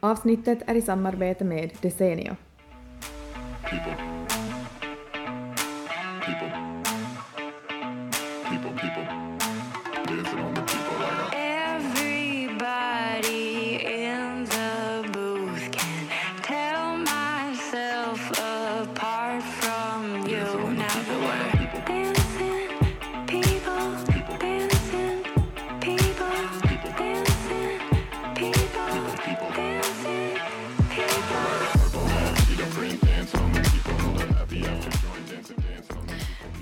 Avsnittet 0.00 0.58
är 0.66 0.74
i 0.74 0.82
samarbete 0.82 1.44
med 1.44 1.70
Desenio. 1.80 2.36
people, 3.70 4.09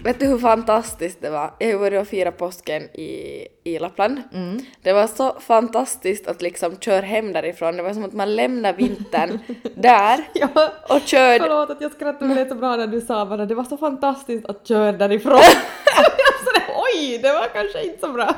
Vet 0.08 0.20
du 0.20 0.26
hur 0.26 0.38
fantastiskt 0.38 1.20
det 1.22 1.30
var? 1.30 1.50
Jag 1.58 1.72
har 1.72 1.78
varit 1.78 2.00
och 2.00 2.08
firat 2.08 2.38
påsken 2.38 2.82
i, 2.82 3.46
i 3.64 3.78
Lappland. 3.78 4.22
Det 4.82 4.92
var 4.92 5.06
så 5.06 5.36
fantastiskt 5.40 6.26
att 6.28 6.42
liksom 6.42 6.76
köra 6.76 7.00
hem 7.00 7.32
därifrån. 7.32 7.76
Det 7.76 7.82
var 7.82 7.92
som 7.94 8.04
att 8.04 8.12
man 8.12 8.36
lämnar 8.36 8.72
vintern 8.72 9.38
där 9.76 10.20
Ja, 10.34 10.48
och 10.88 11.00
körde... 11.00 11.40
förlåt 11.44 11.70
att 11.70 11.80
jag 11.80 11.92
skrattade 11.92 12.24
men 12.26 12.36
det 12.36 12.48
så 12.48 12.54
bra 12.54 12.76
när 12.76 12.86
du 12.86 13.00
sa 13.00 13.26
bara 13.26 13.46
det 13.46 13.54
var 13.54 13.64
så 13.64 13.76
fantastiskt 13.76 14.46
att 14.46 14.68
köra 14.68 14.92
därifrån. 14.92 15.40
oj, 16.76 17.18
det 17.22 17.32
var 17.32 17.46
kanske 17.52 17.84
inte 17.84 18.00
så 18.06 18.12
bra. 18.12 18.34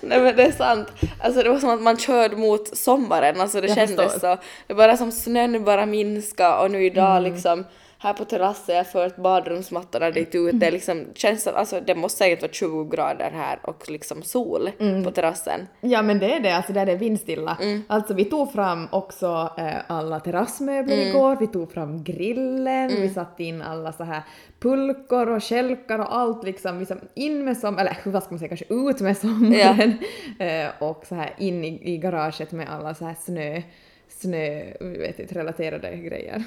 Nej 0.00 0.20
men 0.20 0.36
det 0.36 0.42
är 0.42 0.52
sant. 0.52 0.88
Alltså 1.22 1.42
det 1.42 1.48
var 1.48 1.58
som 1.58 1.70
att 1.70 1.82
man 1.82 1.96
körde 1.96 2.36
mot 2.36 2.76
sommaren. 2.76 3.40
Alltså 3.40 3.60
det 3.60 3.66
Jag 3.68 3.76
kändes 3.76 4.12
förstår. 4.12 4.36
så. 4.36 4.42
Det 4.66 4.74
bara 4.74 4.96
som 4.96 5.12
snön 5.12 5.64
bara 5.64 5.86
minska 5.86 6.60
och 6.60 6.70
nu 6.70 6.84
idag 6.84 7.16
Mm. 7.18 7.32
liksom 7.32 7.64
här 8.02 8.12
på 8.12 8.24
terrassen, 8.24 8.74
jag 8.74 8.84
har 8.84 8.90
fört 8.90 9.16
badrumsmattorna 9.16 10.10
dit 10.10 10.34
ut. 10.34 10.60
Det 10.60 10.70
liksom 10.70 11.06
känns 11.14 11.42
som, 11.42 11.54
alltså 11.54 11.80
det 11.80 11.94
måste 11.94 12.18
säkert 12.18 12.42
vara 12.42 12.52
20 12.52 12.84
grader 12.84 13.30
här 13.34 13.58
och 13.62 13.90
liksom 13.90 14.22
sol 14.22 14.70
Mm. 14.78 15.04
på 15.04 15.10
terrassen. 15.10 15.66
Ja 15.80 16.02
men 16.02 16.18
det 16.18 16.34
är 16.34 16.40
det, 16.40 16.50
alltså 16.56 16.72
där 16.72 16.86
det 16.86 16.92
är 16.92 16.96
vindstilla. 16.96 17.58
Alltså 17.86 18.14
vi 18.14 18.24
tog 18.24 18.52
fram 18.52 18.88
också 18.92 19.50
eh, 19.58 19.74
alla 19.86 20.20
terrassmöbler 20.20 20.96
igår, 20.96 21.36
vi 21.40 21.46
tog 21.46 21.72
fram 21.72 22.04
grillen, 22.04 22.88
vi 22.88 23.08
satte 23.08 23.44
in 23.44 23.62
alla 23.62 23.92
så 23.92 24.04
här 24.04 24.22
pulkor 24.60 25.28
och 25.28 25.42
kälkar 25.42 25.98
och 25.98 26.14
allt 26.16 26.44
liksom, 26.44 26.78
liksom 26.78 26.98
in 27.14 27.44
med 27.44 27.56
som, 27.56 27.78
eller 27.78 27.96
vad 28.04 28.22
ska 28.22 28.30
man 28.32 28.38
säga, 28.38 28.48
kanske 28.48 28.74
ut 28.74 29.00
med 29.00 29.16
sommaren. 29.16 29.98
Eh, 30.38 30.68
och 30.78 31.04
så 31.08 31.14
här 31.14 31.34
in 31.38 31.64
i, 31.64 31.92
i 31.94 31.96
garaget 31.98 32.52
med 32.52 32.68
alla 32.70 32.94
så 32.94 33.04
här 33.04 33.14
snö, 33.20 33.62
snö, 34.08 34.62
vet 34.80 35.18
inte, 35.18 35.34
relaterade 35.34 35.96
grejer. 35.96 36.42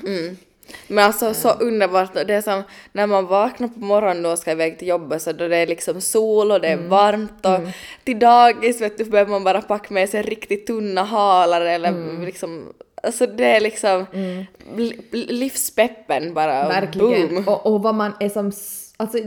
Men 0.88 1.06
alltså 1.06 1.34
så 1.34 1.50
underbart, 1.50 2.14
det 2.14 2.34
är 2.34 2.42
som 2.42 2.64
när 2.92 3.08
man 3.08 3.26
vaknar 3.26 3.68
på 3.68 3.80
morgonen 3.80 4.26
och 4.26 4.40
ska 4.40 4.52
iväg 4.52 4.80
till 4.80 4.88
jobbet 4.88 5.22
så 5.22 5.32
då 5.32 5.48
det 5.48 5.58
är 5.58 5.68
liksom 5.68 6.02
sol 6.02 6.52
och 6.52 6.62
det 6.62 6.68
är 6.68 6.78
varmt 6.78 7.46
och 7.46 7.60
till 8.04 8.20
dagis 8.20 8.82
vet 8.82 8.98
du 8.98 9.06
behöver 9.06 9.32
man 9.32 9.44
bara 9.44 9.62
packa 9.62 9.94
med 9.94 10.10
sig 10.10 10.22
riktigt 10.22 10.68
tunna 10.68 11.04
halar 11.04 11.62
eller 11.62 12.26
liksom 12.26 12.74
Alltså 13.04 13.28
det 13.28 13.46
är 13.46 13.60
liksom 13.62 14.06
bl- 14.76 15.02
livspeppen 15.12 16.34
bara. 16.34 16.68
Verkligen. 16.68 17.36
Boom. 17.36 17.48
Och, 17.48 17.66
och 17.66 17.84
vad 17.84 17.96
man 17.96 18.12
är 18.20 18.30
som... 18.30 18.52
Alltså, 19.04 19.18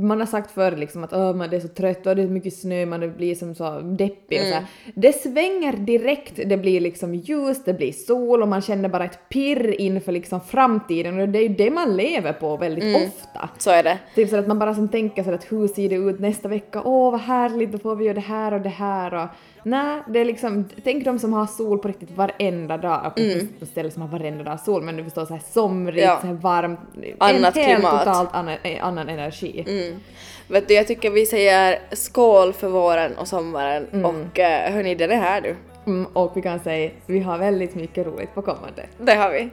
man 0.00 0.20
har 0.20 0.26
sagt 0.26 0.50
förr 0.50 0.76
liksom 0.76 1.04
att 1.04 1.12
"Åh, 1.12 1.34
man 1.34 1.52
är 1.52 1.60
så 1.60 1.68
trött 1.68 2.06
och 2.06 2.16
det 2.16 2.22
är 2.22 2.26
så 2.26 2.32
mycket 2.32 2.58
snö, 2.58 2.86
man 2.86 3.16
blir 3.16 3.34
som 3.34 3.54
så 3.54 3.80
deppig 3.80 4.40
och 4.40 4.46
så 4.46 4.54
här. 4.54 4.64
Det 4.94 5.12
svänger 5.12 5.72
direkt, 5.76 6.40
det 6.46 6.56
blir 6.56 6.80
liksom 6.80 7.14
ljus, 7.14 7.64
det 7.64 7.74
blir 7.74 7.92
sol 7.92 8.42
och 8.42 8.48
man 8.48 8.62
känner 8.62 8.88
bara 8.88 9.04
ett 9.04 9.18
pirr 9.28 9.80
inför 9.80 10.12
liksom 10.12 10.40
framtiden 10.40 11.20
och 11.20 11.28
det 11.28 11.38
är 11.38 11.42
ju 11.42 11.54
det 11.54 11.70
man 11.70 11.96
lever 11.96 12.32
på 12.32 12.56
väldigt 12.56 12.96
ofta. 12.96 13.48
Så 13.58 13.70
är 13.70 13.82
det. 13.82 13.98
Typ 14.14 14.30
så 14.30 14.36
att 14.36 14.46
man 14.46 14.58
bara 14.58 14.74
som 14.74 14.88
tänker 14.88 15.22
så 15.24 15.34
att 15.34 15.52
hur 15.52 15.68
ser 15.68 15.88
det 15.88 15.94
ut 15.94 16.20
nästa 16.20 16.48
vecka? 16.48 16.82
Åh 16.84 17.10
vad 17.10 17.20
härligt, 17.20 17.72
då 17.72 17.78
får 17.78 17.96
vi 17.96 18.04
göra 18.04 18.14
det 18.14 18.20
här 18.20 18.54
och 18.54 18.60
det 18.60 18.68
här 18.68 19.14
och 19.14 19.28
nej, 19.66 20.02
det 20.08 20.18
är 20.18 20.24
liksom, 20.24 20.68
tänk 20.84 21.04
de 21.04 21.18
som 21.18 21.32
har 21.32 21.46
sol 21.46 21.78
på 21.78 21.88
riktigt 21.88 22.10
varenda 22.10 22.76
dag, 22.76 23.12
och 23.12 23.20
mm. 23.20 23.48
på 23.60 23.66
ställen 23.66 23.92
som 23.92 24.02
har 24.02 24.08
varenda 24.08 24.44
dag 24.44 24.60
sol, 24.60 24.82
men 24.82 24.96
du 24.96 25.04
förstår 25.04 25.24
så 25.24 25.34
här 25.34 25.42
somrigt, 25.52 26.04
Ja. 26.04 26.18
så 26.20 26.26
här 26.26 26.34
varmt, 26.34 26.80
Annat 27.18 27.56
en 27.56 27.62
helt 27.62 27.80
klimat. 27.80 28.04
totalt 28.04 28.34
annan, 28.34 28.56
eh, 28.62 28.86
annan 28.86 29.08
energi. 29.08 29.64
Mm. 29.66 30.00
Vet 30.48 30.68
du, 30.68 30.74
jag 30.74 30.86
tycker 30.86 31.10
vi 31.10 31.26
säger 31.26 31.78
skål 31.92 32.52
för 32.52 32.68
våren 32.68 33.16
och 33.18 33.28
sommaren 33.28 34.04
och 34.04 34.38
eh, 34.38 34.72
hörni, 34.72 34.94
den 34.94 35.10
är 35.10 35.16
här 35.16 35.40
nu. 35.40 35.56
Mm, 35.86 36.06
och 36.12 36.36
vi 36.36 36.42
kan 36.42 36.60
säga, 36.60 36.90
vi 37.06 37.20
har 37.20 37.38
väldigt 37.38 37.74
mycket 37.74 38.06
roligt 38.06 38.34
på 38.34 38.42
kommande. 38.42 38.86
Det 38.98 39.14
har 39.14 39.30
vi. 39.30 39.50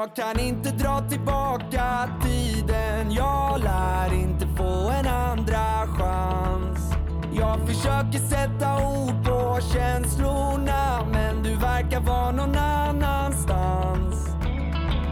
Jag 0.00 0.14
kan 0.14 0.40
inte 0.40 0.70
dra 0.70 1.00
tillbaka 1.08 2.08
tiden. 2.22 3.12
Jag 3.12 3.60
lär 3.60 4.14
inte 4.14 4.46
få 4.56 4.90
en 4.90 5.06
andra 5.06 5.86
chans. 5.86 6.92
Jag 7.32 7.60
försöker 7.68 8.18
sätta 8.18 8.88
ord 8.88 9.24
på 9.24 9.58
känslorna 9.72 11.06
Men 11.12 11.42
du 11.42 11.56
verkar 11.56 12.00
vara 12.00 12.30
någon 12.30 12.56
annanstans. 12.56 14.28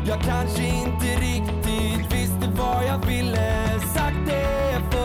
Jag 0.07 0.21
kanske 0.21 0.63
inte 0.63 1.07
riktigt 1.07 2.13
visste 2.13 2.51
vad 2.57 2.85
jag 2.87 3.07
ville 3.07 3.81
Sagt 3.95 4.27
det 4.27 4.96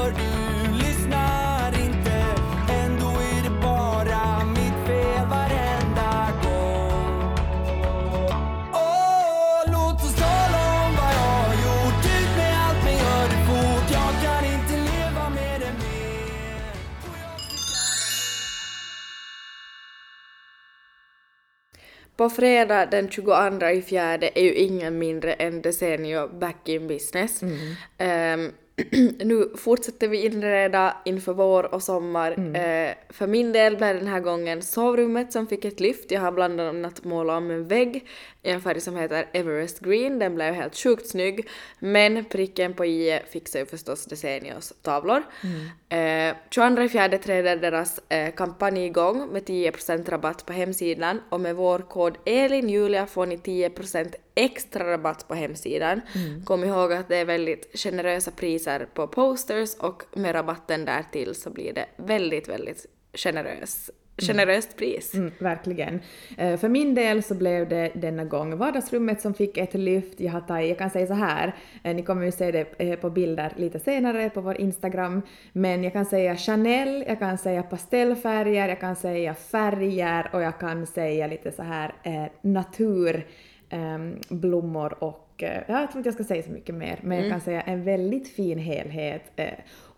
På 22.22 22.30
fredag 22.30 22.86
den 22.86 23.09
22 23.09 23.70
i 23.70 23.82
fjärde 23.82 24.30
är 24.36 24.44
ju 24.44 24.54
ingen 24.54 25.00
mindre 25.00 25.34
än 25.34 25.62
Desenio 25.62 26.28
back 26.40 26.70
in 26.70 26.88
business. 26.88 27.44
Ehm, 27.98 28.52
nu 29.20 29.50
fortsätter 29.58 30.08
vi 30.08 30.26
inreda 30.26 30.98
inför 31.06 31.34
vår 31.34 31.74
och 31.74 31.84
sommar. 31.84 32.32
Eh, 32.32 32.94
för 33.09 33.28
min 33.28 33.52
del 33.52 33.78
blev 33.78 33.96
den 33.96 34.08
här 34.08 34.20
gången 34.20 34.62
sovrummet 34.62 35.34
som 35.34 35.48
fick 35.48 35.66
ett 35.66 35.80
lyft. 35.80 36.12
Jag 36.12 36.22
har 36.22 36.32
bland 36.32 36.62
annat 36.62 37.04
målat 37.04 37.38
om 37.38 37.52
en 37.52 37.68
vägg 37.68 38.08
i 38.44 38.50
en 38.50 38.62
färg 38.62 38.82
som 38.82 38.96
heter 38.96 39.26
Everest 39.34 39.80
Green. 39.80 40.20
Den 40.20 40.36
blev 40.36 40.54
helt 40.54 40.76
sjukt 40.76 41.08
snygg. 41.08 41.48
Men 41.80 42.26
pricken 42.26 42.74
på 42.74 42.86
i 42.86 43.20
fixar 43.30 43.59
ju 43.59 43.66
förstås 43.66 44.06
Desenios 44.06 44.74
tavlor. 44.82 45.24
Eh, 45.90 46.36
22 46.50 46.88
fjärde 46.88 47.18
träder 47.18 47.58
deras 47.58 48.00
eh, 48.09 48.34
kampanj 48.34 48.86
igång 48.86 49.28
med 49.32 49.44
10% 49.44 50.09
rabatt 50.09 50.46
på 50.46 50.53
hemsidan 50.53 51.22
och 51.30 51.41
med 51.41 51.56
vår 51.56 51.79
kod 51.79 52.17
ELINJULIA 52.26 53.06
får 53.06 53.26
ni 53.26 53.38
10% 53.38 54.16
extra 54.35 54.91
rabatt 54.91 55.28
på 55.28 55.35
hemsidan. 55.35 56.01
Kom 56.45 56.63
ihåg 56.63 56.93
att 56.93 57.09
det 57.09 57.16
är 57.16 57.25
väldigt 57.25 57.79
generösa 57.79 58.31
priser 58.31 58.87
på 58.93 59.07
posters 59.07 59.75
och 59.75 60.03
med 60.13 60.35
rabatten 60.35 60.85
där 60.85 61.05
till 61.11 61.35
så 61.35 61.49
blir 61.49 61.73
det 61.73 61.85
väldigt, 61.97 62.49
väldigt 62.49 62.85
generös, 63.13 63.91
generöst 64.17 64.78
pris. 64.78 65.13
Mm, 65.13 65.31
verkligen. 65.39 66.01
Eh, 66.37 66.57
för 66.57 66.69
min 66.69 66.95
del 66.95 67.23
så 67.23 67.35
blev 67.35 67.69
det 67.69 67.91
denna 67.95 68.25
gång 68.25 68.57
vardagsrummet 68.57 69.22
som 69.22 69.33
fick 69.33 69.57
ett 69.57 69.73
lyft. 69.73 70.19
Jag, 70.19 70.31
har 70.31 70.41
tagit, 70.41 70.69
jag 70.69 70.78
kan 70.78 70.89
säga 70.89 71.07
så 71.07 71.13
här, 71.13 71.55
eh, 71.83 71.95
ni 71.95 72.03
kommer 72.03 72.25
ju 72.25 72.31
se 72.31 72.51
det 72.51 72.66
eh, 72.78 72.99
på 72.99 73.09
bilder 73.09 73.53
lite 73.57 73.79
senare 73.79 74.29
på 74.29 74.41
vår 74.41 74.61
Instagram, 74.61 75.22
men 75.53 75.83
jag 75.83 75.93
kan 75.93 76.05
säga 76.05 76.35
Chanel, 76.35 77.03
jag 77.07 77.19
kan 77.19 77.37
säga 77.37 77.63
pastellfärger, 77.63 78.69
jag 78.69 78.79
kan 78.79 78.95
säga 78.95 79.33
färger 79.33 80.29
och 80.33 80.41
jag 80.41 80.59
kan 80.59 80.87
säga 80.87 81.28
lite 81.28 81.51
så 81.51 81.63
här 81.63 81.93
natur, 82.41 83.25
blommor 84.29 85.03
och 85.03 85.44
eh, 85.44 85.62
ja, 85.68 85.79
jag 85.82 85.91
tror 85.91 85.97
inte 86.00 86.08
jag 86.08 86.14
ska 86.14 86.23
säga 86.23 86.44
så 86.44 86.52
mycket 86.52 86.76
mer, 86.76 87.00
men 87.03 87.18
jag 87.18 87.29
kan 87.32 87.41
säga 87.41 87.62
en 87.62 87.84
väldigt 87.84 88.28
fin 88.35 88.58
helhet. 88.59 89.23
Eh, 89.35 89.47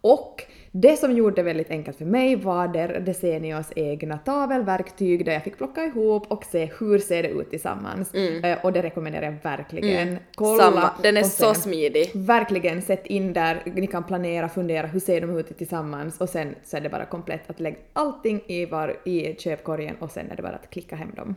Och 0.01 0.43
det 0.71 0.97
som 0.97 1.11
gjorde 1.11 1.35
det 1.35 1.43
väldigt 1.43 1.69
enkelt 1.69 1.97
för 1.97 2.05
mig 2.05 2.35
var 2.35 2.67
där 2.67 2.99
Decenios 2.99 3.67
egna 3.75 4.17
tavelverktyg 4.17 5.25
där 5.25 5.33
jag 5.33 5.43
fick 5.43 5.57
plocka 5.57 5.83
ihop 5.85 6.31
och 6.31 6.43
se 6.43 6.69
hur 6.79 6.99
ser 6.99 7.23
det 7.23 7.29
ut 7.29 7.49
tillsammans. 7.49 8.13
Eh, 8.43 8.57
Och 8.65 8.73
det 8.73 8.81
rekommenderar 8.81 9.25
jag 9.25 9.35
verkligen. 9.43 10.17
Kolla 10.35 10.63
Mm. 10.63 10.73
Samma, 10.73 10.89
den 11.03 11.17
är 11.17 11.23
så 11.23 11.53
smidig. 11.53 12.11
Verkligen, 12.13 12.81
sätt 12.81 13.05
in 13.05 13.33
där, 13.33 13.61
ni 13.65 13.87
kan 13.87 14.03
planera, 14.03 14.49
fundera, 14.49 14.87
hur 14.87 14.99
ser 14.99 15.21
de 15.21 15.37
ut 15.37 15.57
tillsammans 15.57 16.21
och 16.21 16.29
sen 16.29 16.55
så 16.63 16.77
är 16.77 16.81
det 16.81 16.89
bara 16.89 17.05
komplett 17.05 17.49
att 17.49 17.59
lägga 17.59 17.77
allting 17.93 18.41
i, 18.47 18.65
var, 18.65 18.95
i 19.07 19.35
köpkorgen 19.39 19.95
och 19.99 20.11
sen 20.11 20.31
är 20.31 20.35
det 20.35 20.41
bara 20.41 20.55
att 20.55 20.69
klicka 20.69 20.95
hem 20.95 21.11
dem. 21.15 21.35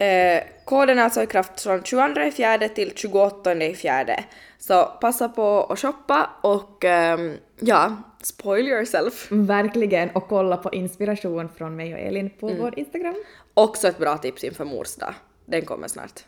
Eh, 0.00 0.42
koden 0.64 0.98
är 0.98 1.02
alltså 1.02 1.22
i 1.22 1.26
kraft 1.26 1.60
från 1.60 1.82
22 1.82 2.20
i 2.20 2.30
fjärde 2.30 2.68
till 2.68 2.92
28 2.96 3.54
i 3.54 3.74
fjärde. 3.74 4.24
Så 4.58 4.84
passa 4.84 5.28
på 5.28 5.64
att 5.64 5.78
shoppa 5.78 6.30
och 6.40 6.84
ehm, 6.84 7.36
ja, 7.60 7.96
spoil 8.22 8.68
yourself. 8.68 9.28
Verkligen, 9.30 10.10
och 10.10 10.28
kolla 10.28 10.56
på 10.56 10.72
inspiration 10.72 11.48
från 11.56 11.76
mig 11.76 11.94
och 11.94 12.00
Elin 12.00 12.30
på 12.30 12.48
Mm. 12.48 12.62
vår 12.62 12.78
Instagram. 12.78 13.14
Också 13.54 13.88
ett 13.88 13.98
bra 13.98 14.18
tips 14.18 14.44
inför 14.44 14.64
mors 14.64 14.94
dag. 14.96 15.14
Den 15.44 15.62
kommer 15.64 15.88
snart. 15.88 16.24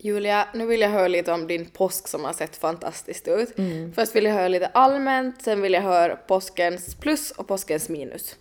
Julia, 0.00 0.48
nu 0.54 0.66
vill 0.66 0.80
jag 0.80 0.88
höra 0.90 1.08
lite 1.08 1.32
om 1.32 1.46
din 1.46 1.66
påsk 1.66 2.08
som 2.08 2.24
har 2.24 2.32
sett 2.32 2.56
fantastiskt 2.56 3.28
ut. 3.28 3.52
Först 3.94 4.16
vill 4.16 4.24
jag 4.24 4.32
höra 4.34 4.48
lite 4.48 4.66
allmänt, 4.66 5.42
sen 5.42 5.62
vill 5.62 5.72
jag 5.72 5.82
höra 5.82 6.16
påskens 6.16 6.94
plus 6.94 7.30
och 7.30 7.48
påskens 7.48 7.88
minus. 7.88 8.36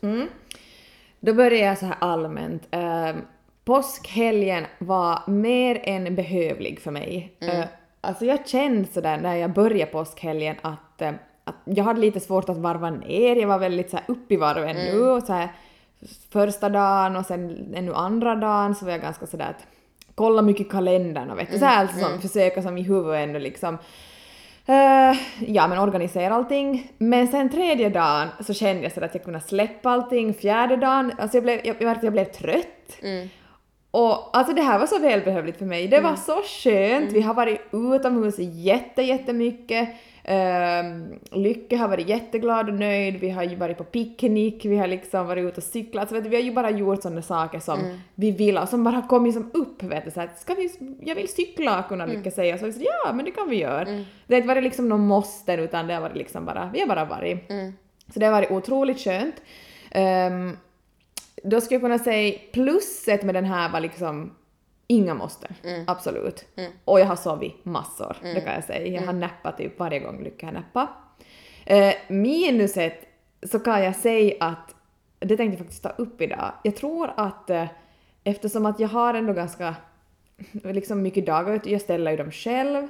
Då 1.20 1.34
börjar 1.34 1.68
jag 1.68 1.78
så 1.78 1.86
här 1.86 1.96
allmänt. 2.00 2.68
Eh, 2.72 3.16
påskhelgen 3.66 4.66
var 4.80 5.20
mer 5.28 5.80
än 5.84 6.16
behövlig 6.16 6.80
för 6.82 6.92
mig. 6.92 7.34
Eh, 7.40 7.66
alltså 8.02 8.26
jag 8.26 8.48
kände 8.48 8.88
sådär 8.88 9.18
när 9.18 9.36
jag 9.36 9.54
började 9.54 9.92
påskhelgen 9.92 10.56
att, 10.62 11.02
eh, 11.02 11.12
att 11.44 11.56
jag 11.66 11.84
hade 11.84 12.00
lite 12.00 12.20
svårt 12.20 12.50
att 12.50 12.58
varva 12.58 12.90
ner. 12.90 13.36
Jag 13.36 13.48
var 13.48 13.60
väldigt 13.60 13.90
så 13.90 13.98
här 13.98 14.06
upp 14.08 14.32
i 14.32 14.36
varv 14.36 14.64
ännu. 14.64 15.00
Och 15.02 15.24
så 15.24 15.34
här, 15.34 15.50
första 16.32 16.70
dagen 16.70 17.16
och 17.16 17.26
sen 17.26 17.74
ännu 17.76 17.94
andra 17.94 18.36
dagen 18.36 18.76
så 18.76 18.86
var 18.86 18.92
jag 18.92 19.02
ganska 19.02 19.28
sådär 19.28 19.50
att 19.50 19.66
kolla 20.18 20.42
mycket 20.42 20.70
kalendern 20.70 21.30
och 21.30 21.40
vet 21.40 21.52
du, 21.52 21.60
så 21.60 21.66
här 21.66 21.82
alltså 21.82 22.00
som 22.00 22.22
försöka 22.22 22.62
som 22.62 22.78
i 22.78 22.82
huvudet 22.82 23.30
ännu 23.30 23.40
liksom 23.40 23.78
Eh, 24.70 25.18
ja 25.40 25.68
men 25.68 25.78
organisera 25.80 26.36
allting. 26.36 26.92
Men 26.98 27.28
sen 27.28 27.50
tredje 27.50 27.90
dagen 27.90 28.28
så 28.40 28.54
kände 28.54 28.84
jag 28.84 28.92
så 28.92 29.04
att 29.04 29.16
jag 29.16 29.24
kunde 29.24 29.40
släppa 29.40 29.90
allting. 29.90 30.34
Fjärde 30.34 30.76
dagen, 30.76 31.12
alltså 31.20 31.38
jag 31.38 31.44
blev, 31.44 31.60
jag, 31.64 31.76
jag, 31.80 31.98
jag 32.02 32.14
blev 32.14 32.26
trött. 32.26 32.98
Och 33.92 34.38
alltså 34.38 34.54
det 34.54 34.62
här 34.62 34.80
var 34.80 34.88
så 34.88 35.00
välbehövligt 35.00 35.58
för 35.58 35.66
mig. 35.66 35.88
Det 35.88 36.00
var 36.00 36.16
så 36.16 36.42
skönt. 36.44 37.12
Vi 37.12 37.22
har 37.22 37.34
varit 37.34 37.62
utomhus 37.72 38.36
jätte, 38.40 39.02
jättemycket. 39.02 39.90
Um, 40.30 41.20
Lycke 41.32 41.78
har 41.78 41.88
varit 41.88 42.10
jätteglad 42.10 42.70
och 42.70 42.76
nöjd. 42.76 43.16
Vi 43.20 43.30
har 43.30 43.44
ju 43.44 43.56
varit 43.56 43.78
på 43.78 43.84
picknick, 43.84 44.66
vi 44.66 44.78
har 44.78 44.88
liksom 44.88 45.28
varit 45.28 45.46
ute 45.46 45.58
och 45.58 45.64
cyklat. 45.64 46.02
Alltså, 46.02 46.16
vet 46.16 46.24
du, 46.24 46.30
vi 46.30 46.36
har 46.36 46.44
ju 46.44 46.54
bara 46.54 46.70
gjort 46.70 47.02
sådana 47.02 47.22
saker 47.22 47.60
som 47.60 47.80
vi 48.16 48.32
vill 48.32 48.58
och 48.58 48.70
som 48.70 48.84
bara 48.84 48.96
har 48.96 49.08
kommit 49.08 49.34
som 49.34 49.52
upp. 49.54 49.84
Vet 49.84 50.06
du, 50.06 50.12
så 50.12 50.22
att, 50.22 50.40
ska 50.40 50.54
vi, 50.54 50.72
jag 51.02 51.16
vill 51.16 51.28
cykla, 51.28 51.84
kunna 51.90 52.06
Lycka 52.06 52.32
säga. 52.32 52.58
Så 52.58 52.66
vi 52.66 52.72
sa, 52.72 52.80
ja 53.06 53.14
men 53.14 53.26
det 53.26 53.32
kan 53.32 53.50
vi 53.50 53.56
göra. 53.56 53.86
Det 54.28 54.34
har 54.34 54.38
inte 54.38 54.48
varit 54.48 54.64
liksom 54.64 54.90
någon 54.90 55.08
måste 55.08 55.54
utan 55.54 55.88
det 55.88 55.94
har 55.94 56.02
varit 56.02 56.18
liksom 56.18 56.46
bara, 56.46 56.70
vi 56.74 56.80
har 56.80 56.88
bara 56.88 57.06
varit. 57.06 57.48
Så 58.14 58.20
det 58.20 58.26
har 58.26 58.34
varit 58.34 58.52
otroligt 58.52 59.00
skönt. 59.00 59.36
Ehm, 59.92 60.58
då 61.44 61.62
skulle 61.62 61.76
jag 61.76 61.82
kunna 61.82 62.00
säga 62.00 62.38
plusset 62.54 63.24
med 63.24 63.36
den 63.36 63.46
här 63.46 63.70
var 63.72 63.80
liksom 63.80 64.36
inga 64.88 65.14
måste. 65.14 65.48
Absolut. 65.88 66.46
Och 66.86 67.00
jag 67.00 67.06
har 67.06 67.16
sovit 67.16 67.66
massor, 67.66 68.18
det 68.22 68.42
kan 68.42 68.54
jag 68.54 68.64
säga. 68.64 68.88
Jag 68.88 69.02
har 69.02 69.14
nappat 69.14 69.58
typ 69.58 69.80
varje 69.80 70.00
gång 70.00 70.24
Lycka 70.24 70.46
har 70.46 70.54
nappat. 70.54 70.90
Eh, 71.66 71.94
minuset 72.08 72.94
så 73.44 73.60
kan 73.60 73.84
jag 73.84 73.96
säga 73.96 74.36
att, 74.40 74.76
det 75.20 75.38
tänkte 75.38 75.54
jag 75.54 75.58
faktiskt 75.58 75.84
ta 75.84 75.90
upp 75.90 76.22
idag, 76.22 76.52
jag 76.64 76.76
tror 76.76 77.12
att 77.18 77.50
eh, 77.50 77.66
eftersom 78.24 78.66
att 78.66 78.80
jag 78.80 78.88
har 78.88 79.14
ändå 79.14 79.34
ganska 79.34 79.76
liksom 80.52 81.02
mycket 81.02 81.26
dagar, 81.26 81.62
jag 81.66 81.82
ställer 81.82 82.12
ju 82.12 82.18
dem 82.18 82.32
själv, 82.32 82.88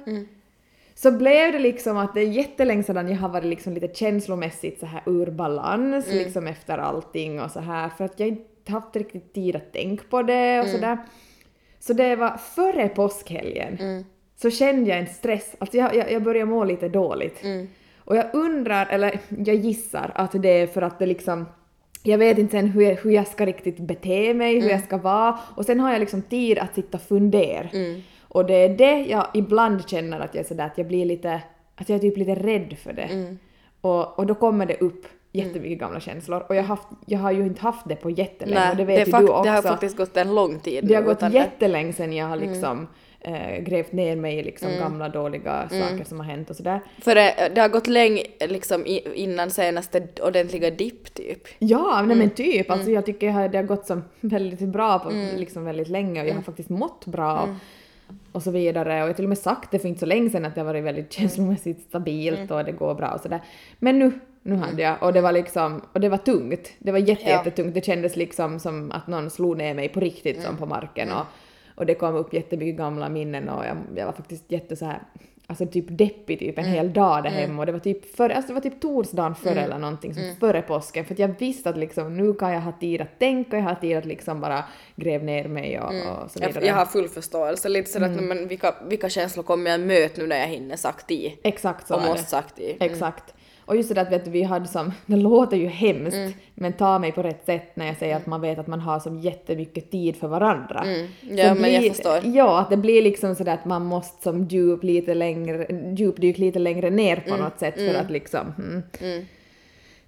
så 0.94 1.10
blev 1.12 1.52
det 1.52 1.58
liksom 1.58 1.96
att 1.96 2.14
det 2.14 2.20
är 2.20 2.28
jättelänge 2.28 2.82
sedan 2.82 3.08
jag 3.08 3.16
har 3.16 3.28
varit 3.28 3.44
liksom 3.46 3.72
lite 3.74 3.94
känslomässigt 3.94 4.80
så 4.80 4.86
här 4.86 5.02
ur 5.06 5.30
balans 5.30 6.06
liksom 6.12 6.46
efter 6.46 6.78
allting 6.78 7.40
och 7.40 7.50
så 7.50 7.60
här 7.60 7.88
för 7.88 8.04
att 8.04 8.20
jag 8.20 8.28
inte 8.28 8.72
haft 8.72 8.96
riktigt 8.96 9.34
tid 9.34 9.56
att 9.56 9.72
tänka 9.72 10.04
på 10.10 10.22
det 10.22 10.60
och 10.60 10.66
sådär. 10.68 10.98
Så 11.80 11.92
det 11.92 12.16
var 12.16 12.36
före 12.36 12.88
påskhelgen 12.88 14.04
så 14.36 14.50
kände 14.50 14.90
jag 14.90 14.98
en 14.98 15.06
stress, 15.06 15.56
alltså 15.58 15.76
jag, 15.76 15.96
jag, 15.96 16.12
jag 16.12 16.22
började 16.22 16.50
må 16.50 16.64
lite 16.64 16.88
dåligt. 16.88 17.44
Och 17.98 18.16
jag 18.16 18.26
undrar, 18.32 18.86
eller 18.86 19.20
jag 19.28 19.56
gissar 19.56 20.10
att 20.14 20.42
det 20.42 20.48
är 20.48 20.66
för 20.66 20.82
att 20.82 20.98
det 20.98 21.06
liksom 21.06 21.46
jag 22.02 22.18
vet 22.18 22.38
inte 22.38 22.50
sen 22.50 22.66
hur 22.66 22.82
jag, 22.82 22.96
hur 22.96 23.10
jag 23.10 23.26
ska 23.26 23.46
riktigt 23.46 23.78
bete 23.78 24.34
mig, 24.34 24.60
hur 24.60 24.70
jag 24.70 24.84
ska 24.84 24.96
vara. 24.98 25.38
Och 25.56 25.64
sen 25.64 25.80
har 25.80 25.92
jag 25.92 26.00
liksom 26.00 26.22
tid 26.22 26.58
att 26.58 26.74
sitta 26.74 26.96
och 26.98 27.02
fundera. 27.02 27.68
Och 28.28 28.46
det 28.46 28.54
är 28.54 28.68
det 28.68 29.00
jag 29.00 29.26
ibland 29.34 29.88
känner 29.88 30.20
att 30.20 30.34
jag 30.34 30.44
är 30.44 30.48
sådär 30.48 30.66
att 30.66 30.78
jag 30.78 30.86
blir 30.86 31.04
lite, 31.06 31.42
att 31.74 31.88
jag 31.88 31.96
är 31.96 32.00
typ 32.00 32.16
lite 32.16 32.34
rädd 32.34 32.76
för 32.82 32.92
det. 32.92 33.08
Och, 33.80 34.18
och 34.18 34.26
då 34.26 34.34
kommer 34.34 34.66
det 34.66 34.76
upp 34.80 35.06
jättemycket 35.38 35.78
gamla 35.78 36.00
känslor. 36.00 36.44
Och 36.48 36.54
jag, 36.54 36.62
har 36.62 36.68
haft, 36.68 36.88
jag 37.06 37.18
har 37.18 37.32
ju 37.32 37.46
inte 37.46 37.62
haft 37.62 37.88
det 37.88 37.96
på 37.96 38.10
jättelänge 38.10 38.70
och 38.70 38.76
det 38.76 38.84
vet 38.84 39.08
är 39.08 39.20
ju 39.20 39.26
du 39.26 39.32
också. 39.32 39.42
det 39.42 39.50
har 39.50 39.62
faktiskt 39.62 39.96
gått 39.96 40.16
en 40.16 40.34
lång 40.34 40.58
tid 40.58 40.84
Det 40.84 40.94
har 40.94 41.02
gått 41.02 41.32
jättelänge 41.32 41.92
sedan 41.92 42.12
jag 42.12 42.26
har 42.26 42.36
liksom 42.36 42.86
eh, 43.20 43.60
grävt 43.60 43.92
ner 43.92 44.16
mig 44.16 44.38
i 44.38 44.42
liksom 44.42 44.70
gamla 44.78 45.08
dåliga 45.08 45.68
saker 45.68 46.04
som 46.04 46.20
har 46.20 46.26
hänt 46.26 46.50
och 46.50 46.56
sådär. 46.56 46.80
För 46.98 47.14
det, 47.14 47.52
det 47.54 47.60
har 47.60 47.68
gått 47.68 47.86
länge 47.86 48.22
liksom 48.40 48.86
i, 48.86 49.02
innan 49.14 49.50
senaste 49.50 50.08
ordentliga 50.22 50.70
dipp 50.70 51.14
typ. 51.14 51.42
Ja, 51.58 52.02
nej 52.06 52.16
men 52.16 52.30
typ. 52.30 52.70
Alltså 52.70 52.90
jag 52.90 53.06
tycker 53.06 53.48
det 53.48 53.58
har 53.58 53.64
gått 53.64 53.86
som 53.86 54.04
väldigt 54.20 54.60
bra 54.60 54.98
på 54.98 55.10
liksom 55.36 55.64
väldigt 55.64 55.88
länge 55.88 56.22
och 56.22 56.28
jag 56.28 56.34
har 56.34 56.42
faktiskt 56.42 56.68
mått 56.68 57.06
bra 57.06 57.56
och, 58.32 58.42
så 58.42 58.50
vidare. 58.50 58.92
Och 58.92 58.98
jag 58.98 59.06
har 59.06 59.12
till 59.12 59.24
och 59.24 59.28
med 59.28 59.38
sagt 59.38 59.70
det 59.70 59.78
för 59.78 59.88
inte 59.88 60.00
så 60.00 60.06
länge 60.06 60.30
sedan 60.30 60.44
att 60.44 60.54
det 60.54 60.60
har 60.60 60.66
varit 60.66 60.84
väldigt 60.84 61.12
känslomässigt 61.12 61.80
stabilt 61.88 62.50
och 62.50 62.64
det 62.64 62.72
går 62.72 62.94
bra 62.94 63.10
och 63.10 63.20
sådär. 63.20 63.40
Men 63.78 63.98
nu, 63.98 64.12
nu 64.42 64.54
hade 64.54 64.82
jag 64.82 65.02
och 65.02 65.12
det 65.12 65.20
var 65.20 65.32
liksom, 65.32 65.82
och 65.92 66.00
det 66.00 66.08
var 66.08 66.18
tungt. 66.18 66.70
Det 66.78 66.92
var 66.92 66.98
jätte, 66.98 67.22
Ja. 67.24 67.30
jättetungt. 67.30 67.74
Det 67.74 67.84
kändes 67.84 68.16
liksom 68.16 68.60
som 68.60 68.92
att 68.92 69.06
någon 69.06 69.30
slog 69.30 69.56
ner 69.56 69.74
mig 69.74 69.88
på 69.88 70.00
riktigt 70.00 70.42
som 70.42 70.56
på 70.56 70.66
marken 70.66 71.12
och, 71.12 71.24
och 71.74 71.86
det 71.86 71.94
kom 71.94 72.14
upp 72.14 72.32
jättemycket 72.34 72.76
gamla 72.78 73.08
minnen 73.08 73.48
och 73.48 73.64
jag, 73.64 73.76
jag 73.96 74.06
var 74.06 74.12
faktiskt 74.12 74.52
jätte 74.52 74.76
så 74.76 74.84
här 74.84 75.02
Alltså 75.50 75.66
typ 75.66 75.84
deppig 75.88 76.38
typ 76.38 76.58
en 76.58 76.64
hel 76.64 76.92
dag 76.92 77.22
där 77.22 77.30
hemma 77.30 77.62
och 77.62 77.66
det 77.66 77.72
var 77.72 77.78
typ 77.78 78.16
före, 78.16 78.34
alltså 78.36 78.48
det 78.48 78.54
var 78.54 78.60
typ 78.60 78.80
torsdagen 78.80 79.34
före 79.34 79.60
eller 79.60 79.78
någonting 79.78 80.14
som 80.14 80.22
före 80.40 80.62
påsken 80.62 81.04
för 81.04 81.14
att 81.14 81.18
jag 81.18 81.34
visste 81.38 81.70
att 81.70 81.76
liksom 81.76 82.16
nu 82.16 82.34
kan 82.34 82.52
jag 82.52 82.60
ha 82.60 82.72
tid 82.72 83.00
att 83.00 83.18
tänka, 83.18 83.56
jag 83.56 83.64
har 83.64 83.74
tid 83.74 83.96
att 83.96 84.04
liksom 84.04 84.40
bara 84.40 84.64
gräva 84.96 85.24
ner 85.24 85.48
mig 85.48 85.80
och, 85.80 85.86
och 85.88 86.30
så 86.30 86.38
vidare. 86.38 86.52
Jag, 86.54 86.64
jag 86.64 86.74
har 86.74 86.84
full 86.86 87.08
förståelse, 87.08 87.68
lite 87.68 87.90
sådär 87.90 88.06
Mm. 88.06 88.18
att 88.18 88.24
men 88.24 88.48
vilka, 88.48 88.74
vilka 88.88 89.08
känslor 89.08 89.42
kommer 89.44 89.70
jag 89.70 89.80
möta 89.80 90.20
nu 90.20 90.26
när 90.26 90.38
jag 90.38 90.46
hinner 90.46 90.76
sagt 90.76 91.10
i? 91.10 91.38
Exakt 91.42 91.86
så 91.86 91.94
och 91.94 92.02
måste 92.02 92.30
sagt 92.30 92.58
i. 92.58 92.76
Exakt. 92.80 93.34
Och 93.68 93.76
just 93.76 93.88
det 93.88 93.94
där 93.94 94.02
att 94.02 94.12
vet 94.12 94.24
du, 94.24 94.30
vi 94.30 94.42
hade 94.42 94.66
som, 94.68 94.92
det 95.06 95.16
låter 95.16 95.56
ju 95.56 95.66
hemskt, 95.66 96.14
Mm. 96.16 96.32
men 96.54 96.72
ta 96.72 96.98
mig 96.98 97.12
på 97.12 97.22
rätt 97.22 97.46
sätt 97.46 97.76
när 97.76 97.86
jag 97.86 97.96
säger 97.96 98.16
att 98.16 98.26
man 98.26 98.40
vet 98.40 98.58
att 98.58 98.66
man 98.66 98.80
har 98.80 99.00
som 99.00 99.20
jättemycket 99.20 99.90
tid 99.90 100.16
för 100.16 100.28
varandra. 100.28 100.80
Mm. 100.86 101.06
Ja, 101.20 101.54
men 101.54 101.72
jag 101.72 101.80
blir- 101.80 101.90
förstår. 101.90 102.18
Ja, 102.24 102.60
att 102.60 102.70
det 102.70 102.76
blir 102.76 103.02
liksom 103.02 103.34
sådär 103.34 103.54
att 103.54 103.64
man 103.64 103.84
måste 103.84 104.22
som 104.22 104.44
djup 104.44 104.82
lite 104.84 105.14
längre, 105.14 105.66
djupdyka 105.96 106.40
lite 106.40 106.58
längre 106.58 106.90
ner 106.90 107.16
på 107.16 107.28
Mm. 107.34 107.40
något 107.40 107.58
sätt 107.58 107.74
för 107.74 107.94
att 107.94 108.10
liksom... 108.10 108.46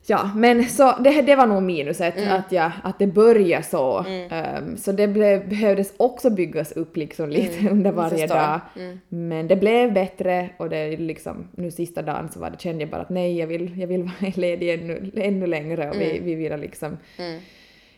Mm. 0.09 0.19
Ja, 0.19 0.30
men 0.37 0.64
så 0.64 0.95
det, 1.00 1.23
det 1.23 1.37
var 1.37 1.47
nog 1.47 1.62
minuset, 1.62 2.16
Mm. 2.16 2.33
att, 2.33 2.52
jag, 2.52 2.73
att 2.83 2.99
det 2.99 3.07
började 3.07 3.62
så. 3.64 4.04
Ehm, 4.30 4.76
så 4.76 4.92
det 4.92 5.09
blev, 5.09 5.49
behövdes 5.49 5.92
också 5.97 6.30
byggas 6.30 6.73
upp 6.73 6.97
liksom 6.97 7.28
lite 7.30 7.69
under 7.71 7.92
varje 7.92 8.25
Mm. 8.25 8.28
dag. 8.28 8.61
Men 9.09 9.49
det 9.49 9.57
blev 9.57 9.92
bättre 9.92 10.50
och 10.57 10.69
det 10.71 10.97
liksom, 10.97 11.49
nu 11.57 11.71
sista 11.71 12.02
dagen 12.02 12.28
så 12.33 12.40
var 12.40 12.50
det, 12.50 12.61
kände 12.61 12.83
jag 12.83 12.90
bara 12.90 13.02
att 13.02 13.11
nej, 13.11 13.38
jag 13.38 13.47
vill, 13.47 13.78
jag 13.80 13.87
vill 13.87 14.02
vara 14.21 14.33
ledig 14.37 14.75
ännu, 14.75 15.11
ännu 15.16 15.47
längre 15.47 15.90
och 15.90 15.97
vi, 16.00 16.11
Mm. 16.11 16.25
vi 16.25 16.35
vill 16.35 16.61
liksom 16.61 16.97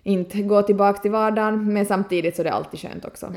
inte 0.03 0.43
gå 0.43 0.63
tillbaka 0.63 1.01
till 1.03 1.11
vardagen, 1.11 1.73
men 1.73 1.87
samtidigt 1.87 2.37
så 2.37 2.43
är 2.43 2.45
det 2.45 2.53
alltid 2.53 2.81
skönt 2.81 3.05
också. 3.05 3.33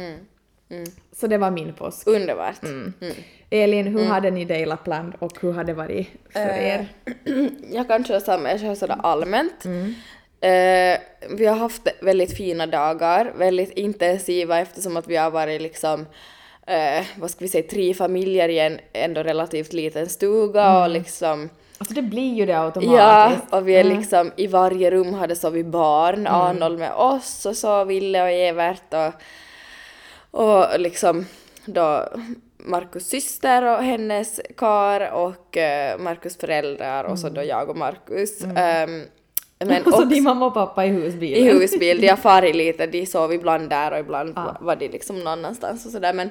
Mm. 0.69 0.84
Så 1.15 1.27
det 1.27 1.38
var 1.38 1.51
min 1.51 1.74
påsk. 1.74 2.07
Underbart. 2.07 2.63
Mm. 2.63 2.93
Elin, 3.50 3.88
hur 3.88 4.05
hade 4.05 4.31
ni 4.31 4.45
det 4.45 4.57
i 4.60 4.65
Lappland 4.65 5.13
och 5.19 5.31
hur 5.41 5.51
hade 5.53 5.72
det 5.72 5.74
varit 5.77 6.07
för 6.34 6.39
Eh, 6.39 6.67
er? 6.67 6.88
Jag 7.72 7.88
kan 7.88 8.05
köra 8.05 8.19
samma, 8.19 8.51
jag 8.51 8.60
kör 8.60 8.75
sådär 8.75 8.98
allmänt. 9.03 9.65
Mm. 9.65 9.93
Eh, 10.41 11.00
vi 11.38 11.45
har 11.45 11.55
haft 11.55 11.81
väldigt 12.01 12.38
fina 12.38 12.65
dagar, 12.67 13.31
väldigt 13.38 13.72
intensiva 13.72 14.60
eftersom 14.60 14.98
att 14.98 15.07
vi 15.07 15.15
har 15.15 15.31
varit 15.31 15.62
liksom 15.62 16.05
eh, 16.67 17.05
vad 17.17 17.31
ska 17.31 17.39
vi 17.45 17.48
säga, 17.50 17.67
tre 17.69 17.93
familjer 17.93 18.50
i 18.50 18.60
en 18.60 18.79
ändå 18.93 19.24
relativt 19.24 19.74
liten 19.74 20.10
stuga 20.10 20.63
Mm. 20.63 20.81
och 20.81 20.89
liksom 20.89 21.50
Alltså 21.77 21.93
det 21.93 22.01
blir 22.01 22.34
ju 22.34 22.45
det 22.45 22.51
Ja, 22.51 22.60
automatiskt. 22.65 23.53
och 23.53 23.67
vi 23.67 23.75
är 23.75 23.84
Mm. 23.86 23.98
liksom 23.98 24.31
i 24.36 24.48
varje 24.48 24.91
rum 24.91 25.13
hade 25.13 25.36
sovit 25.36 25.65
barn, 25.65 26.27
Arnold 26.27 26.79
med 26.79 26.93
oss 26.93 27.45
och 27.45 27.57
så 27.57 27.84
Ville 27.84 28.24
och 28.24 28.29
Evert 28.29 28.93
och, 28.93 29.13
och 30.36 30.80
liksom 30.80 31.25
då 31.65 32.10
Markus 32.58 33.08
syster 33.08 33.77
och 33.77 33.84
hennes 33.84 34.42
kar 34.58 35.12
och 35.13 35.58
eh, 35.58 36.00
Markus 36.00 36.38
föräldrar 36.38 37.04
och 37.04 37.20
så 37.20 37.30
då 37.30 37.44
jag 37.44 37.70
och 37.70 37.77
Markus. 37.77 38.44
Ehm, 38.44 39.01
men 39.60 39.70
Och 39.84 39.84
så 39.84 39.89
också 39.89 40.06
din 40.06 40.24
mamma 40.24 40.46
och 40.46 40.54
pappa 40.54 40.86
i 40.86 40.88
i 40.88 40.92
husbilen. 40.92 41.58
husbil, 41.58 42.01
de 42.01 42.08
har 42.08 42.18
farit 42.18 42.56
lite, 42.56 42.88
de 42.88 43.06
sov 43.06 43.34
ibland 43.34 43.70
där 43.70 43.92
och 43.92 44.00
ibland 44.00 44.38
var 44.60 44.75
de 44.75 44.88
liksom 44.88 45.18
någon 45.18 45.27
annanstans 45.27 45.86
och 45.86 45.92
sådär. 45.92 46.13
Men 46.13 46.30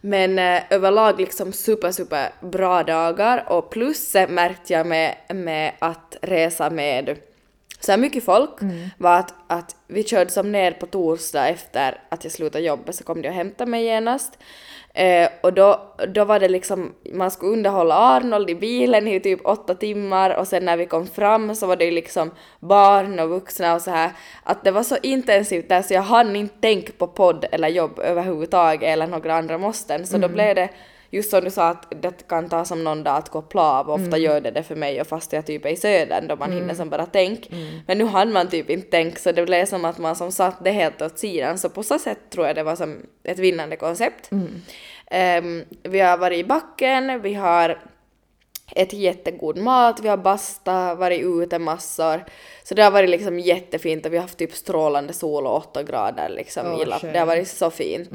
men 0.00 0.38
eh, 0.38 0.62
överlag 0.70 1.20
liksom 1.20 1.52
super 1.52 1.90
super 1.90 2.30
bra 2.40 2.82
dagar. 2.82 3.44
Och 3.48 3.70
plusset 3.70 4.30
märkte 4.30 4.72
jag 4.72 4.86
med, 4.86 5.16
med 5.34 5.72
att 5.78 6.16
resa 6.22 6.70
med 6.70 7.16
så 7.80 7.92
här 7.92 7.98
mycket 7.98 8.24
folk 8.24 8.50
var 8.98 9.18
att, 9.18 9.34
att 9.46 9.76
vi 9.86 10.04
körde 10.04 10.30
som 10.30 10.52
ner 10.52 10.72
på 10.72 10.86
torsdag 10.86 11.48
efter 11.48 12.00
att 12.08 12.24
jag 12.24 12.32
slutade 12.32 12.64
jobbet 12.64 12.94
så 12.94 13.04
kom 13.04 13.22
de 13.22 13.28
och 13.28 13.34
hämtade 13.34 13.70
mig 13.70 13.84
genast. 13.84 14.38
Eh, 14.94 15.28
och 15.42 15.52
då, 15.52 15.94
då 16.08 16.24
var 16.24 16.40
det 16.40 16.48
liksom, 16.48 16.94
man 17.12 17.30
skulle 17.30 17.52
underhålla 17.52 17.94
Arnold 17.94 18.50
i 18.50 18.54
bilen 18.54 19.08
i 19.08 19.20
typ 19.20 19.46
åtta 19.46 19.74
timmar 19.74 20.30
och 20.30 20.48
sen 20.48 20.64
när 20.64 20.76
vi 20.76 20.86
kom 20.86 21.06
fram 21.06 21.54
så 21.54 21.66
var 21.66 21.76
det 21.76 21.90
liksom 21.90 22.30
barn 22.60 23.20
och 23.20 23.28
vuxna 23.28 23.74
och 23.74 23.82
så 23.82 23.90
här. 23.90 24.10
Att 24.42 24.64
det 24.64 24.70
var 24.70 24.82
så 24.82 24.96
intensivt 25.02 25.68
där 25.68 25.82
så 25.82 25.94
jag 25.94 26.02
hann 26.02 26.36
inte 26.36 26.60
tänka 26.60 26.92
på 26.98 27.06
podd 27.06 27.44
eller 27.52 27.68
jobb 27.68 27.98
överhuvudtaget 27.98 28.88
eller 28.88 29.06
några 29.06 29.34
andra 29.34 29.58
måsten. 29.58 30.06
Så 30.06 30.18
då 30.18 30.28
blev 30.28 30.54
det 30.54 30.68
just 31.10 31.30
som 31.30 31.44
du 31.44 31.50
sa 31.50 31.68
att 31.68 32.02
det 32.02 32.28
kan 32.28 32.48
ta 32.48 32.64
som 32.64 32.84
någon 32.84 33.04
dag 33.04 33.16
att 33.16 33.28
koppla 33.28 33.62
av, 33.62 33.90
ofta 33.90 34.18
gör 34.18 34.40
det 34.40 34.50
det 34.50 34.62
för 34.62 34.76
mig 34.76 35.00
och 35.00 35.06
fast 35.06 35.32
jag 35.32 35.46
typ 35.46 35.64
är 35.64 35.70
i 35.70 35.76
södern 35.76 36.28
då 36.28 36.36
man 36.36 36.52
hinner 36.52 36.74
som 36.74 36.90
bara 36.90 37.06
tänk. 37.06 37.50
Men 37.86 37.98
nu 37.98 38.04
hann 38.04 38.32
man 38.32 38.48
typ 38.48 38.70
inte 38.70 38.90
tänka 38.90 39.18
så 39.18 39.32
det 39.32 39.46
blev 39.46 39.66
som 39.66 39.84
att 39.84 39.98
man 39.98 40.16
som 40.16 40.32
satt 40.32 40.64
det 40.64 40.70
helt 40.70 41.02
åt 41.02 41.18
sidan 41.18 41.58
så 41.58 41.68
på 41.68 41.82
så 41.82 41.98
sätt 41.98 42.18
tror 42.30 42.46
jag 42.46 42.56
det 42.56 42.62
var 42.62 42.76
som 42.76 43.06
ett 43.24 43.38
vinnande 43.38 43.76
koncept. 43.76 44.30
Ehm, 45.10 45.64
vi 45.82 46.00
har 46.00 46.18
varit 46.18 46.38
i 46.38 46.44
backen, 46.44 47.22
vi 47.22 47.34
har 47.34 47.82
ätit 48.74 48.98
jättegod 48.98 49.56
mat, 49.56 50.00
vi 50.00 50.08
har 50.08 50.16
basta, 50.16 50.94
varit 50.94 51.22
ute 51.22 51.58
massor. 51.58 52.24
Så 52.64 52.74
det 52.74 52.82
har 52.82 52.90
varit 52.90 53.10
liksom 53.10 53.38
jättefint 53.38 54.06
och 54.06 54.12
vi 54.12 54.16
har 54.16 54.22
haft 54.22 54.38
typ 54.38 54.52
strålande 54.54 55.12
sol 55.12 55.46
och 55.46 55.56
8 55.56 55.82
grader 55.82 56.28
liksom 56.28 56.66
i 56.82 56.84
Lapp. 56.84 57.02
Det 57.02 57.18
har 57.18 57.26
varit 57.26 57.48
så 57.48 57.70
fint. 57.70 58.10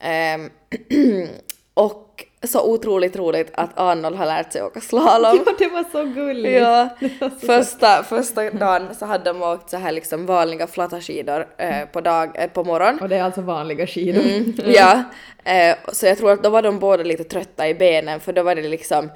Ehm, 0.00 0.50
och 1.74 2.24
så 2.42 2.72
otroligt 2.72 3.16
roligt 3.16 3.50
att 3.54 3.70
Arnold 3.78 4.16
har 4.16 4.26
lärt 4.26 4.52
sig 4.52 4.62
åka 4.62 4.80
slalom. 4.80 5.40
Ja, 5.46 5.52
det 5.58 5.68
var 5.68 5.84
så 5.92 6.04
gulligt. 6.04 6.60
Ja, 6.60 6.88
så- 7.20 7.30
första, 7.46 8.02
första 8.02 8.50
dagen 8.50 8.94
så 8.98 9.06
hade 9.06 9.24
de 9.24 9.42
åkt 9.42 9.70
så 9.70 9.76
här 9.76 9.92
liksom 9.92 10.26
vanliga 10.26 10.66
flatta 10.66 11.00
skidor 11.00 11.46
eh, 11.58 11.84
på, 11.92 12.00
dag, 12.00 12.30
eh, 12.34 12.50
på 12.50 12.64
morgonen. 12.64 13.00
Och 13.00 13.08
det 13.08 13.16
är 13.16 13.22
alltså 13.22 13.40
vanliga 13.40 13.86
skidor. 13.86 14.22
Mm, 14.22 14.54
ja, 14.66 15.02
eh, 15.44 15.76
så 15.92 16.06
jag 16.06 16.18
tror 16.18 16.30
att 16.32 16.42
då 16.42 16.50
var 16.50 16.62
de 16.62 16.78
båda 16.78 17.02
lite 17.02 17.24
trötta 17.24 17.68
i 17.68 17.74
benen 17.74 18.20
för 18.20 18.32
då 18.32 18.42
var 18.42 18.54
det 18.54 18.62
liksom 18.68 19.10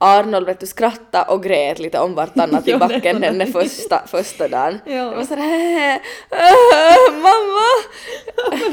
Arnold 0.00 0.46
vet 0.46 0.60
du 0.60 0.66
skratta 0.66 1.22
och 1.22 1.42
grät 1.42 1.78
lite 1.78 1.98
om 2.00 2.14
vartannat 2.14 2.68
i 2.68 2.74
backen 2.78 3.20
den 3.20 3.38
där 3.38 3.46
första, 3.46 4.02
första 4.06 4.48
dagen. 4.48 4.78
Ja. 4.84 5.04
Det 5.04 5.16
var 5.16 5.24
sådär 5.24 5.92
äh, 6.30 7.12
mamma! 7.14 7.68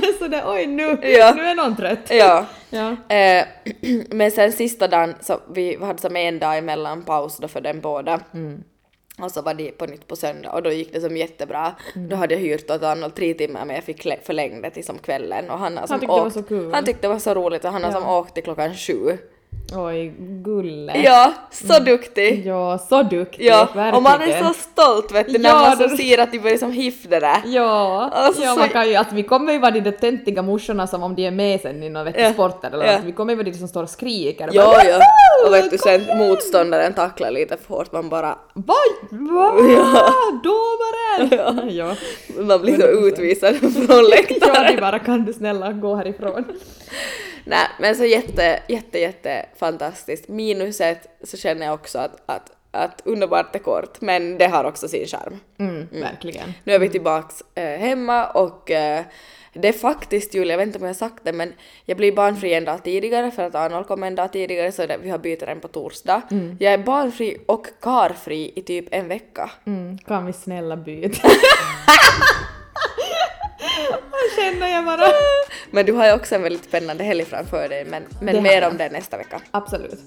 det 0.01 0.07
är 0.07 0.17
sådär 0.19 0.43
oj 0.47 0.65
nu, 0.65 0.83
Ja. 1.01 1.33
nu 1.35 1.41
är 1.43 1.55
någon 1.55 1.75
trött. 1.75 1.99
Ja. 2.09 2.45
Ja. 2.69 3.15
Eh, 3.15 3.45
men 4.09 4.31
sen 4.31 4.51
sista 4.51 4.87
dagen 4.87 5.15
så 5.21 5.39
vi 5.53 5.77
hade 5.81 6.01
som 6.01 6.15
en 6.15 6.39
dag 6.39 6.57
emellan 6.57 7.03
paus 7.03 7.37
då 7.37 7.47
för 7.47 7.61
den 7.61 7.81
båda. 7.81 8.19
Mm. 8.33 8.63
Och 9.21 9.31
så 9.31 9.41
var 9.41 9.53
det 9.53 9.71
på 9.71 9.85
nytt 9.85 10.07
på 10.07 10.15
söndag 10.15 10.51
och 10.51 10.63
då 10.63 10.71
gick 10.71 10.93
det 10.93 11.01
som 11.01 11.17
jättebra. 11.17 11.71
Mm. 11.95 12.09
Då 12.09 12.15
hade 12.15 12.33
jag 12.33 12.41
hyrt 12.41 12.71
åt 12.71 12.83
Arnold 12.83 13.15
tre 13.15 13.33
timmar 13.33 13.65
men 13.65 13.75
jag 13.75 13.83
fick 13.85 14.05
lä- 14.05 14.19
förlänga 14.23 14.61
det 14.61 14.69
till 14.69 14.85
som 14.85 14.97
kvällen 14.99 15.49
och 15.49 15.59
han 15.59 15.77
har 15.77 15.87
som 15.87 15.99
tyckte 15.99 16.15
det 16.15 16.19
var 16.19 16.25
åkt, 16.27 16.33
så 16.33 16.43
kul. 16.43 16.73
Han 16.73 16.85
tyckte 16.85 17.01
det 17.01 17.07
var 17.13 17.19
så 17.19 17.33
roligt 17.33 17.65
och 17.65 17.71
han 17.71 17.83
har 17.83 17.91
Ja. 17.91 17.99
som 18.01 18.09
åkt 18.09 18.33
till 18.33 18.43
klockan 18.43 18.73
sju. 18.75 19.17
Oj, 19.73 20.13
gulle. 20.19 21.01
Ja, 21.03 21.33
så 21.51 21.79
duktig! 21.79 22.45
Ja, 22.45 22.77
så 22.89 23.03
duktig. 23.03 23.45
Ja, 23.45 23.57
verkligen. 23.75 23.95
och 23.95 24.03
man 24.03 24.21
är 24.21 24.43
så 24.43 24.53
stolt 24.53 25.11
vet 25.11 25.27
du 25.33 25.37
när 25.39 25.49
Ja, 25.49 25.55
man 25.59 25.77
så 25.77 25.87
det- 25.87 25.97
ser 25.97 26.17
att 26.17 26.31
de 26.31 26.39
börjar 26.39 26.57
som 26.57 26.71
hiff 26.71 27.03
det 27.09 27.19
där. 27.19 27.37
Ja, 27.45 28.09
Alltså, 28.13 28.41
ja 28.43 28.53
så- 28.53 28.59
man 28.59 28.69
kan 28.69 28.89
ju, 28.89 28.95
alltså, 28.95 29.15
vi 29.15 29.23
kommer 29.23 29.53
ju 29.53 29.59
vara 29.59 29.71
de 29.71 29.79
där 29.79 29.91
töntiga 29.91 30.41
morsorna 30.41 30.87
som 30.87 31.03
om 31.03 31.15
de 31.15 31.25
är 31.27 31.31
med 31.31 31.61
sen 31.61 31.83
i 31.83 31.89
vettig 31.89 32.21
Ja, 32.23 32.33
sport 32.33 32.65
eller 32.65 32.85
ja. 32.85 32.91
något. 32.95 33.05
Vi 33.05 33.11
kommer 33.11 33.33
ju 33.33 33.37
vara 33.37 33.45
de 33.49 33.53
som 33.53 33.67
står 33.67 33.83
och 33.83 33.89
skriker. 33.89 34.47
och 34.49 34.55
Ja, 34.55 34.65
bara, 34.65 34.83
ja. 34.89 34.99
Och 35.47 35.53
vet 35.53 35.71
du 35.71 35.77
sen 35.77 36.17
motståndaren 36.17 36.93
tacklar 36.93 37.31
lite 37.31 37.57
för 37.57 37.75
hårt, 37.75 37.91
man 37.91 38.09
bara 38.09 38.37
Vad? 38.53 38.77
Vad? 39.09 39.71
Ja. 39.71 40.11
Domaren! 40.43 41.69
Ja. 41.75 41.95
man 42.43 42.61
blir 42.61 42.75
så 42.75 42.81
100%. 42.87 43.07
utvisad 43.07 43.55
från 43.55 43.71
ja, 43.89 44.01
läktaren. 44.01 44.75
de 44.75 44.81
bara 44.81 44.99
kan 44.99 45.25
du 45.25 45.33
snälla 45.33 45.71
gå 45.71 45.95
härifrån. 45.95 46.43
Nej, 47.45 47.67
men 47.79 47.95
så 47.95 48.05
jätte, 48.05 48.59
jätte, 48.67 48.99
jätte 48.99 49.45
fantastiskt. 49.55 50.27
Minuset 50.27 51.19
så 51.23 51.37
känner 51.37 51.65
jag 51.65 51.73
också 51.73 51.99
att, 51.99 52.21
att, 52.25 52.51
att 52.71 53.01
underbart 53.05 53.55
är 53.55 53.59
kort, 53.59 54.01
men 54.01 54.37
det 54.37 54.47
har 54.47 54.63
också 54.63 54.87
sin 54.87 55.07
charm. 55.07 55.39
Mm, 55.59 55.87
Verkligen. 55.91 56.53
Nu 56.63 56.73
är 56.73 56.79
vi 56.79 56.89
tillbaks 56.89 57.43
eh, 57.55 57.79
hemma 57.79 58.27
och 58.27 58.71
eh, 58.71 59.03
det 59.53 59.67
är 59.67 59.73
faktiskt 59.73 60.33
Julia, 60.33 60.53
jag 60.53 60.57
vet 60.57 60.67
inte 60.67 60.79
om 60.79 60.83
jag 60.83 60.89
har 60.89 60.93
sagt 60.93 61.23
det, 61.23 61.33
men 61.33 61.53
jag 61.85 61.97
blir 61.97 62.11
barnfri 62.11 62.53
en 62.53 62.65
dag 62.65 62.83
tidigare 62.83 63.31
för 63.31 63.43
att 63.43 63.55
Arnold 63.55 63.87
kom 63.87 64.03
en 64.03 64.15
dag 64.15 64.31
tidigare 64.31 64.71
så 64.71 64.85
det, 64.85 64.97
vi 65.01 65.09
har 65.09 65.17
bytt 65.17 65.39
den 65.39 65.59
på 65.59 65.67
torsdag. 65.67 66.21
Jag 66.59 66.73
är 66.73 66.77
barnfri 66.77 67.37
och 67.45 67.67
karfri 67.81 68.51
i 68.55 68.61
typ 68.61 68.85
en 68.91 69.07
vecka. 69.07 69.51
Mm, 69.65 69.97
kan 69.97 70.25
vi 70.25 70.33
snälla 70.33 70.77
byta? 70.77 71.27
Vad 73.91 74.43
känner 74.43 74.67
jag 74.67 74.85
bara? 74.85 75.07
Men 75.71 75.85
du 75.85 75.93
har 75.93 76.05
ju 76.05 76.13
också 76.13 76.35
en 76.35 76.41
väldigt 76.41 76.63
spännande 76.63 77.03
helg 77.03 77.25
framför 77.25 77.69
dig, 77.69 77.85
men, 77.85 78.03
men 78.21 78.43
mer 78.43 78.61
jag. 78.61 78.71
om 78.71 78.77
det 78.77 78.89
nästa 78.89 79.17
vecka. 79.17 79.41
Absolut. 79.51 79.99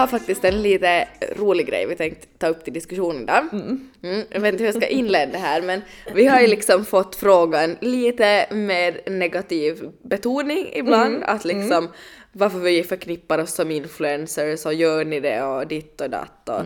Har 0.00 0.06
faktiskt 0.06 0.44
en 0.44 0.62
lite 0.62 1.08
rolig 1.36 1.66
grej 1.66 1.86
vi 1.86 1.96
tänkt 1.96 2.28
ta 2.38 2.46
upp 2.46 2.64
till 2.64 2.72
diskussion 2.72 3.22
idag. 3.22 3.44
Mm. 3.52 4.24
Jag 4.30 4.40
vet 4.40 4.52
inte 4.52 4.64
hur 4.64 4.72
jag 4.72 4.82
ska 4.82 4.86
inleda 4.86 5.32
det 5.32 5.38
här 5.38 5.62
men 5.62 5.82
vi 6.14 6.26
har 6.26 6.40
ju 6.40 6.46
liksom 6.46 6.84
fått 6.84 7.16
frågan 7.16 7.76
lite 7.80 8.46
med 8.50 9.00
negativ 9.06 9.90
betoning 10.02 10.70
ibland 10.72 11.22
att 11.24 11.44
liksom 11.44 11.88
varför 12.32 12.58
vi 12.58 12.82
förknippar 12.82 13.38
oss 13.38 13.54
som 13.54 13.70
influencers 13.70 14.66
och 14.66 14.74
gör 14.74 15.04
ni 15.04 15.20
det 15.20 15.42
och 15.42 15.66
ditt 15.66 16.00
och 16.00 16.10
datt 16.10 16.48
och 16.48 16.64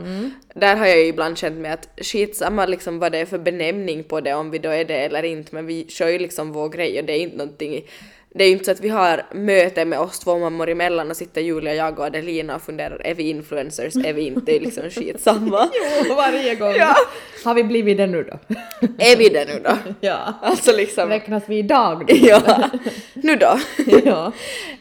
där 0.54 0.76
har 0.76 0.86
jag 0.86 0.98
ju 0.98 1.06
ibland 1.06 1.38
känt 1.38 1.56
mig 1.56 1.70
att 1.70 1.88
skitsamma 1.96 2.66
liksom 2.66 2.98
vad 2.98 3.12
det 3.12 3.18
är 3.18 3.26
för 3.26 3.38
benämning 3.38 4.04
på 4.04 4.20
det 4.20 4.34
om 4.34 4.50
vi 4.50 4.58
då 4.58 4.68
är 4.68 4.84
det 4.84 4.96
eller 4.96 5.22
inte 5.22 5.54
men 5.54 5.66
vi 5.66 5.86
kör 5.88 6.08
ju 6.08 6.18
liksom 6.18 6.52
vår 6.52 6.68
grej 6.68 6.98
och 6.98 7.04
det 7.04 7.12
är 7.12 7.20
inte 7.20 7.36
någonting 7.36 7.84
det 8.36 8.44
är 8.44 8.48
ju 8.48 8.52
inte 8.52 8.64
så 8.64 8.70
att 8.70 8.80
vi 8.80 8.88
har 8.88 9.22
möte 9.32 9.84
med 9.84 9.98
oss 9.98 10.18
två 10.18 10.38
mammor 10.38 10.68
emellan 10.68 11.10
och 11.10 11.16
sitter 11.16 11.40
Julia, 11.40 11.74
jag 11.74 11.98
och 11.98 12.04
Adelina 12.04 12.56
och 12.56 12.62
funderar 12.62 13.00
är 13.04 13.14
vi 13.14 13.30
influencers, 13.30 13.96
är 13.96 14.12
vi 14.12 14.22
inte, 14.22 14.40
det 14.40 14.56
är 14.56 14.60
liksom 14.60 14.90
skitsamma. 14.90 15.68
Jo, 16.08 16.14
varje 16.14 16.54
gång. 16.54 16.74
Ja. 16.78 16.94
Har 17.44 17.54
vi 17.54 17.64
blivit 17.64 17.96
det 17.96 18.06
nu 18.06 18.22
då? 18.22 18.38
Är 18.98 19.16
vi 19.16 19.28
det 19.28 19.44
nu 19.44 19.60
då? 19.64 19.76
ja. 20.00 20.34
Alltså 20.42 20.72
liksom, 20.72 21.08
Räknas 21.08 21.42
vi 21.46 21.58
idag 21.58 22.06
då? 22.06 22.14
ja, 22.16 22.70
nu 23.14 23.36
då. 23.36 23.58
ja. 24.04 24.32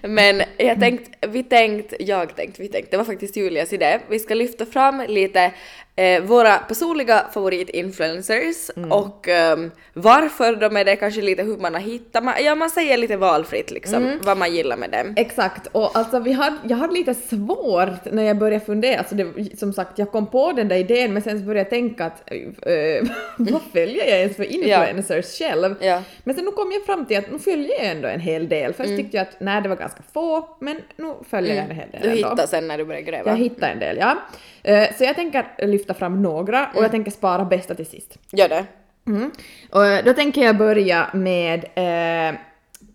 Men 0.02 0.42
jag 0.58 0.80
tänkt, 0.80 1.26
vi 1.28 1.44
tänkt, 1.44 1.94
jag 2.00 2.36
tänkt, 2.36 2.60
vi 2.60 2.68
tänkt, 2.68 2.92
det 2.92 2.98
var 2.98 3.04
faktiskt 3.04 3.38
Julias 3.38 3.74
idé. 3.74 4.00
Vi 4.10 4.20
ska 4.20 4.34
lyfta 4.34 4.66
fram 4.66 5.04
lite 5.08 5.52
eh, 5.96 6.22
våra 6.24 6.58
personliga 6.58 7.26
favoritinfluencers 7.34 8.70
Mm. 8.78 8.92
och 8.92 9.28
ehm, 9.28 9.72
varför 9.94 10.56
de 10.56 10.78
är 10.78 10.86
det, 10.86 10.96
kanske 10.96 11.22
lite 11.22 11.44
hur 11.44 11.58
man 11.58 11.74
har 11.74 11.82
hittat, 11.82 12.24
man, 12.24 12.34
ja 12.44 12.56
man 12.56 12.70
säger 12.70 12.98
lite 12.98 13.18
valfritt 13.18 13.72
liksom 13.72 14.04
Mm. 14.06 14.20
vad 14.24 14.38
man 14.38 14.54
gillar 14.56 14.78
med 14.78 14.92
dem. 14.92 15.14
Exakt, 15.18 15.68
och 15.72 15.98
alltså 15.98 16.20
vi 16.20 16.32
hade, 16.32 16.56
jag 16.68 16.78
hade 16.78 16.94
lite 16.94 17.14
svårt 17.14 18.12
när 18.12 18.24
jag 18.24 18.38
började 18.38 18.66
fundera, 18.66 19.00
alltså 19.00 19.16
det, 19.16 19.60
som 19.60 19.74
sagt 19.74 19.98
jag 20.00 20.12
kom 20.12 20.28
på 20.28 20.52
den 20.52 20.68
där 20.68 20.76
idén 20.76 21.14
men 21.14 21.22
sen 21.22 21.46
började 21.46 21.60
jag 21.60 21.70
tänka 21.70 22.06
att 22.06 22.32
äh, 22.32 23.08
vad 23.38 23.62
följer 23.74 24.06
jag 24.10 24.20
ens 24.20 24.36
för 24.36 24.44
influencers 24.44 25.38
själv? 25.40 25.76
Ja. 25.80 26.02
Men 26.24 26.36
sen 26.36 26.46
nu 26.46 26.52
kom 26.52 26.72
jag 26.72 26.86
fram 26.86 27.06
till 27.06 27.18
att 27.18 27.32
nu 27.32 27.40
följer 27.40 27.72
jag 27.82 27.86
ändå 27.92 28.08
en 28.08 28.20
hel 28.20 28.50
del. 28.50 28.74
Först 28.74 28.90
tyckte 28.98 29.18
jag 29.18 29.22
att 29.28 29.40
nej 29.40 29.62
det 29.62 29.70
var 29.70 29.76
ganska 29.76 30.04
få 30.14 30.50
men 30.60 30.78
nu 30.98 31.14
följer 31.30 31.56
jag 31.56 31.66
en 31.66 31.72
hel 31.76 31.92
del 31.92 32.02
Du 32.02 32.10
ändå. 32.10 32.30
hittar 32.30 32.48
sen 32.48 32.68
när 32.68 32.78
du 32.78 32.86
börjar 32.86 33.02
gräva. 33.02 33.30
Jag 33.30 33.38
hittade 33.38 33.72
en 33.72 33.80
del, 33.80 33.98
ja. 33.98 34.18
Eh, 34.64 34.94
Så 34.98 35.04
jag 35.04 35.16
tänker 35.16 35.46
lyfta 35.68 35.94
fram 35.94 36.22
några 36.22 36.70
och 36.76 36.84
jag 36.84 36.92
tänker 36.92 37.12
spara 37.12 37.46
bästa 37.46 37.76
till 37.76 37.86
sist. 37.86 38.18
Gör 38.32 38.50
det. 38.50 38.66
Mm. 39.08 39.32
Och 39.72 39.86
eh, 39.86 40.04
då 40.06 40.14
tänker 40.14 40.42
jag 40.42 40.58
börja 40.58 41.08
med, 41.14 41.66
eh, 41.76 42.40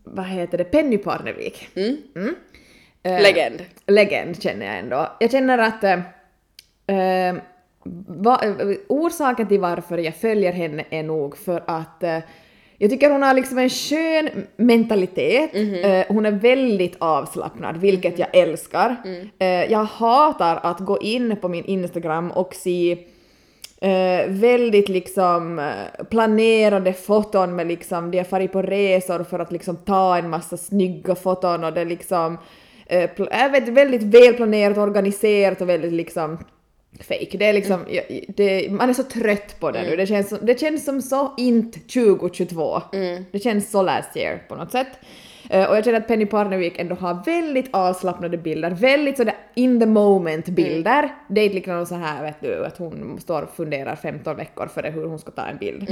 vad 0.05 0.27
heter 0.27 0.59
det, 0.59 0.65
Penny 0.65 0.99
Parnevik. 0.99 1.69
Mm. 1.77 2.35
Eh, 3.03 3.23
Legend. 3.23 3.65
Legend 3.87 4.43
känner 4.43 4.67
jag 4.67 4.79
ändå. 4.79 5.17
Jag 5.21 5.31
känner 5.31 5.59
att 5.59 5.85
eh, 5.85 6.01
eh, 6.97 7.37
va, 8.07 8.41
orsaken 8.89 9.49
till 9.49 9.61
varför 9.61 9.99
jag 9.99 10.15
följer 10.17 10.53
henne 10.53 10.85
är 10.91 11.03
nog 11.03 11.37
för 11.37 11.63
att 11.67 12.03
jag 12.79 12.91
tycker 12.91 13.11
hon 13.11 13.23
har 13.23 13.35
liksom 13.35 13.59
en 13.59 13.71
skön 13.71 14.29
mentalitet. 14.57 15.55
Eh, 15.55 16.15
hon 16.15 16.27
är 16.27 16.33
väldigt 16.33 16.97
avslappnad, 16.99 17.77
vilket 17.77 18.19
jag 18.19 18.29
älskar. 18.37 18.97
Eh, 19.39 19.73
jag 19.73 19.85
hatar 19.85 20.61
att 20.63 20.81
gå 20.81 20.99
in 20.99 21.37
på 21.41 21.49
min 21.49 21.65
Instagram 21.65 22.31
och 22.31 22.55
se 22.55 22.93
eh, 23.81 24.29
väldigt 24.29 24.89
liksom 24.89 25.71
planerade 26.11 26.93
foton 26.93 27.57
med 27.57 27.67
liksom, 27.67 28.11
de 28.11 28.19
har 28.19 28.25
farit 28.25 28.53
på 28.53 28.63
resor 28.63 29.25
för 29.25 29.39
att 29.39 29.53
liksom 29.53 29.77
ta 29.77 30.19
en 30.19 30.31
massa 30.31 30.57
snygga 30.57 31.15
foton 31.15 31.65
och 31.65 31.73
det 31.73 31.81
är 31.81 31.85
liksom, 31.85 32.39
jag 33.31 33.51
vet, 33.51 33.69
väldigt 33.69 34.03
välplanerat, 34.03 34.79
organiserat 34.79 35.61
och 35.61 35.69
väldigt 35.69 35.93
liksom 35.93 36.39
fake. 37.05 37.39
Det 37.39 37.45
är 37.45 37.53
liksom, 37.53 37.85
ja, 37.91 38.03
det, 38.29 38.73
man 38.73 38.91
är 38.91 38.95
så 38.95 39.03
trött 39.03 39.61
på 39.61 39.71
det 39.71 39.83
nu. 39.83 39.97
Det 39.97 40.07
känns, 40.07 40.29
som, 40.29 40.39
det 40.43 40.61
känns 40.61 40.85
som 40.85 41.03
så 41.03 41.35
inte 41.37 41.81
2022. 41.81 42.83
Det 43.33 43.39
känns 43.39 43.71
så 43.71 43.83
last 43.83 44.17
year 44.17 44.43
på 44.49 44.55
något 44.55 44.73
sätt. 44.73 44.89
Eh, 45.51 45.71
och 45.71 45.77
jag 45.77 45.85
känner 45.85 45.99
att 45.99 46.09
Penny 46.09 46.27
Parnevik 46.27 46.79
ändå 46.79 46.95
har 46.95 47.19
väldigt 47.25 47.69
avslappnade 47.71 48.37
bilder, 48.39 48.71
väldigt 48.71 49.17
sådär 49.17 49.35
in 49.55 49.81
the 49.81 49.87
moment 49.87 50.47
bilder. 50.49 51.09
Det 51.29 51.41
är 51.41 51.45
inte 51.45 51.55
liksom 51.55 51.87
så 51.87 51.95
här 51.95 52.23
vet 52.23 52.41
du 52.41 52.65
att 52.67 52.79
hon 52.79 53.19
står 53.21 53.43
och 53.43 53.51
funderar 53.57 53.97
15 53.97 54.37
veckor 54.37 54.67
före 54.75 54.91
hur 54.91 55.07
hon 55.07 55.19
ska 55.19 55.31
ta 55.31 55.43
en 55.43 55.57
bild. 55.57 55.89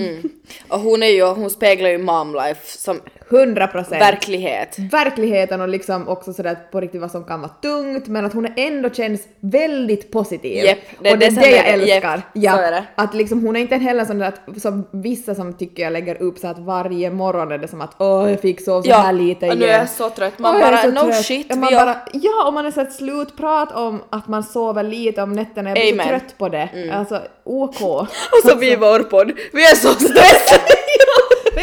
Och 0.69 0.81
hon 0.81 1.03
är 1.03 1.07
ju, 1.07 1.25
hon 1.25 1.51
speglar 1.51 1.91
ju 1.91 1.99
mom 1.99 2.35
life 2.35 2.79
som 2.79 3.01
100 3.31 3.67
procent. 3.67 4.03
verklighet. 4.03 4.79
verkligheten 4.79 5.61
och 5.61 5.69
liksom 5.69 6.09
också 6.09 6.33
sådär 6.33 6.57
på 6.73 6.81
riktigt 6.81 7.01
vad 7.01 7.11
som 7.11 7.25
kan 7.25 7.41
vara 7.41 7.53
tungt 7.63 8.07
men 8.07 8.25
att 8.25 8.33
hon 8.33 8.49
ändå 8.57 8.91
känns 8.91 9.29
väldigt 9.41 10.11
positiv. 10.13 10.65
Japp, 10.65 10.79
det 11.01 11.13
och 11.13 11.19
det 11.19 11.27
är 11.27 11.31
det 11.31 11.51
jag 11.51 11.67
är 11.67 11.79
det. 11.79 11.93
älskar. 11.93 12.23
Japp, 12.35 12.57
så 12.57 12.63
är 12.63 12.71
det. 12.71 12.85
Att 12.95 13.15
liksom 13.15 13.47
hon 13.47 13.57
är 13.57 13.61
inte 13.61 13.77
heller 13.77 14.05
sån 14.05 14.19
där 14.19 14.29
att, 14.29 14.63
som 14.63 14.85
vissa 14.91 15.35
som 15.35 15.53
tycker 15.53 15.83
jag 15.83 15.93
lägger 15.93 16.23
upp 16.23 16.39
så 16.39 16.47
att 16.49 16.59
varje 16.59 17.11
morgon 17.11 17.53
är 17.53 17.59
det 17.59 17.69
som 17.69 17.81
att 17.81 17.95
åh 17.99 18.31
jag 18.31 18.41
fick 18.41 18.61
sova 18.61 18.83
så 18.83 18.89
Ja, 18.91 18.97
här 18.97 19.13
lite 19.47 19.53
och 19.53 19.59
nu 19.59 19.65
är 19.65 19.69
igen. 19.69 19.81
jag 19.81 19.89
så 19.91 20.11
trött. 20.11 20.39
Man 20.39 20.61
bara, 20.61 20.79
så 20.83 20.91
no 20.91 21.01
trött. 21.01 21.25
shit, 21.25 21.49
man 21.57 21.63
har- 21.75 21.81
bara, 21.87 21.97
ja 22.13 22.45
och 22.47 22.53
man 22.53 22.67
är 22.67 22.71
så 22.71 22.81
ett 22.81 22.93
slutprat 22.93 23.73
om 23.73 24.03
att 24.11 24.29
man 24.29 24.43
sover 24.43 24.83
lite 24.83 25.23
om 25.23 25.33
nätterna. 25.33 25.71
Jag 25.71 25.75
blir 25.79 25.93
Amen. 25.93 26.07
så 26.07 26.11
trött 26.11 26.39
på 26.39 26.49
det. 26.49 26.91
Alltså 26.95 27.23
OK. 27.45 27.81
Och 27.83 28.07
så 28.51 28.57
vi 28.57 28.73
i 28.73 28.77
vår 28.77 28.99
podd, 29.01 29.33
vi 29.53 29.65
är 29.65 29.75
så 29.75 29.89
stressade! 29.89 30.63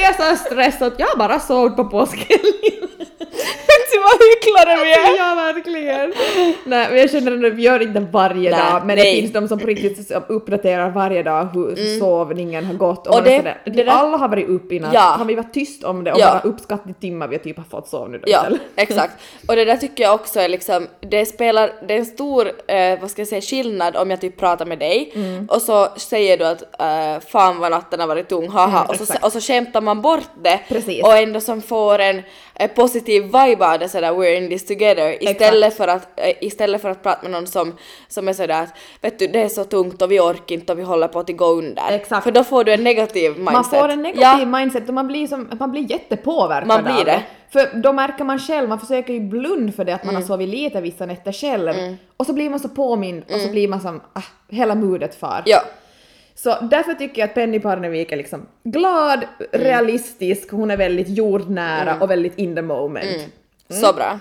Jag 0.01 0.03
är 0.19 0.35
så 0.35 0.43
stressad, 0.45 0.93
jag 0.97 1.07
har 1.07 1.17
bara 1.17 1.39
sovit 1.39 1.75
på 1.75 1.85
påskhelgen. 1.85 2.39
Se 3.91 3.99
vad 4.03 4.19
hycklare 4.29 4.83
vi 4.85 4.91
är! 4.93 5.17
Ja, 5.17 5.35
verkligen. 5.35 6.13
Nej, 6.65 6.87
men 6.89 6.97
jag 6.99 7.09
känner 7.11 7.47
att 7.47 7.53
vi 7.53 7.61
gör 7.61 7.81
inte 7.81 7.99
varje 7.99 8.51
Nej, 8.51 8.59
dag, 8.59 8.85
men 8.85 8.97
nej. 8.97 9.05
Mm. 9.07 9.15
det 9.15 9.21
finns 9.21 9.33
de 9.33 9.47
som 9.47 9.59
på 9.59 9.67
riktigt 9.67 10.11
uppdaterar 10.27 10.89
varje 10.89 11.23
dag 11.23 11.47
hur 11.53 11.99
sovningen 11.99 12.65
har 12.65 12.73
gått. 12.73 13.07
Och 13.07 13.17
är 13.17 13.21
det- 13.43 13.55
det 13.65 13.71
där- 13.83 13.85
Alla 13.91 14.17
har 14.17 14.27
varit 14.27 14.49
uppe 14.49 14.75
innan, 14.75 14.93
Ja. 14.93 15.13
kan 15.17 15.27
vi 15.27 15.35
vara 15.35 15.47
tyst 15.53 15.83
om 15.83 16.03
det 16.03 16.13
och 16.13 16.19
Ja. 16.19 16.25
bara 16.31 16.41
uppskatta 16.51 16.83
de 16.87 16.93
timmar 16.93 17.27
vi 17.27 17.39
typ 17.39 17.57
har 17.57 17.63
fått 17.63 17.87
sova 17.87 18.07
nu 18.07 18.17
då 18.17 18.23
Ja, 18.27 18.37
istället? 18.39 18.61
exakt. 18.75 19.13
Och 19.47 19.55
det 19.55 19.65
där 19.65 19.77
tycker 19.77 20.03
jag 20.03 20.15
också 20.15 20.39
är 20.39 20.49
liksom, 20.49 20.87
det 20.99 21.25
spelar, 21.25 21.71
det 21.87 21.93
är 21.93 21.97
en 21.99 22.05
stor, 22.05 22.51
eh, 22.67 22.99
vad 23.01 23.11
ska 23.11 23.21
jag 23.21 23.27
säga, 23.27 23.41
skillnad 23.41 23.95
om 23.95 24.09
jag 24.09 24.21
typ 24.21 24.37
pratar 24.39 24.65
med 24.65 24.79
dig 24.79 25.11
Mm. 25.15 25.45
och 25.49 25.61
så 25.61 25.87
säger 25.97 26.37
du 26.37 26.45
att 26.45 26.61
eh, 26.81 27.19
fan 27.29 27.59
vad 27.59 27.71
natten 27.71 27.99
har 27.99 28.07
varit 28.07 28.29
tung, 28.29 28.47
haha, 28.49 28.77
Mm, 28.79 28.89
och, 28.89 28.95
så, 29.07 29.13
och 29.25 29.31
så 29.31 29.39
skämtar 29.41 29.81
man 29.83 30.01
bort 30.01 30.29
det 30.43 30.59
Precis. 30.67 31.03
och 31.03 31.17
ändå 31.17 31.39
som 31.39 31.61
får 31.61 31.99
en, 31.99 32.21
eh, 32.55 32.71
positiv 32.71 33.23
vibe 33.23 33.67
av 33.73 33.79
det 33.79 33.89
sådär 33.89 34.11
we're 34.11 34.37
in 34.37 34.49
this 34.49 34.65
together 34.65 35.23
istället 35.23 35.77
för, 35.77 35.87
att, 35.87 36.19
eh, 36.19 36.33
istället 36.41 36.81
för 36.81 36.89
att 36.89 37.03
prata 37.03 37.21
med 37.21 37.31
någon 37.31 37.47
som, 37.47 37.73
som 38.07 38.27
är 38.27 38.33
sådär 38.33 38.63
att 38.63 38.69
vet 39.01 39.19
du 39.19 39.27
det 39.27 39.41
är 39.41 39.49
så 39.49 39.63
tungt 39.63 40.01
och 40.01 40.11
vi 40.11 40.19
orkar 40.19 40.55
inte 40.55 40.73
och 40.73 40.79
vi 40.79 40.83
håller 40.83 41.07
på 41.07 41.19
att 41.19 41.29
gå 41.37 41.45
under. 41.45 41.83
Exakt. 41.91 42.23
För 42.23 42.31
då 42.31 42.43
får 42.43 42.63
du 42.63 42.73
en 42.73 42.83
negativ 42.83 43.31
mindset. 43.31 43.53
Man 43.53 43.63
får 43.63 43.89
en 43.89 44.01
negativ 44.01 44.21
ja, 44.21 44.45
mindset 44.45 44.87
och 44.87 44.93
man 44.93 45.07
blir, 45.07 45.27
som, 45.27 45.49
man 45.59 45.71
blir 45.71 45.91
jättepåverkad 45.91 46.67
Man 46.67 46.83
blir 46.83 46.99
av 46.99 47.05
det. 47.05 47.23
För 47.49 47.69
då 47.77 47.93
märker 47.93 48.23
man 48.23 48.39
själv, 48.39 48.69
man 48.69 48.79
försöker 48.79 49.13
ju 49.13 49.19
blunda 49.19 49.71
för 49.73 49.85
det 49.85 49.95
att 49.95 50.03
man 50.03 50.15
Mm. 50.15 50.21
har 50.21 50.27
sovit 50.27 50.49
lite 50.49 50.81
vissa 50.81 51.05
nätter 51.05 51.31
själv. 51.31 51.97
Och 52.17 52.25
så 52.25 52.33
blir 52.33 52.49
man 52.49 52.59
så 52.59 52.69
påmind 52.69 53.23
och 53.33 53.39
så 53.41 53.49
blir 53.49 53.67
man 53.67 53.81
som, 53.81 54.01
ah, 54.13 54.21
hela 54.49 54.75
modet 54.75 55.15
far. 55.19 55.29
Mm. 55.31 55.43
ja. 55.45 55.61
Så 56.43 56.57
därför 56.61 56.93
tycker 56.93 57.21
jag 57.21 57.27
att 57.29 57.33
Penny 57.35 57.59
Parnevik 57.59 58.11
är 58.11 58.17
liksom 58.17 58.45
glad, 58.63 59.25
Mm. 59.39 59.65
realistisk, 59.65 60.51
hon 60.51 60.71
är 60.71 60.77
väldigt 60.77 61.09
jordnära 61.09 61.97
och 62.01 62.11
väldigt 62.11 62.37
in 62.37 62.55
the 62.55 62.61
moment. 62.61 63.05
Mm. 63.05 63.81
Så 63.81 63.93
bra. 63.93 64.19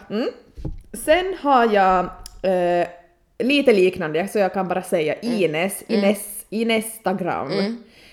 Sen 0.93 1.35
har 1.41 1.75
jag 1.75 2.05
eh, 2.43 2.87
lite 3.39 3.73
liknande, 3.73 4.29
så 4.29 4.39
jag 4.39 4.53
kan 4.53 4.69
bara 4.69 4.83
säga 4.83 5.15
Mm. 5.15 5.37
Ines, 5.43 5.83
Ines, 5.89 6.45
Instagram. 6.51 7.51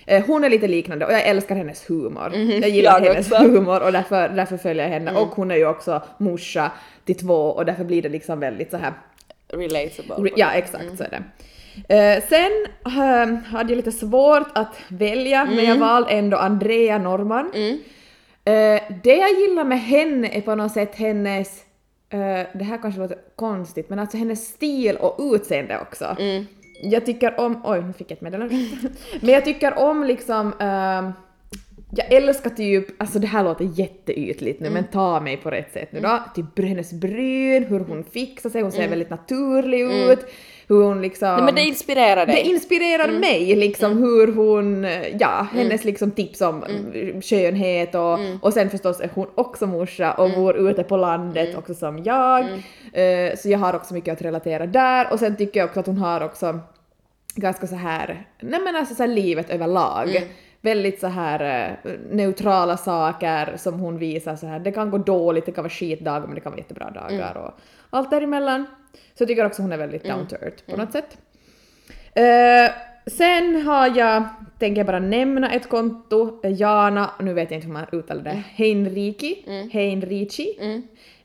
Eh, 0.06 0.24
hon 0.26 0.44
är 0.44 0.50
lite 0.50 0.68
liknande 0.68 1.06
och 1.06 1.12
jag 1.12 1.22
älskar 1.26 1.54
hennes 1.56 1.90
humor. 1.90 2.34
Jag 2.34 2.68
gillar 2.70 3.00
jag 3.04 3.12
hennes 3.12 3.32
också. 3.32 3.44
Mm. 3.44 3.54
humor 3.56 3.82
och 3.82 3.92
därför, 3.92 4.28
därför 4.28 4.56
följer 4.56 4.84
jag 4.84 4.90
henne. 4.92 5.12
Och 5.12 5.28
hon 5.28 5.50
är 5.50 5.56
ju 5.56 5.66
också 5.66 6.02
morsa 6.18 6.70
till 7.04 7.16
två 7.18 7.34
och 7.34 7.64
därför 7.66 7.84
blir 7.84 8.02
det 8.02 8.08
liksom 8.08 8.40
väldigt 8.40 8.70
så 8.70 8.76
här 8.76 8.92
Relatable. 9.48 10.14
Re- 10.14 10.32
Ja, 10.36 10.52
exakt 10.52 10.96
så 10.98 11.04
är 11.04 11.08
det. 11.10 11.22
Eh, 11.88 12.22
sen 12.28 12.50
eh, 12.86 13.34
hade 13.44 13.72
jag 13.72 13.76
lite 13.76 13.92
svårt 13.92 14.48
att 14.54 14.76
välja, 14.88 15.44
men 15.44 15.64
jag 15.64 15.76
valde 15.78 16.10
ändå 16.10 16.36
Andrea 16.36 16.98
Norman. 16.98 17.50
Eh, 18.44 18.82
det 19.02 19.14
jag 19.16 19.30
gillar 19.40 19.64
med 19.64 19.80
henne 19.80 20.28
är 20.36 20.40
på 20.40 20.54
något 20.54 20.72
sätt 20.72 20.94
hennes, 20.96 21.64
eh, 22.10 22.46
det 22.58 22.64
här 22.64 22.78
kanske 22.82 23.00
låter 23.00 23.18
konstigt, 23.36 23.90
men 23.90 23.98
alltså 23.98 24.16
hennes 24.16 24.48
stil 24.48 24.96
och 24.96 25.16
utseende 25.34 25.78
också. 25.80 26.16
Jag 26.82 27.06
tycker 27.06 27.40
om, 27.40 27.60
oj 27.64 27.82
nu 27.82 27.92
fick 27.92 28.10
jag 28.10 28.16
ett 28.16 28.20
meddelande. 28.22 28.54
men 29.20 29.30
jag 29.30 29.44
tycker 29.44 29.78
om 29.78 30.04
liksom 30.04 30.52
ehm, 30.60 31.12
jag 31.96 32.12
älskar 32.12 32.50
typ, 32.50 33.02
alltså 33.02 33.18
det 33.18 33.26
här 33.26 33.44
låter 33.44 33.64
jätteytligt 33.74 34.60
nu 34.60 34.70
men 34.70 34.84
ta 34.84 35.20
mig 35.20 35.36
på 35.36 35.50
rätt 35.50 35.72
sätt 35.72 35.92
nu 35.92 36.00
då, 36.00 36.20
typ 36.34 36.44
br- 36.56 36.66
hennes 36.66 36.92
bryn, 36.92 37.64
hur 37.64 37.80
hon 37.80 38.04
fixar 38.04 38.50
sig, 38.50 38.62
hon 38.62 38.72
ser 38.72 38.88
väldigt 38.88 39.10
naturlig 39.10 39.80
ut, 39.80 40.26
hur 40.70 40.82
hon 40.82 41.02
liksom... 41.02 41.28
Nej, 41.28 41.44
men 41.44 41.54
det 41.54 41.62
inspirerar 41.62 42.26
dig. 42.26 42.34
Det 42.34 42.42
inspirerar 42.42 43.08
mig 43.08 43.56
liksom 43.56 43.98
hur 43.98 44.32
hon, 44.32 44.86
ja, 45.18 45.46
hennes 45.52 45.84
liksom 45.84 46.10
tips 46.10 46.40
om 46.40 46.64
mm. 46.64 47.22
skönhet 47.22 47.94
och, 47.94 48.18
och 48.42 48.52
sen 48.52 48.70
förstås 48.70 49.00
är 49.00 49.10
hon 49.14 49.26
också 49.34 49.66
morsa 49.66 50.12
och 50.12 50.30
bor 50.30 50.70
ute 50.70 50.82
på 50.82 50.96
landet 50.96 51.56
också 51.56 51.74
som 51.74 52.04
jag. 52.04 52.40
Eh, 52.92 53.36
så 53.36 53.48
jag 53.48 53.58
har 53.58 53.74
också 53.74 53.94
mycket 53.94 54.12
att 54.12 54.22
relatera 54.22 54.66
där 54.66 55.12
och 55.12 55.18
sen 55.18 55.36
tycker 55.36 55.60
jag 55.60 55.68
också 55.68 55.80
att 55.80 55.86
hon 55.86 55.98
har 55.98 56.20
också 56.20 56.60
ganska 57.34 57.66
så 57.66 57.76
här, 57.76 58.26
nej 58.40 58.60
men 58.60 58.76
alltså 58.76 58.94
så 58.94 59.06
livet 59.06 59.50
överlag. 59.50 60.22
Väldigt 60.62 61.00
så 61.00 61.06
här 61.06 61.70
eh, 61.84 61.92
neutrala 62.10 62.76
saker 62.76 63.56
som 63.56 63.80
hon 63.80 63.98
visar 63.98 64.36
så 64.36 64.46
här. 64.46 64.58
Det 64.58 64.72
kan 64.72 64.90
gå 64.90 64.98
dåligt, 64.98 65.46
det 65.46 65.52
kan 65.52 65.64
vara 65.64 65.70
skitdagar 65.70 66.26
men 66.26 66.34
det 66.34 66.40
kan 66.40 66.52
vara 66.52 66.60
jättebra 66.60 66.90
dagar 66.90 67.36
och 67.36 67.60
allt 67.90 68.10
däremellan. 68.10 68.66
Så 68.92 69.22
jag 69.22 69.28
tycker 69.28 69.46
också 69.46 69.62
hon 69.62 69.72
är 69.72 69.76
väldigt 69.76 70.04
down 70.04 70.26
to 70.26 70.36
earth 70.42 70.64
på 70.70 70.76
något 70.76 70.92
sätt. 70.92 71.18
Eh, 72.14 72.72
sen 73.06 73.62
har 73.62 73.96
jag, 73.98 74.24
tänker 74.58 74.78
jag 74.78 74.86
bara 74.86 74.98
nämna 74.98 75.50
ett 75.52 75.68
konto, 75.68 76.40
eh, 76.44 76.60
Jana, 76.60 77.10
nu 77.20 77.32
vet 77.34 77.50
jag 77.50 77.58
inte 77.58 77.66
hur 77.66 77.72
man 77.74 77.86
uttalar 77.92 78.22
det, 78.22 78.42
Heinriki, 78.54 79.44
Heinrici, 79.72 80.58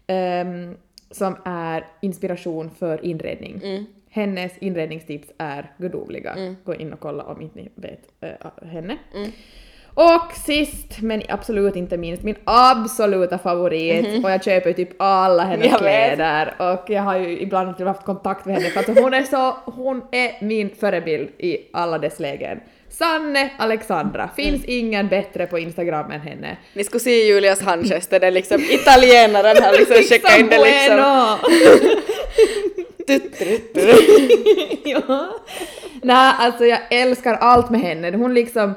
ehm, 0.08 0.76
som 1.12 1.36
är 1.46 1.88
inspiration 2.02 2.70
för 2.80 3.06
inredning. 3.06 3.86
Hennes 4.10 4.58
inredningstips 4.58 5.32
är 5.38 5.72
gudomliga. 5.78 6.56
Gå 6.64 6.76
in 6.76 6.94
och 6.94 7.00
kolla 7.00 7.24
om 7.24 7.42
inte 7.42 7.60
ni 7.60 7.70
vet 7.76 8.02
eh, 8.22 8.68
henne. 8.68 8.98
Och 9.98 10.32
sist, 10.46 11.02
men 11.02 11.22
absolut 11.30 11.76
inte 11.76 11.98
minst, 11.98 12.24
min 12.24 12.36
absoluta 12.44 13.38
favorit, 13.38 14.24
och 14.24 14.32
jag 14.32 14.44
köper 14.44 14.68
ju 14.70 14.74
typ 14.74 14.90
alla 14.98 15.44
hennes. 15.44 15.66
Jag 15.66 15.72
vet. 15.72 16.14
kläder 16.16 16.54
och 16.58 16.90
jag 16.90 17.02
har 17.02 17.18
ju 17.18 17.40
ibland 17.40 17.82
haft 17.82 18.06
kontakt 18.06 18.46
med 18.46 18.56
henne 18.56 18.70
för 18.70 18.80
att 18.80 19.00
hon 19.00 19.14
är 19.14 19.24
så, 19.24 19.58
hon 19.66 20.02
är 20.12 20.46
min 20.46 20.70
förebild 20.80 21.30
i 21.38 21.58
alla 21.74 21.98
dess 21.98 22.20
lägen. 22.20 22.60
Sanne 22.90 23.50
Alexandra, 23.58 24.30
finns 24.36 24.64
Mm. 24.64 24.80
ingen 24.80 25.08
bättre 25.08 25.46
på 25.48 25.60
Instagram 25.60 26.12
än 26.12 26.22
henne. 26.22 26.58
Ni 26.74 26.84
skulle 26.84 27.00
se 27.00 27.28
Julias 27.28 27.62
handgester, 27.62 28.20
det 28.20 28.28
är 28.28 28.32
liksom 28.32 28.62
italienaren 28.62 29.64
har 29.64 29.78
liksom 29.78 29.96
checkat 30.10 30.40
in 30.40 30.48
det 30.48 30.58
liksom. 30.64 30.98
ja. 34.86 35.30
Nej, 36.02 36.34
alltså 36.40 36.66
jag 36.66 36.80
älskar 36.90 37.34
allt 37.34 37.70
med 37.70 37.82
henne. 37.82 38.18
Hon 38.18 38.34
liksom... 38.34 38.74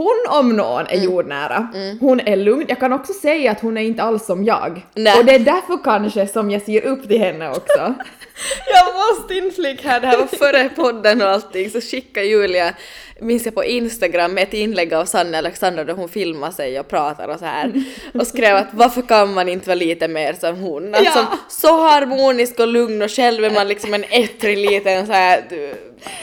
Hon 0.00 0.38
om 0.38 0.48
någon 0.56 0.86
Mm. 0.86 1.00
är 1.00 1.04
jordnära. 1.04 1.68
Hon 2.00 2.20
är 2.20 2.36
lugn. 2.36 2.64
Jag 2.68 2.80
kan 2.80 2.92
också 2.92 3.12
säga 3.12 3.50
att 3.50 3.60
hon 3.60 3.76
är 3.76 3.82
inte 3.82 4.02
alls 4.02 4.26
som 4.26 4.44
jag. 4.44 4.86
Nej. 4.94 5.18
Och 5.18 5.24
det 5.24 5.34
är 5.34 5.38
därför 5.38 5.84
kanske 5.84 6.26
som 6.26 6.50
jag 6.50 6.62
ser 6.62 6.84
upp 6.84 7.08
till 7.08 7.18
henne 7.18 7.50
också. 7.50 7.94
Jag 8.66 8.94
måste 8.94 9.34
inflika 9.34 9.88
här, 9.88 10.00
det 10.00 10.06
här 10.06 10.18
var 10.18 10.26
före 10.26 10.68
podden 10.68 11.22
och 11.22 11.28
allting, 11.28 11.70
så 11.70 11.80
skickade 11.80 12.26
Julia, 12.26 12.74
minns 13.20 13.44
jag 13.44 13.54
på 13.54 13.64
Instagram, 13.64 14.38
ett 14.38 14.54
inlägg 14.54 14.94
av 14.94 15.04
Sanne 15.04 15.38
Alexandra 15.38 15.84
där 15.84 15.94
hon 15.94 16.08
filmar 16.08 16.50
sig 16.50 16.80
och 16.80 16.88
pratar 16.88 17.28
och 17.28 17.38
så 17.38 17.44
här 17.44 17.72
och 18.14 18.26
skrev 18.26 18.56
att 18.56 18.68
varför 18.72 19.02
kan 19.02 19.34
man 19.34 19.48
inte 19.48 19.68
vara 19.68 19.74
lite 19.74 20.08
mer 20.08 20.32
som 20.32 20.56
hon? 20.56 20.94
Alltså 20.94 21.18
Ja. 21.18 21.38
så 21.48 21.80
harmonisk 21.88 22.60
och 22.60 22.68
lugn 22.68 23.02
och 23.02 23.10
själv 23.10 23.44
är 23.44 23.50
man 23.50 23.68
liksom 23.68 23.94
en 23.94 24.04
ettrig 24.10 24.58
liten 24.58 25.06
så 25.06 25.12
här, 25.12 25.44
du, 25.48 25.74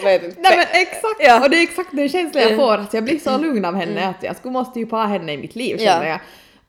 vet 0.04 0.24
inte. 0.24 0.42
Nej 0.42 0.58
men 0.58 0.66
exakt! 0.82 1.20
Ja. 1.20 1.32
Mm. 1.32 1.44
Och 1.44 1.50
det 1.50 1.58
är 1.58 1.64
exakt 1.64 1.90
den 1.92 2.10
känslan 2.10 2.44
jag 2.44 2.56
får, 2.56 2.74
att 2.78 2.94
jag 2.94 3.04
blir 3.04 3.20
så 3.20 3.38
lugn 3.38 3.66
av 3.66 3.76
henne 3.76 4.08
att 4.08 4.24
jag 4.24 4.36
skulle 4.38 4.52
måste 4.52 4.80
ju 4.80 4.90
ha 4.90 5.06
henne 5.06 5.34
i 5.34 5.38
mitt 5.38 5.56
liv 5.56 5.78
känner 5.78 6.08
jag. 6.10 6.20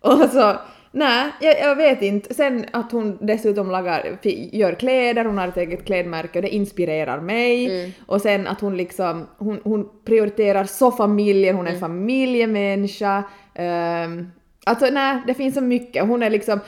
Och 0.00 0.30
så, 0.32 0.56
nej, 0.92 1.30
jag, 1.40 1.60
jag 1.60 1.76
vet 1.76 2.02
inte. 2.02 2.34
Sen 2.34 2.64
att 2.72 2.92
hon 2.92 3.18
dessutom 3.20 3.70
lagar, 3.70 4.18
gör 4.52 4.72
kläder, 4.72 5.24
hon 5.24 5.38
har 5.38 5.48
ett 5.48 5.56
eget 5.56 5.84
klädmärke 5.84 6.38
och 6.38 6.42
det 6.42 6.54
inspirerar 6.54 7.20
mig. 7.20 7.66
Mm. 7.80 7.90
Och 8.06 8.20
sen 8.20 8.46
att 8.46 8.60
hon 8.60 8.76
liksom, 8.76 9.26
hon, 9.38 9.60
hon 9.64 9.88
prioriterar 10.04 10.64
så 10.64 10.90
familjen, 10.92 11.56
hon 11.56 11.66
är 11.66 11.70
Mm. 11.70 11.80
familjemänniska. 11.80 13.22
Um, 13.58 14.30
alltså 14.64 14.86
nej, 14.92 15.18
det 15.26 15.34
finns 15.34 15.54
så 15.54 15.60
mycket. 15.60 16.06
Hon 16.08 16.22
är 16.22 16.30
liksom 16.30 16.60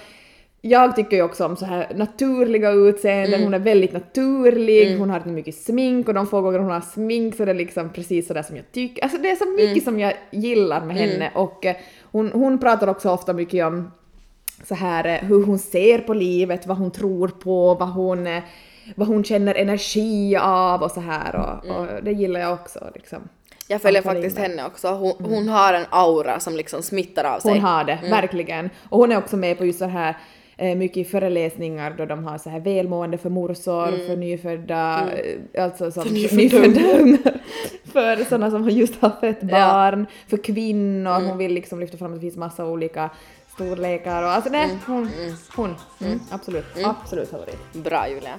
jag 0.62 0.96
tycker 0.96 1.16
ju 1.16 1.22
också 1.22 1.44
om 1.46 1.56
så 1.56 1.64
här 1.64 1.87
naturliga 1.94 2.70
utseenden, 2.70 3.35
Mm. 3.35 3.44
hon 3.44 3.54
är 3.54 3.59
väldigt 3.59 3.92
naturlig, 3.92 4.98
hon 4.98 5.11
har 5.11 5.16
inte 5.16 5.28
mycket 5.28 5.54
smink 5.54 6.09
och 6.09 6.14
de 6.14 6.26
få 6.26 6.40
gånger 6.40 6.59
hon 6.59 6.70
har 6.70 6.80
smink 6.80 7.35
så 7.37 7.44
det 7.44 7.50
är 7.50 7.54
liksom 7.54 7.90
precis 7.92 8.26
sådär 8.26 8.42
som 8.42 8.56
jag 8.56 8.72
tycker. 8.72 9.02
Alltså 9.02 9.18
det 9.18 9.30
är 9.30 9.37
så 9.37 9.50
mycket 9.50 9.70
Mm. 9.70 9.80
som 9.80 10.00
jag 10.00 10.12
gillar 10.30 10.85
med 10.85 10.96
henne 10.96 11.30
och 11.35 11.66
eh, 11.66 11.76
hon, 12.02 12.30
hon 12.33 12.59
pratar 12.59 12.87
också 12.88 13.11
ofta 13.11 13.33
mycket 13.33 13.66
om 13.66 13.90
så 14.64 14.74
här 14.74 15.06
eh, 15.06 15.28
hur 15.28 15.44
hon 15.44 15.58
ser 15.58 15.98
på 15.98 16.14
livet, 16.14 16.66
vad 16.66 16.76
hon 16.76 16.90
tror 16.90 17.28
på, 17.28 17.74
vad 17.74 17.88
hon, 17.88 18.26
eh, 18.26 18.42
vad 18.94 19.08
hon 19.08 19.24
känner 19.24 19.54
energi 19.54 20.36
av 20.36 20.82
och 20.82 20.90
så 20.90 21.00
här. 21.00 21.36
Och, 21.36 21.76
och 21.76 21.86
det 22.02 22.12
gillar 22.12 22.40
jag 22.40 22.52
också 22.52 22.90
liksom. 22.94 23.18
Jag 23.68 23.82
följer 23.82 24.02
faktiskt 24.02 24.38
henne 24.38 24.66
också, 24.66 24.88
hon, 24.88 25.12
hon 25.18 25.48
har 25.48 25.74
en 25.74 25.84
aura 25.90 26.40
som 26.40 26.56
liksom 26.56 26.82
smittar 26.82 27.24
av 27.24 27.40
sig. 27.40 27.52
Hon 27.52 27.60
har 27.60 27.84
det, 27.84 27.98
verkligen. 28.02 28.70
Och 28.88 28.98
hon 28.98 29.12
är 29.12 29.18
också 29.18 29.36
med 29.36 29.58
på 29.58 29.64
just 29.64 29.78
så 29.78 29.84
här 29.84 30.16
eh, 30.56 30.76
mycket 30.76 31.10
föreläsningar 31.10 31.94
då 31.98 32.06
de 32.06 32.24
har 32.24 32.38
så 32.38 32.50
här 32.50 32.60
välmående 32.60 33.18
för 33.18 33.30
morsor, 33.30 34.06
för 34.06 34.16
nyfödda, 34.16 35.08
eh, 35.54 35.64
alltså 35.64 35.90
som 35.90 36.08
nyfödda. 36.12 36.98
ungar, 36.98 37.40
för 37.92 38.24
sådana 38.24 38.50
som 38.50 38.62
har 38.62 38.70
just 38.70 39.02
har 39.02 39.12
fött 39.20 39.42
barn, 39.42 40.06
för 40.28 40.36
kvinnor, 40.36 41.28
hon 41.28 41.38
vill 41.38 41.52
liksom 41.52 41.80
lyfta 41.80 41.98
fram 41.98 42.12
att 42.12 42.16
det 42.16 42.20
finns 42.20 42.36
massa 42.36 42.66
olika 42.66 43.10
storlekar 43.52 44.22
och 44.22 44.30
alltså 44.30 44.50
nej, 44.50 44.78
hon, 44.86 45.10
hon, 45.56 45.76
mm, 46.00 46.20
absolut, 46.30 46.66
absolut 46.84 47.30
favorit. 47.30 47.72
Bra 47.72 48.08
Julia. 48.08 48.38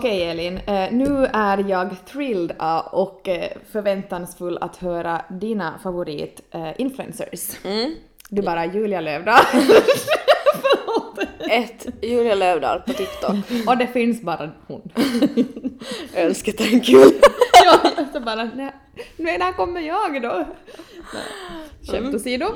Okej 0.00 0.22
Elin, 0.22 0.56
eh, 0.66 0.92
nu 0.92 1.26
är 1.32 1.64
jag 1.68 1.96
thrilled 2.06 2.50
eh, 2.60 2.78
och 2.78 3.28
eh, 3.28 3.50
förväntansfull 3.72 4.58
att 4.60 4.76
höra 4.76 5.22
dina 5.28 5.78
favorit 5.82 6.40
eh, 6.50 6.80
influencers. 6.80 7.56
Du 8.28 8.42
bara 8.42 8.66
Julia 8.66 9.00
Lövdahl. 9.00 9.44
Ett, 11.48 11.86
Julia 12.02 12.34
Lövdahl 12.34 12.80
på 12.80 12.92
TikTok. 12.92 13.34
och 13.66 13.78
det 13.78 13.86
finns 13.86 14.22
bara 14.22 14.50
hon. 14.66 14.90
Önsketänk 16.14 16.88
Julia. 16.88 17.20
ja, 17.64 17.90
så 18.12 18.20
bara, 18.20 18.44
nej, 18.44 18.74
nej, 19.16 19.38
när 19.38 19.52
kommer 19.52 19.80
jag 19.80 20.22
då? 20.22 20.44
Skämt 21.90 22.14
åsido. 22.14 22.46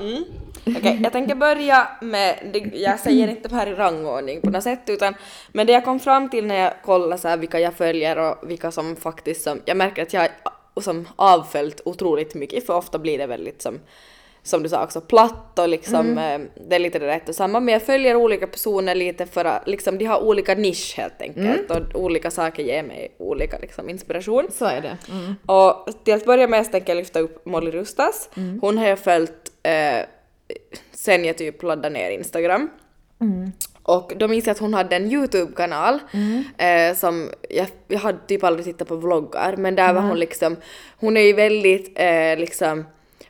Okej, 0.66 1.00
jag 1.02 1.12
tänker 1.12 1.34
börja 1.34 1.88
med, 2.00 2.60
jag 2.72 3.00
säger 3.00 3.28
inte 3.28 3.48
det 3.48 3.54
här 3.54 3.66
i 3.66 3.74
rangordning 3.74 4.40
på 4.40 4.50
något 4.50 4.62
sätt 4.62 4.82
utan 4.86 5.14
men 5.52 5.66
det 5.66 5.72
jag 5.72 5.84
kom 5.84 6.00
fram 6.00 6.28
till 6.28 6.46
när 6.46 6.54
jag 6.54 6.72
kollade 6.82 7.18
så 7.18 7.28
här 7.28 7.36
vilka 7.36 7.60
jag 7.60 7.74
följer 7.74 8.18
och 8.18 8.50
vilka 8.50 8.70
som 8.70 8.96
faktiskt 8.96 9.42
som, 9.42 9.60
jag 9.64 9.76
märker 9.76 10.02
att 10.02 10.12
jag 10.12 10.28
som 10.80 11.08
avföljt 11.16 11.80
otroligt 11.84 12.34
mycket 12.34 12.66
för 12.66 12.74
ofta 12.76 12.98
blir 12.98 13.18
det 13.18 13.26
väldigt 13.26 13.62
som 13.62 13.80
som 14.44 14.62
du 14.62 14.68
sa 14.68 14.84
också 14.84 15.00
platt 15.00 15.58
och 15.58 15.68
liksom 15.68 16.18
eh, 16.18 16.40
det 16.68 16.76
är 16.76 16.78
lite 16.78 16.98
det 16.98 17.06
rätt 17.06 17.28
och 17.28 17.34
samma 17.34 17.60
men 17.60 17.72
jag 17.72 17.82
följer 17.82 18.16
olika 18.16 18.46
personer 18.46 18.94
lite 18.94 19.26
för 19.26 19.44
att 19.44 19.68
liksom 19.68 19.98
de 19.98 20.04
har 20.04 20.22
olika 20.22 20.54
nisch 20.54 20.94
helt 20.96 21.22
enkelt 21.22 21.70
och 21.70 22.00
olika 22.00 22.30
saker 22.30 22.62
ger 22.62 22.82
mig 22.82 23.14
olika 23.18 23.58
liksom 23.58 23.90
inspiration. 23.90 24.48
Så 24.52 24.64
är 24.64 24.80
det. 24.80 24.98
Mm. 25.10 25.34
Och 25.46 25.88
till 26.04 26.14
att 26.14 26.24
börja 26.24 26.48
med 26.48 26.66
så 26.66 26.72
tänker 26.72 26.92
jag 26.92 26.96
lyfta 26.96 27.20
upp 27.20 27.46
Molly 27.46 27.70
Rustas. 27.70 28.30
Hon 28.60 28.78
har 28.78 28.86
jag 28.86 28.98
följt 28.98 29.52
eh, 29.62 30.06
sen 30.92 31.24
jag 31.24 31.38
typ 31.38 31.62
laddade 31.62 31.90
ner 31.90 32.10
Instagram. 32.10 32.70
Och 33.82 34.12
då 34.16 34.28
minns 34.28 34.46
jag 34.46 34.54
att 34.54 34.60
hon 34.60 34.74
hade 34.74 34.96
en 34.96 35.12
YouTube-kanal 35.12 35.98
eh, 36.58 36.96
som, 36.96 37.30
jag, 37.50 37.66
jag 37.88 37.98
hade 37.98 38.18
typ 38.26 38.44
aldrig 38.44 38.64
tittat 38.64 38.88
på 38.88 38.96
vloggar 38.96 39.56
men 39.56 39.74
där 39.74 39.92
var 39.92 40.00
hon 40.00 40.18
liksom, 40.18 40.56
hon 40.96 41.16
är 41.16 41.20
ju 41.20 41.32
väldigt 41.32 41.92
eh, 41.94 42.38
liksom 42.38 42.84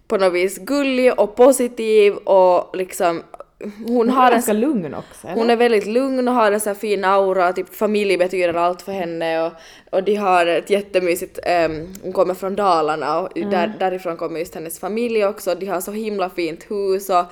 på 0.09 0.17
något 0.17 0.35
vis 0.35 0.59
gullig 0.59 1.21
och 1.21 1.37
positiv 1.37 2.15
och 2.15 2.77
liksom 2.77 3.23
hon, 3.65 3.97
Hon 3.97 4.11
har 4.11 4.23
är 4.23 4.27
en 4.27 4.33
ganska 4.33 4.53
lugn 4.53 4.95
också, 4.95 5.27
eller? 5.27 5.37
hon 5.37 5.51
är 5.51 5.57
väldigt 5.57 5.87
lugn 5.87 6.29
och 6.29 6.35
har 6.35 6.53
en 6.53 6.61
så 6.61 6.69
här 6.69 6.75
fin 6.75 7.05
aura, 7.05 7.53
typ 7.53 7.75
familj 7.75 8.17
betyder 8.17 8.55
allt 8.55 8.83
för 8.83 8.93
henne 8.93 9.43
och, 9.43 9.53
och 9.91 10.03
de 10.03 10.15
har 10.15 10.47
ett 10.47 10.71
jättemysigt, 10.71 11.39
um, 11.67 11.95
hon 12.03 12.13
kommer 12.13 12.35
från 12.35 12.57
Dalarna 12.57 13.21
och 13.21 13.29
där, 13.35 13.73
därifrån 13.79 14.17
kommer 14.17 14.39
just 14.39 14.55
hennes 14.55 14.79
familj 14.79 15.25
också, 15.25 15.55
de 15.55 15.67
har 15.67 15.81
så 15.81 15.93
himla 15.93 16.31
fint 16.31 16.71
hus 16.71 17.11
och 17.11 17.25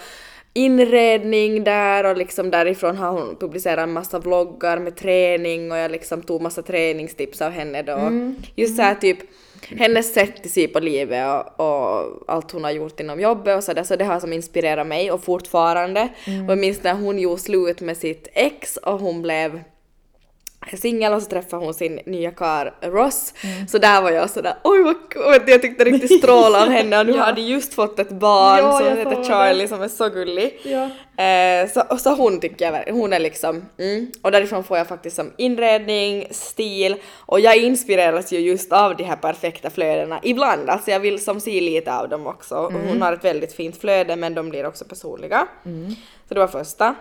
inredning 0.55 1.65
där 1.65 2.05
och 2.05 2.17
liksom 2.17 2.51
därifrån 2.51 2.97
har 2.97 3.13
hon 3.13 3.37
publicerat 3.41 3.83
en 3.83 3.93
massa 3.93 4.19
vloggar 4.19 4.79
med 4.79 4.97
träning 4.97 5.73
och 5.73 5.79
jag 5.79 5.91
liksom 5.91 6.23
tog 6.23 6.43
massa 6.43 6.63
träningstips 6.63 7.43
av 7.43 7.51
henne 7.51 7.83
då. 7.83 8.11
Just 8.55 8.77
såhär 8.77 8.95
typ 8.95 9.19
hennes 9.68 10.14
sätt 10.14 10.46
att 10.46 10.51
se 10.51 10.68
på 10.68 10.81
livet 10.81 11.27
och, 11.57 11.61
och 11.61 12.25
allt 12.27 12.51
hon 12.51 12.64
har 12.64 12.70
gjort 12.70 13.01
inom 13.01 13.20
jobbet 13.20 13.57
och 13.57 13.64
sådär, 13.64 13.85
så 13.85 13.96
det 13.96 14.05
har 14.05 14.20
som 14.20 14.33
inspirerat 14.33 14.87
mig 14.87 15.11
och 15.11 15.25
fortfarande. 15.25 16.09
Och 16.27 16.51
jag 16.51 16.59
minns 16.59 16.83
när 16.83 16.94
hon 16.94 17.18
gjorde 17.18 17.40
slut 17.40 17.81
med 17.81 17.96
sitt 17.96 18.29
ex 18.33 18.77
och 18.77 19.01
hon 19.01 19.22
blev 19.22 19.61
singel 20.77 21.12
och 21.12 21.22
så 21.22 21.29
träffade 21.31 21.64
hon 21.64 21.75
sin 21.75 22.01
nya 22.07 22.31
kar 22.31 22.75
Ross. 22.81 23.35
Så 23.68 23.79
där 23.79 24.03
var 24.03 24.11
jag 24.11 24.31
sådär 24.31 24.55
oj 24.64 24.83
vad 24.83 25.11
kul, 25.11 25.22
jag 25.46 25.62
tyckte 25.62 25.85
riktigt 25.85 26.18
stråla 26.22 26.62
av 26.62 26.68
henne 26.68 27.01
och 27.01 27.07
nu 27.07 27.12
har 27.12 27.33
de 27.33 27.42
just 27.42 27.75
fått 27.75 27.98
ett 27.98 28.11
barn 28.11 28.59
Ja, 28.59 28.79
som 28.79 28.96
heter 28.98 29.25
Charlie 29.25 29.68
som 29.68 29.83
är 29.83 29.88
så 29.88 30.09
gullig. 30.09 30.61
Ja. 30.62 30.90
Eh, 31.25 31.70
så, 31.70 31.98
så 31.98 32.14
hon 32.14 32.40
tycker 32.40 32.72
jag, 32.72 32.92
hon 32.94 33.12
är 33.12 33.20
liksom, 33.20 33.64
mm, 33.79 34.11
och 34.22 34.31
därifrån 34.31 34.64
får 34.64 34.79
jag 34.79 34.88
faktiskt 34.88 35.16
som 35.16 35.33
inredning, 35.37 36.27
stil 36.31 36.96
och 37.18 37.40
jag 37.40 37.57
inspireras 37.57 38.33
ju 38.33 38.38
just 38.38 38.72
av 38.72 38.96
de 38.96 39.05
här 39.05 39.16
perfekta 39.16 39.70
flödena 39.70 40.20
ibland, 40.22 40.70
alltså 40.70 40.90
jag 40.90 41.01
vill 41.01 41.25
som 41.25 41.40
se 41.40 41.61
lite 41.61 41.94
av 41.94 42.09
dem 42.09 42.27
också. 42.27 42.55
Och 42.55 42.72
hon 42.72 43.03
har 43.03 43.12
ett 43.12 43.25
väldigt 43.25 43.53
fint 43.53 43.81
flöde 43.81 44.16
men 44.16 44.35
de 44.35 44.48
blir 44.48 44.66
också 44.66 44.85
personliga. 44.85 45.46
Så 46.29 46.35
det 46.35 46.40
var 46.40 46.48
första. 46.48 46.94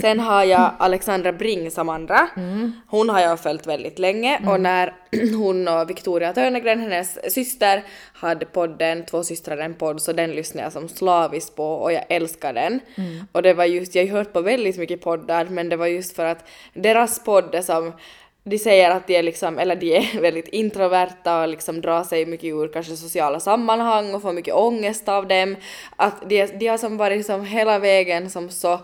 Sen 0.00 0.20
har 0.20 0.44
jag 0.44 0.70
Alexandra 0.78 1.32
Bring 1.32 1.70
som 1.70 1.88
andra. 1.88 2.28
Hon 2.86 3.08
har 3.08 3.20
jag 3.20 3.40
följt 3.40 3.66
väldigt 3.66 3.98
länge 3.98 4.40
och 4.46 4.60
när 4.60 4.94
hon 5.36 5.68
och 5.68 5.90
Victoria 5.90 6.32
Törnegren, 6.32 6.80
hennes 6.80 7.34
syster, 7.34 7.82
hade 8.12 8.46
podden 8.46 9.06
Två 9.06 9.24
systrar 9.24 9.58
en 9.58 9.74
podd 9.74 10.02
så 10.02 10.12
den 10.12 10.30
lyssnade 10.30 10.66
jag 10.66 10.72
som 10.72 10.88
slaviskt 10.88 11.56
på 11.56 11.64
och 11.64 11.92
jag 11.92 12.04
älskar 12.08 12.52
den. 12.52 12.80
Och 13.32 13.42
det 13.42 13.54
var 13.54 13.64
just, 13.64 13.94
jag 13.94 14.06
har 14.06 14.18
hört 14.18 14.32
på 14.32 14.40
väldigt 14.40 14.78
mycket 14.78 15.00
poddar 15.00 15.44
men 15.44 15.68
det 15.68 15.76
var 15.76 15.86
just 15.86 16.16
för 16.16 16.24
att 16.24 16.48
deras 16.74 17.24
podd 17.24 17.54
är 17.54 17.62
som 17.62 17.92
de 18.44 18.58
säger 18.58 18.90
att 18.90 19.06
de 19.06 19.16
är 19.16 19.22
liksom, 19.22 19.58
eller 19.58 19.76
de 19.76 19.96
är 19.96 20.20
väldigt 20.20 20.48
introverta 20.48 21.40
och 21.40 21.48
liksom 21.48 21.80
drar 21.80 22.04
sig 22.04 22.26
mycket 22.26 22.48
ur 22.48 22.68
kanske 22.68 22.96
sociala 22.96 23.40
sammanhang 23.40 24.14
och 24.14 24.22
får 24.22 24.32
mycket 24.32 24.54
ångest 24.54 25.08
av 25.08 25.28
dem. 25.28 25.56
Att 25.96 26.28
de, 26.28 26.46
de 26.46 26.66
har 26.66 26.78
som 26.78 26.96
varit 26.96 27.26
som 27.26 27.44
hela 27.44 27.78
vägen 27.78 28.30
som 28.30 28.50
så 28.50 28.78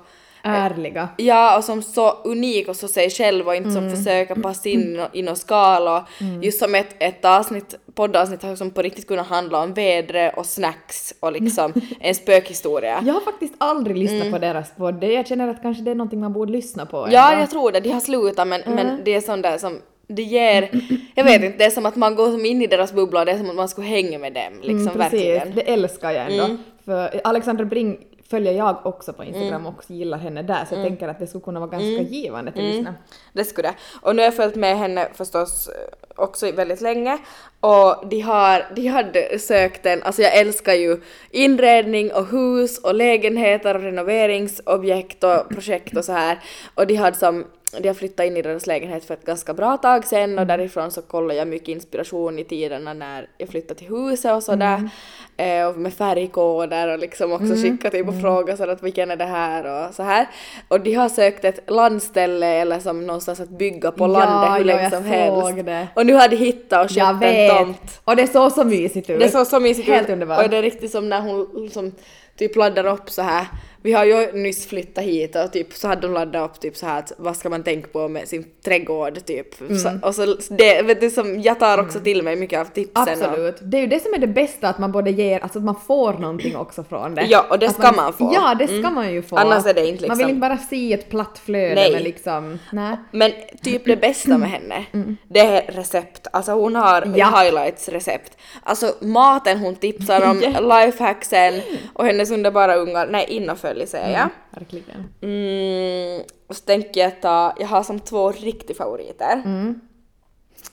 Ärliga. 0.45 1.09
Ja, 1.17 1.57
och 1.59 1.65
som 1.65 1.83
så 1.83 2.11
unik 2.11 2.69
och 2.69 2.77
så 2.77 2.89
sig 2.89 3.11
själv 3.11 3.47
och 3.49 3.55
inte 3.55 3.71
som 3.71 3.91
försöker 3.97 4.35
passa 4.35 4.69
in 4.69 4.93
nå- 4.95 5.09
i 5.13 5.23
någon 5.23 5.37
skal 5.37 5.89
och 5.89 6.03
just 6.43 6.59
som 6.59 6.75
ett, 6.75 6.95
ett 6.99 7.25
avsnitt, 7.25 7.75
poddavsnitt 7.95 8.43
har 8.43 8.57
som 8.57 8.71
på 8.71 8.83
riktigt 8.83 9.07
kunnat 9.09 9.27
handla 9.27 9.59
om 9.63 9.75
vädret 9.75 10.37
och 10.37 10.47
snacks 10.47 11.15
och 11.21 11.33
liksom 11.33 11.73
en 12.01 12.15
spökhistoria. 12.15 13.03
Jag 13.07 13.15
har 13.15 13.21
faktiskt 13.21 13.55
aldrig 13.59 13.97
lyssnat 13.97 14.31
på 14.33 14.39
deras 14.39 14.71
podd. 14.77 15.05
Jag 15.05 15.27
känner 15.27 15.49
att 15.49 15.63
kanske 15.63 15.83
det 15.83 15.91
är 15.91 15.95
någonting 15.95 16.21
man 16.21 16.33
borde 16.33 16.53
lyssna 16.53 16.87
på. 16.87 17.09
Ja, 17.11 17.29
ändå. 17.31 17.43
jag 17.43 17.51
tror 17.51 17.73
det. 17.73 17.81
De 17.81 17.91
har 17.91 18.01
slutat 18.01 18.49
men, 18.49 18.61
men 18.67 19.01
det 19.05 19.15
är 19.15 19.21
sånt 19.21 19.43
där 19.43 19.59
som 19.59 19.79
det 20.07 20.23
ger, 20.23 20.69
jag 21.15 21.25
vet 21.25 21.43
inte, 21.43 21.59
det 21.59 21.65
är 21.65 21.71
som 21.71 21.87
att 21.87 21.97
man 21.97 22.15
går 22.15 22.31
som 22.31 22.45
in 22.47 22.63
i 22.63 22.67
deras 22.67 22.93
bubbla 22.93 23.21
och 23.21 23.27
det 23.27 23.33
är 23.33 23.39
som 23.39 23.51
att 23.51 23.57
man 23.57 23.69
skulle 23.69 23.87
hänga 23.87 24.19
med 24.19 24.33
dem 24.33 24.53
liksom 24.63 24.79
Mm, 24.89 24.93
precis, 25.11 25.21
verkligen. 25.29 25.55
det 25.55 25.61
älskar 25.73 26.11
jag 26.11 26.33
ändå. 26.33 26.57
För 26.85 27.21
Alexandra 27.25 27.65
Bring 27.65 27.99
följer 28.33 28.53
jag 28.53 28.87
också 28.87 29.13
på 29.13 29.25
Instagram 29.25 29.67
och 29.67 29.83
gillar 29.87 30.19
henne 30.19 30.43
där 30.43 30.65
så 30.65 30.75
jag 30.75 30.85
tänker 30.85 31.09
att 31.09 31.19
det 31.19 31.27
skulle 31.27 31.45
kunna 31.45 31.61
vara 31.61 31.71
ganska 31.71 32.03
givande 32.03 32.53
till 32.53 32.65
lyssna. 32.65 32.95
Det 33.33 33.45
skulle 33.45 33.69
det. 33.69 33.75
Och 34.03 34.17
nu 34.17 34.23
har 34.23 34.25
jag 34.25 34.35
följt 34.37 34.55
med 34.55 34.79
henne 34.79 35.09
förstås 35.15 35.69
eh, 35.69 35.75
också 36.17 36.53
väldigt 36.53 36.81
länge. 36.81 37.19
Och 37.61 38.09
de 38.09 38.21
har, 38.21 38.67
de 38.77 38.87
hade 38.87 39.39
sökt 39.39 39.87
en, 39.87 40.03
alltså 40.03 40.23
jag 40.23 40.37
älskar 40.39 40.75
ju 40.75 41.01
inredning 41.31 42.13
och 42.13 42.27
hus 42.27 42.79
och 42.79 42.95
lägenheter 42.95 43.75
och 43.75 43.83
renoveringsobjekt 43.83 45.25
och 45.25 45.49
projekt 45.49 45.97
och 45.97 46.05
så 46.05 46.13
här. 46.13 46.39
Och 46.75 46.87
de 46.87 46.95
hade 46.95 47.17
som 47.17 47.45
de 47.81 47.89
har 47.89 47.95
flyttat 47.95 48.27
in 48.27 48.37
i 48.37 48.43
deras 48.43 48.67
lägenhet 48.67 49.05
för 49.05 49.15
ett 49.15 49.25
ganska 49.25 49.55
bra 49.55 49.77
tag 49.77 50.07
sedan 50.07 50.39
och 50.39 50.47
därifrån 50.47 50.91
så 50.91 51.03
kollar 51.03 51.35
jag 51.35 51.49
mycket 51.49 51.69
inspiration 51.69 52.39
i 52.39 52.45
tiderna 52.45 52.95
när 52.95 53.27
jag 53.39 53.49
flyttade 53.49 53.79
till 53.81 53.89
huset 53.89 54.33
och 54.33 54.43
sådär. 54.43 54.91
Eh, 55.37 55.67
och 55.67 55.77
med 55.77 55.95
färgkoder 55.95 56.89
och 56.93 56.99
liksom 56.99 57.33
också 57.33 57.55
skicka 57.55 57.91
typ 57.91 58.09
och 58.09 58.21
fråga 58.21 58.57
så 58.57 58.71
att 58.71 58.83
vilken 58.83 59.11
är 59.11 59.17
det 59.17 59.25
här 59.25 59.89
och 59.89 59.95
så 59.95 60.03
här. 60.03 60.27
Och 60.69 60.81
de 60.81 60.95
har 60.95 61.09
sökt 61.09 61.45
ett 61.45 61.71
landställe 61.71 62.47
eller 62.47 62.79
som 62.81 63.07
någonstans 63.07 63.41
att 63.41 63.49
bygga 63.49 63.91
på 63.91 64.05
Ja, 64.05 64.07
landet 64.09 64.51
hur 64.53 64.59
ja, 64.59 64.65
länge 64.65 64.83
jag 64.83 64.93
som 64.93 65.05
helst. 65.05 65.41
såg 65.47 65.65
det. 65.65 65.89
Och 65.97 66.07
nu 66.07 66.15
har 66.15 66.29
de 66.29 66.37
hittat 66.37 66.85
och 66.91 66.97
Jag 66.97 67.21
köpt 67.21 67.25
en 67.25 67.57
tomt. 67.67 68.01
Och 68.05 68.17
det 68.17 68.27
såg 68.27 68.53
så 68.53 68.65
mysigt 68.65 69.11
ut. 69.11 69.21
Det 69.21 69.29
såg 69.29 69.47
så 69.47 69.61
mysigt 69.61 69.89
Helt 69.89 70.09
ut. 70.09 70.13
underbart. 70.13 70.45
Och 70.45 70.51
det 70.51 70.57
är 70.57 70.63
riktigt 70.63 70.91
som 70.91 71.09
när 71.09 71.21
hon 71.21 71.71
som 71.71 71.93
typ 72.37 72.57
laddar 72.57 72.87
upp 72.87 73.11
så 73.11 73.23
här. 73.23 73.47
Vi 73.83 73.93
har 73.93 74.05
ju 74.05 74.33
nyss 74.33 74.67
flyttat 74.67 75.05
hit 75.05 75.37
och 75.37 75.53
typ 75.53 75.73
så 75.73 75.89
hade 75.89 76.07
hon 76.07 76.15
laddat 76.15 76.51
upp 76.51 76.61
typ 76.61 76.77
så 76.77 76.87
här 76.87 76.99
att 76.99 77.13
vad 77.17 77.37
ska 77.37 77.49
man 77.49 77.63
tänka 77.63 77.89
på 77.89 78.09
med 78.09 78.29
sin 78.29 78.45
trädgård 78.65 79.25
typ. 79.25 79.61
Mm. 79.61 79.79
Så, 79.79 79.91
och 80.03 80.15
så 80.15 80.37
det, 80.51 80.83
vet 80.83 81.01
du, 81.01 81.11
som, 81.11 81.41
jag 81.43 81.59
tar 81.61 81.79
också 81.79 82.01
till 82.01 82.23
mig 82.23 82.37
mycket 82.37 82.61
av 82.61 82.65
tipsen. 82.65 83.03
Och, 83.03 83.09
Absolut. 83.09 83.57
Det 83.61 83.77
är 83.77 83.81
ju 83.81 83.87
det 83.87 84.01
som 84.03 84.15
är 84.15 84.19
det 84.19 84.27
bästa, 84.27 84.69
att 84.69 84.79
man 84.79 84.93
både 84.93 85.11
ger, 85.11 85.41
alltså 85.41 85.59
att 85.59 85.65
man 85.65 85.77
får 85.87 86.13
någonting 86.13 86.57
också 86.57 86.85
från 86.85 87.15
det. 87.15 87.23
Ja, 87.31 87.47
och 87.51 87.59
det 87.59 87.67
Att 87.67 87.75
ska 87.75 87.93
man 87.93 88.13
få. 88.13 88.33
Ja, 88.35 88.55
det 88.55 88.67
ska 88.67 88.91
man 88.91 89.13
ju 89.13 89.23
få. 89.23 89.37
Annars 89.37 89.67
är 89.67 89.75
det 89.75 89.87
inte 89.87 90.09
Man 90.09 90.19
vill 90.19 90.27
liksom- 90.27 90.31
inte 90.37 90.41
bara 90.49 90.59
se 90.59 90.93
ett 90.93 91.11
platt 91.11 91.39
flöde 91.45 91.75
Nej. 91.75 91.93
med 91.93 92.03
liksom, 92.03 92.59
nej. 92.73 92.97
Men 93.11 93.33
typ 93.63 93.85
det 93.85 93.97
bästa 93.97 94.39
med 94.39 94.51
henne, 94.51 94.85
det 95.29 95.41
är 95.41 95.73
recept. 95.73 96.27
Alltså 96.33 96.53
hon 96.53 96.77
har 96.77 97.03
Mm. 97.03 97.19
Ja. 97.19 97.41
highlights 97.43 97.89
recept. 97.89 98.37
Alltså 98.63 98.95
maten 99.01 99.59
hon 99.59 99.77
tipsar 99.77 100.31
om, 100.31 100.39
lifehacksen 100.85 101.61
och 101.95 102.05
hennes 102.07 102.31
underbara 102.31 102.75
ungar, 102.75 103.07
nej 103.11 103.27
innanfölj 103.73 103.87
säger 103.87 104.19
jag. 104.19 104.29
Verkligen. 104.51 105.09
Mm, 105.21 106.23
och 106.47 106.57
så 106.57 106.65
tänker 106.65 107.01
jag 107.01 107.21
ta, 107.21 107.55
jag 107.59 107.67
har 107.67 107.83
som 107.83 108.01
två 108.01 108.33
riktiga 108.33 108.77
favoriter. 108.77 109.43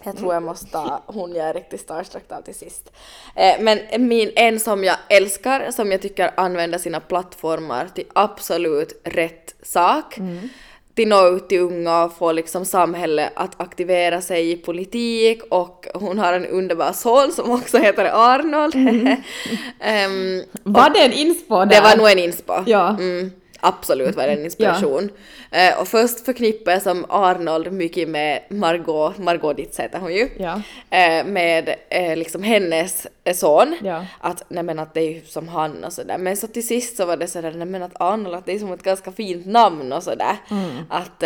Jag 0.03 0.17
tror 0.17 0.33
jag 0.33 0.43
måste 0.43 0.71
ta 0.71 1.03
hon 1.07 1.35
jag 1.35 1.49
är 1.49 1.53
riktigt 1.53 1.81
starstruck 1.81 2.31
av 2.31 2.41
till 2.41 2.55
sist. 2.55 2.91
Eh, 3.35 3.61
men 3.61 4.07
min, 4.07 4.31
en 4.35 4.59
som 4.59 4.83
jag 4.83 4.97
älskar, 5.09 5.71
som 5.71 5.91
jag 5.91 6.01
tycker 6.01 6.31
använder 6.37 6.77
sina 6.77 6.99
plattformar 6.99 7.87
till 7.95 8.05
absolut 8.13 9.01
rätt 9.03 9.55
sak. 9.63 10.19
Till 10.99 11.07
nå 11.07 11.27
ut 11.27 11.49
till 11.49 11.59
unga 11.59 12.03
och 12.03 12.17
få 12.17 12.31
liksom 12.31 12.65
samhället 12.65 13.31
att 13.35 13.61
aktivera 13.61 14.21
sig 14.21 14.51
i 14.51 14.55
politik 14.57 15.41
och 15.49 15.87
hon 15.93 16.19
har 16.19 16.33
en 16.33 16.45
underbar 16.45 16.91
son 16.93 17.31
som 17.31 17.51
också 17.51 17.77
heter 17.77 18.05
Arnold. 18.13 18.75
Ehm, 19.79 20.43
Var 20.63 20.89
det 20.89 20.99
en 20.99 21.13
inspo 21.13 21.59
där? 21.59 21.65
det 21.65 21.81
var 21.81 21.97
nog 21.97 22.11
en 22.11 22.19
inspo. 22.19 22.53
Ja. 22.65 22.89
Mm, 22.89 23.31
absolut 23.59 24.15
var 24.15 24.23
en 24.23 24.45
inspiration. 24.45 25.09
Eh, 25.51 25.79
och 25.81 25.87
först 25.87 26.25
förknippar 26.25 26.71
jag 26.71 26.81
som 26.81 27.05
Arnold 27.09 27.73
mycket 27.73 28.09
med 28.09 28.41
Margot, 28.49 29.17
Margot 29.17 29.57
Ditz 29.57 29.79
heter 29.79 29.99
hon 29.99 30.13
ju. 30.13 30.29
Ja. 30.37 30.61
Eh, 30.89 31.25
med 31.25 31.75
eh, 31.89 32.17
liksom 32.17 32.43
hennes 32.43 33.07
son. 33.33 33.75
Ja. 33.83 34.05
Att 34.19 34.43
nej 34.49 34.63
men 34.63 34.79
att 34.79 34.93
det 34.93 35.01
är 35.01 35.11
ju 35.11 35.21
som 35.21 35.47
han 35.47 35.83
och 35.83 35.93
sådär. 35.93 36.17
Men 36.17 36.37
så 36.37 36.47
till 36.47 36.67
sist 36.67 36.97
så 36.97 37.05
var 37.05 37.17
det 37.17 37.27
sådär 37.27 37.51
nej 37.51 37.67
men 37.67 37.83
att 37.83 38.01
Arnold 38.01 38.35
att 38.35 38.45
det 38.45 38.51
är 38.51 38.59
som 38.59 38.73
ett 38.73 38.83
ganska 38.83 39.11
fint 39.11 39.45
namn 39.45 39.93
och 39.93 40.03
sådär. 40.03 40.37
Mm. 40.51 40.69
Att, 40.89 41.23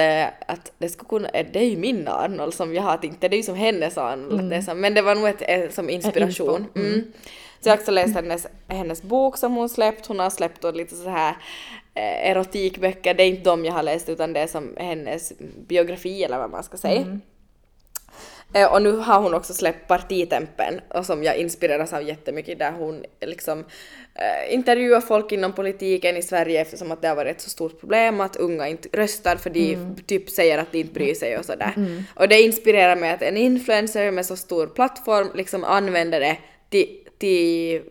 att 0.48 0.72
det 0.78 0.90
skulle 0.90 1.10
kunna, 1.10 1.30
det 1.32 1.60
är 1.60 1.70
ju 1.70 1.78
min 1.78 2.08
Arnold 2.08 2.54
som 2.54 2.74
jag 2.74 2.84
har 2.84 2.98
tänkt, 2.98 3.22
det 3.22 3.28
är 3.28 3.38
ju 3.38 3.44
som 3.44 3.56
hennes 3.56 3.98
Arnold. 3.98 4.42
att 4.42 4.50
Det 4.50 4.62
som, 4.62 4.82
men 4.82 4.94
det 4.94 5.02
var 5.02 5.16
nog 5.16 5.28
ett, 5.30 5.74
som 5.74 5.90
inspiration. 5.90 6.62
inspo. 6.62 6.80
Mm. 6.80 7.12
Så 7.64 7.70
jag 7.70 7.74
har 7.74 7.80
också 7.80 7.92
läst 7.92 8.16
hennes, 8.16 8.48
hennes 8.68 9.02
bok 9.02 9.38
som 9.38 9.56
hon 9.56 9.70
släppt. 9.70 10.06
Hon 10.06 10.20
har 10.20 10.30
släppt 10.30 10.64
lite 10.64 10.96
så 10.96 11.10
här 11.10 11.36
erotikböcker. 12.02 13.14
Det 13.14 13.24
är 13.24 13.28
inte 13.28 13.50
de 13.50 13.66
jag 13.66 13.74
har 13.74 13.84
läst 13.84 14.10
utan 14.10 14.34
det 14.34 14.40
är 14.40 14.48
som 14.48 14.76
hennes 14.78 15.34
biografi 15.68 16.24
eller 16.24 16.38
vad 16.38 16.50
man 16.50 16.64
ska 16.64 16.78
säga. 16.78 17.02
Eh, 18.54 18.74
och 18.74 18.82
nu 18.82 18.92
har 18.92 19.22
hon 19.22 19.34
också 19.34 19.54
släppt 19.54 19.88
Partitempen 19.88 20.82
och 20.88 21.06
som 21.06 21.24
jag 21.24 21.38
inspireras 21.38 21.94
av 21.94 22.04
jättemycket 22.04 22.60
där 22.60 22.72
hon 22.72 23.04
liksom 23.22 23.60
eh, 24.16 24.54
intervjuar 24.54 25.02
folk 25.02 25.32
inom 25.32 25.54
politiken 25.54 26.18
i 26.18 26.22
Sverige 26.22 26.62
eftersom 26.62 26.92
att 26.92 27.02
det 27.02 27.08
har 27.08 27.16
varit 27.16 27.36
ett 27.36 27.42
så 27.42 27.50
stort 27.50 27.80
problem 27.80 28.22
att 28.22 28.36
unga 28.36 28.68
inte 28.68 28.90
röstar 28.92 29.36
för 29.36 29.50
de 29.50 29.78
typ 30.06 30.30
säger 30.30 30.58
att 30.58 30.72
de 30.72 30.80
inte 30.80 30.94
bryr 30.94 31.14
sig 31.14 31.38
och 31.38 31.46
sådär. 31.46 31.74
Och 32.16 32.28
det 32.28 32.42
inspirerar 32.42 32.96
mig 32.96 33.12
att 33.12 33.22
en 33.22 33.38
influencer 33.38 34.12
med 34.12 34.26
så 34.26 34.36
stor 34.36 34.68
plattform 34.68 35.28
liksom 35.36 35.64
använder 35.64 36.20
det 36.20 36.38
till, 36.70 37.00
till 37.18 37.82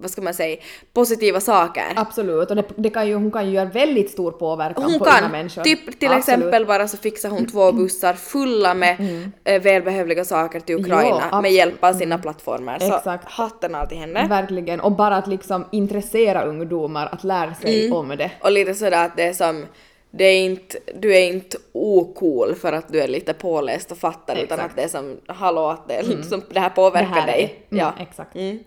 vad 0.00 0.10
ska 0.10 0.22
man 0.22 0.34
säga, 0.34 0.56
positiva 0.92 1.40
saker. 1.40 1.84
Absolut, 1.96 2.50
och 2.50 2.56
det, 2.56 2.64
det 2.76 2.90
kan 2.90 3.08
ju, 3.08 3.14
hon 3.14 3.30
kan 3.30 3.46
ju 3.46 3.52
göra 3.52 3.64
väldigt 3.68 4.10
stor 4.10 4.32
påverkan 4.32 4.82
Hon 4.84 4.98
på 4.98 5.04
unga 5.04 5.14
kan, 5.14 5.30
människor. 5.32 5.62
typ 5.62 5.84
till 5.84 6.08
Absolut. 6.08 6.18
exempel 6.18 6.66
bara 6.66 6.88
så 6.88 6.96
fixar 6.96 7.28
hon 7.30 7.46
två 7.46 7.72
bussar 7.72 8.14
fulla 8.14 8.74
med 8.74 8.96
eh, 9.44 9.62
välbehövliga 9.62 10.24
saker 10.24 10.60
till 10.60 10.74
Ukraina 10.80 11.22
Ja, 11.30 11.40
med 11.40 11.52
hjälp 11.52 11.84
av 11.84 11.92
sina 11.94 12.18
plattformar. 12.18 12.78
Så 12.78 12.96
Exakt. 12.96 13.24
hatten 13.32 13.74
av 13.74 13.86
till 13.86 13.98
henne. 13.98 14.26
Verkligen, 14.28 14.80
och 14.80 14.92
bara 14.92 15.16
att 15.16 15.26
liksom 15.26 15.64
intressera 15.72 16.42
ungdomar 16.44 17.08
att 17.12 17.24
lära 17.24 17.54
sig 17.54 17.84
Mm. 17.86 17.96
om 17.96 18.08
det. 18.08 18.30
Och 18.40 18.52
lite 18.52 18.74
sådär 18.74 19.04
att 19.04 19.16
det 19.16 19.22
är 19.22 19.32
som, 19.32 19.66
det 20.10 20.24
är 20.24 20.44
inte, 20.44 20.78
du 21.00 21.16
är 21.16 21.26
inte 21.32 21.56
ocool 21.72 22.54
för 22.54 22.72
att 22.72 22.88
du 22.92 23.00
är 23.00 23.08
lite 23.08 23.32
påläst 23.34 23.92
och 23.92 23.98
fattar 23.98 24.34
utan 24.36 24.44
Exakt. 24.58 24.70
att 24.70 24.76
det 24.76 24.82
är 24.82 24.88
som, 24.88 25.16
hallå 25.26 25.66
att 25.68 25.88
det, 25.88 25.94
är 25.94 26.02
liksom, 26.02 26.42
det 26.50 26.60
här 26.60 26.68
påverkar 26.70 27.08
Det 27.08 27.20
här 27.20 27.28
är- 27.28 27.32
dig. 27.32 27.64
Mm, 27.70 27.84
ja. 27.84 27.92
exakt. 28.02 28.34
Mm. 28.36 28.58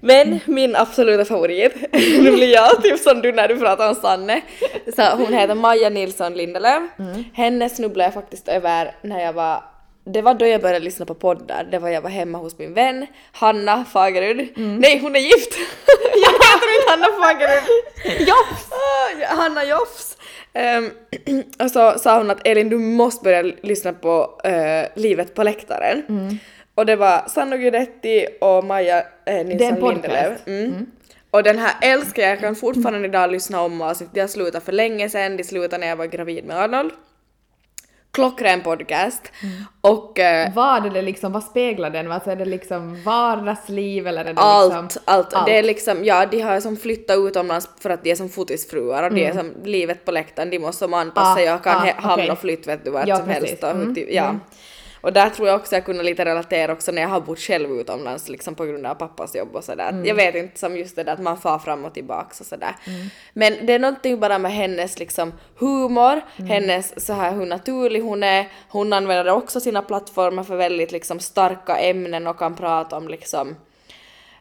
Men 0.00 0.40
min 0.46 0.76
absoluta 0.76 1.24
favorit, 1.24 1.74
nu 1.92 2.32
blir 2.32 2.52
jag 2.52 2.82
typ 2.82 2.98
som 3.00 3.22
du 3.22 3.32
när 3.32 3.48
du 3.48 3.58
pratar 3.58 3.88
om 3.88 3.94
Sanne. 3.94 4.40
Så 4.96 5.02
hon 5.02 5.32
heter 5.32 5.54
Maja 5.54 5.90
Nilsson 5.90 6.34
Lindelöf. 6.34 6.82
Henne 7.32 7.68
snubblade 7.68 8.06
jag 8.06 8.14
faktiskt 8.14 8.48
över 8.48 8.94
när 9.02 9.20
jag 9.24 9.32
var 9.32 9.62
det 10.04 10.22
var 10.22 10.34
då 10.34 10.46
jag 10.46 10.60
började 10.60 10.84
lyssna 10.84 11.06
på 11.06 11.14
poddar. 11.14 11.68
Det 11.70 11.78
var 11.78 11.88
jag 11.88 12.00
var 12.00 12.10
hemma 12.10 12.38
hos 12.38 12.58
min 12.58 12.74
vän 12.74 13.06
Hanna 13.32 13.84
Fagerud. 13.84 14.48
Nej, 14.56 14.98
hon 14.98 15.16
är 15.16 15.20
gift! 15.20 15.58
jag 16.14 16.32
heter 16.32 16.78
inte 16.78 16.90
Hanna 16.90 17.06
Fagerud! 17.24 17.62
Jofs! 18.28 18.72
Ah, 18.72 19.34
Hanna 19.34 19.64
Jofs! 19.64 20.16
Ehm, 20.52 20.90
och 21.64 21.70
så 21.70 21.98
sa 21.98 22.18
hon 22.18 22.30
att 22.30 22.46
Elin, 22.46 22.68
du 22.68 22.78
måste 22.78 23.24
börja 23.24 23.42
lyssna 23.62 23.92
på 23.92 24.40
eh, 24.44 24.86
Livet 24.94 25.34
på 25.34 25.42
läktaren. 25.42 26.02
Och 26.74 26.86
det 26.86 26.96
var 26.96 27.24
Sanno 27.28 27.56
Guidetti 27.56 28.26
och 28.40 28.64
Maja 28.64 29.04
eh, 29.26 29.46
Nilsson. 29.46 29.88
Lindelöf. 29.90 30.38
Mm. 30.46 30.86
Och 31.30 31.42
den 31.42 31.58
här 31.58 31.74
älskar 31.82 32.22
jag, 32.22 32.32
jag 32.32 32.40
kan 32.40 32.54
fortfarande 32.56 33.08
idag 33.08 33.30
lyssna 33.32 33.60
om 33.60 33.80
avsnitt. 33.82 34.10
De 34.14 34.20
har 34.20 34.28
slutat 34.28 34.62
för 34.64 34.72
länge 34.72 35.08
sedan, 35.08 35.36
de 35.36 35.44
slutade 35.44 35.78
när 35.78 35.86
jag 35.86 35.96
var 35.96 36.06
gravid 36.06 36.44
med 36.44 36.56
Arnold. 36.56 36.90
klockren 38.12 38.60
podcast. 38.60 39.22
Mm. 39.42 39.54
Och 39.80 40.18
eh, 40.18 40.52
Vad 40.54 40.86
är 40.86 40.90
det 40.90 41.02
liksom, 41.02 41.32
vad 41.32 41.44
speglar 41.44 41.90
den? 41.90 42.12
Alltså 42.12 42.30
är 42.30 42.36
det 42.36 42.44
liksom 42.44 43.02
vardagsliv 43.02 44.06
eller 44.06 44.24
är 44.24 44.32
det 44.34 44.40
allt, 44.40 44.82
liksom... 44.84 45.02
allt, 45.04 45.46
Det 45.46 45.58
är 45.58 45.62
liksom, 45.62 46.04
ja 46.04 46.26
de 46.26 46.40
har 46.40 46.60
som 46.60 46.76
flyttat 46.76 47.16
utomlands 47.18 47.68
för 47.80 47.90
att 47.90 48.04
de 48.04 48.10
är 48.10 48.14
som 48.14 48.28
fotisfruar 48.28 49.02
och 49.02 49.14
de 49.14 49.26
är 49.26 49.32
som 49.32 49.52
livet 49.64 50.04
på 50.04 50.10
läktaren, 50.12 50.50
de 50.50 50.58
måste 50.58 50.78
som 50.78 50.94
anpassa 50.94 51.26
Mm. 51.26 51.32
Ah, 51.32 51.36
sig 51.36 51.54
och 51.54 51.62
kan 51.64 51.88
ah, 51.88 52.00
hamna 52.00 52.14
okej. 52.14 52.30
och 52.30 52.38
flytta 52.38 52.70
vet 52.70 52.84
du 52.84 52.90
vart 52.90 53.06
Ja, 53.08 53.16
som 53.16 53.26
precis. 53.26 53.48
helst. 53.48 53.62
Och, 53.64 53.70
Mm, 53.70 53.94
ja. 54.08 54.24
mm. 54.24 54.40
Och 55.02 55.12
där 55.12 55.30
tror 55.30 55.48
jag 55.48 55.60
också 55.60 55.74
jag 55.74 55.84
kunde 55.84 56.02
lite 56.02 56.24
relatera 56.24 56.72
också 56.72 56.92
när 56.92 57.02
jag 57.02 57.08
har 57.08 57.20
bott 57.20 57.38
själv 57.38 57.70
utomlands 57.70 58.28
liksom 58.28 58.54
på 58.54 58.64
grund 58.64 58.86
av 58.86 58.94
pappas 58.94 59.34
jobb 59.34 59.56
och 59.56 59.64
sådär. 59.64 59.88
Mm. 59.88 60.04
Jag 60.06 60.14
vet 60.14 60.34
inte 60.34 60.58
som 60.58 60.76
just 60.76 60.96
det 60.96 61.02
där 61.04 61.12
att 61.12 61.20
man 61.20 61.36
far 61.38 61.58
fram 61.58 61.84
och 61.84 61.94
tillbaks 61.94 62.40
och 62.40 62.46
sådär. 62.46 62.76
Men 63.32 63.66
det 63.66 63.72
är 63.72 63.78
någonting 63.78 64.20
bara 64.20 64.38
med 64.38 64.52
hennes 64.52 64.98
liksom 64.98 65.32
humor, 65.58 66.20
Mm. 66.36 66.50
hennes 66.50 67.06
så 67.06 67.12
här 67.12 67.34
hur 67.34 67.46
naturlig 67.46 68.00
hon 68.00 68.22
är. 68.22 68.48
Hon 68.68 68.92
använder 68.92 69.32
också 69.32 69.60
sina 69.60 69.82
plattformar 69.82 70.42
för 70.44 70.56
väldigt 70.56 70.92
liksom 70.92 71.20
starka 71.20 71.76
ämnen 71.76 72.26
och 72.26 72.38
kan 72.38 72.56
prata 72.56 72.96
om 72.96 73.08
liksom 73.08 73.56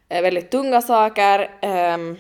eh, 0.10 0.22
väldigt 0.22 0.52
tunga 0.52 0.82
saker. 0.82 1.50
ehm, 1.62 2.18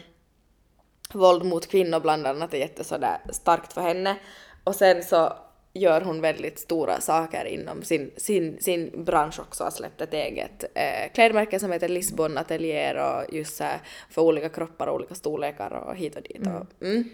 våld 1.13 1.45
mot 1.45 1.67
kvinnor 1.71 1.99
bland 1.99 2.27
annat 2.27 2.53
är 2.53 2.57
jätte 2.57 2.83
sådär 2.83 3.17
starkt 3.29 3.73
för 3.73 3.81
henne. 3.81 4.15
Och 4.63 4.75
sen 4.75 5.03
så 5.03 5.33
gör 5.73 6.01
hon 6.01 6.21
väldigt 6.21 6.59
stora 6.59 7.01
saker 7.01 7.45
inom 7.45 7.83
sin, 7.83 8.11
sin, 8.17 8.61
sin 8.61 9.03
bransch 9.05 9.39
också, 9.39 9.63
har 9.63 9.71
släppt 9.71 10.01
ett 10.01 10.13
eget 10.13 10.63
eh, 10.75 11.13
klädmärke 11.13 11.59
som 11.59 11.71
heter 11.71 11.89
Lisbon 11.89 12.37
Atelier 12.37 12.95
och 12.95 13.33
just 13.33 13.55
så 13.55 13.63
här 13.63 13.79
för 14.09 14.21
olika 14.21 14.49
kroppar 14.49 14.87
och 14.87 14.95
olika 14.95 15.15
storlekar 15.15 15.71
och 15.71 15.95
hit 15.95 16.15
och 16.15 16.21
dit. 16.21 16.41
Och, 16.41 16.85
mm. 16.85 17.09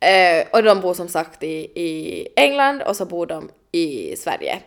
Eh, 0.00 0.46
och 0.52 0.62
de 0.62 0.80
bor 0.80 0.94
som 0.94 1.08
sagt 1.08 1.42
i, 1.42 1.56
i 1.74 2.28
England 2.36 2.82
och 2.82 2.96
så 2.96 3.06
bor 3.06 3.26
de 3.26 3.50
i 3.74 4.16
Sverige. 4.16 4.58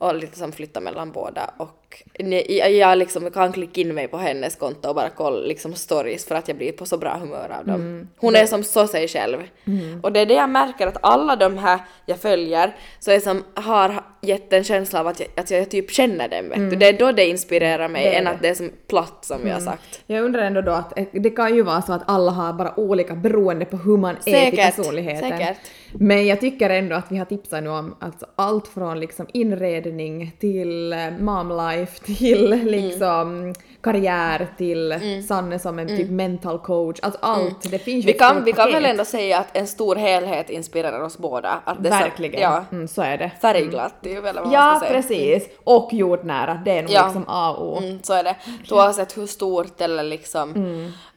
Och 0.00 0.14
liksom 0.14 0.52
flyttar 0.52 0.80
mellan 0.80 1.12
båda 1.12 1.50
och 1.56 2.02
jag, 2.48 2.72
jag 2.72 2.98
liksom 2.98 3.30
kan 3.30 3.52
klicka 3.52 3.80
in 3.80 3.94
mig 3.94 4.08
på 4.08 4.16
hennes 4.16 4.56
konto 4.56 4.88
och 4.88 4.94
bara 4.94 5.08
kolla 5.16 5.46
liksom 5.46 5.74
stories 5.74 6.24
för 6.26 6.34
att 6.34 6.48
jag 6.48 6.56
blir 6.56 6.72
på 6.72 6.86
så 6.86 6.98
bra 6.98 7.16
humör 7.20 7.56
av 7.58 7.66
dem. 7.66 8.08
Hon 8.16 8.36
är 8.36 8.46
som 8.46 8.64
så 8.64 8.86
sig 8.86 9.08
själv. 9.08 9.36
Och 10.02 10.12
det 10.12 10.20
är 10.20 10.26
det 10.26 10.34
jag 10.34 10.50
märker 10.50 10.86
att 10.86 10.96
alla 11.02 11.36
de 11.36 11.58
här 11.58 11.78
jag 12.06 12.18
följer 12.20 12.76
så 13.00 13.10
är 13.10 13.20
som 13.20 13.44
har 13.54 14.04
gett 14.22 14.52
en 14.52 14.64
känsla 14.64 15.00
av 15.00 15.06
att 15.06 15.20
jag, 15.20 15.28
att 15.36 15.50
jag 15.50 15.70
typ 15.70 15.90
känner 15.90 16.28
dem 16.28 16.48
vet 16.48 16.70
du. 16.70 16.76
Det 16.76 16.86
är 16.88 16.92
då 16.92 17.12
det 17.12 17.26
inspirerar 17.26 17.88
mig 17.88 18.04
Det 18.04 18.14
än 18.16 18.24
det. 18.24 18.30
att 18.30 18.42
det 18.42 18.48
är 18.48 18.54
som 18.54 18.70
platt 18.88 19.18
som 19.24 19.44
vi 19.44 19.50
har 19.50 19.60
sagt. 19.60 20.00
Jag 20.06 20.24
undrar 20.24 20.42
ändå 20.42 20.60
då 20.60 20.72
att 20.72 20.98
eh, 20.98 21.04
det 21.12 21.30
kan 21.30 21.54
ju 21.54 21.62
vara 21.62 21.82
så 21.82 21.92
att 21.92 22.02
alla 22.06 22.30
har 22.30 22.52
bara 22.52 22.80
olika 22.80 23.14
beroende 23.14 23.64
på 23.64 23.76
hur 23.76 23.96
man 23.96 24.16
är 24.16 24.20
till 24.22 24.32
Säkert, 24.32 24.76
personligheten. 24.76 25.30
säkert. 25.30 25.58
Men 25.92 26.26
jag 26.26 26.40
tycker 26.40 26.70
ändå 26.70 26.96
att 26.96 27.12
vi 27.12 27.16
har 27.18 27.24
tipsat 27.24 27.62
nu 27.62 27.68
om 27.70 27.94
alltså 28.00 28.26
allt 28.36 28.68
från 28.68 29.00
liksom 29.00 29.26
inredning 29.32 30.32
till 30.40 30.92
eh, 30.92 30.98
mom 31.20 31.48
life 31.70 32.04
till 32.04 32.52
Mm. 32.52 32.66
liksom 32.66 33.54
karriär 33.80 34.46
till 34.58 34.94
Sanne 35.28 35.58
som 35.58 35.78
en 35.78 35.88
typ 35.88 36.10
mental 36.10 36.58
coach. 36.58 36.98
Alltså 37.02 37.20
allt, 37.22 37.70
det 37.70 37.78
finns 37.78 37.86
ju 37.86 37.90
Mm. 37.98 38.06
Vi 38.06 38.12
ett 38.12 38.18
kan, 38.18 38.44
vi 38.44 38.52
kan 38.52 38.72
väl 38.72 38.84
ändå 38.84 39.04
säga 39.04 39.38
att 39.38 39.56
en 39.56 39.66
stor 39.66 39.96
helhet 39.96 40.50
inspirerar 40.50 41.00
oss 41.00 41.18
båda. 41.18 41.60
Att 41.64 41.82
det 41.82 41.88
är 41.88 41.92
så- 41.92 41.98
Verkligen, 42.04 42.40
Ja, 42.42 42.64
mm, 42.72 42.88
så 42.88 43.02
är 43.02 43.18
det. 43.18 43.30
färgglatt 43.40 44.06
är 44.06 44.10
ju 44.10 44.20
väl 44.20 44.34
vad 44.34 44.44
man 44.44 44.52
Ja, 44.52 44.74
ska 44.76 44.86
säga. 44.86 45.00
precis. 45.02 45.48
Och 45.64 45.88
jordnära, 45.92 46.60
det 46.64 46.78
är 46.78 46.82
nog 46.82 46.90
Ja. 46.90 47.04
liksom 47.04 47.24
A 47.28 47.50
och 47.58 47.72
O. 47.72 47.78
Mm, 47.78 47.98
så 48.02 48.12
är 48.12 48.24
det. 48.24 48.36
Oavsett 48.70 49.16
hur 49.18 49.26
stort 49.26 49.80
eller 49.80 50.02
liksom 50.02 50.52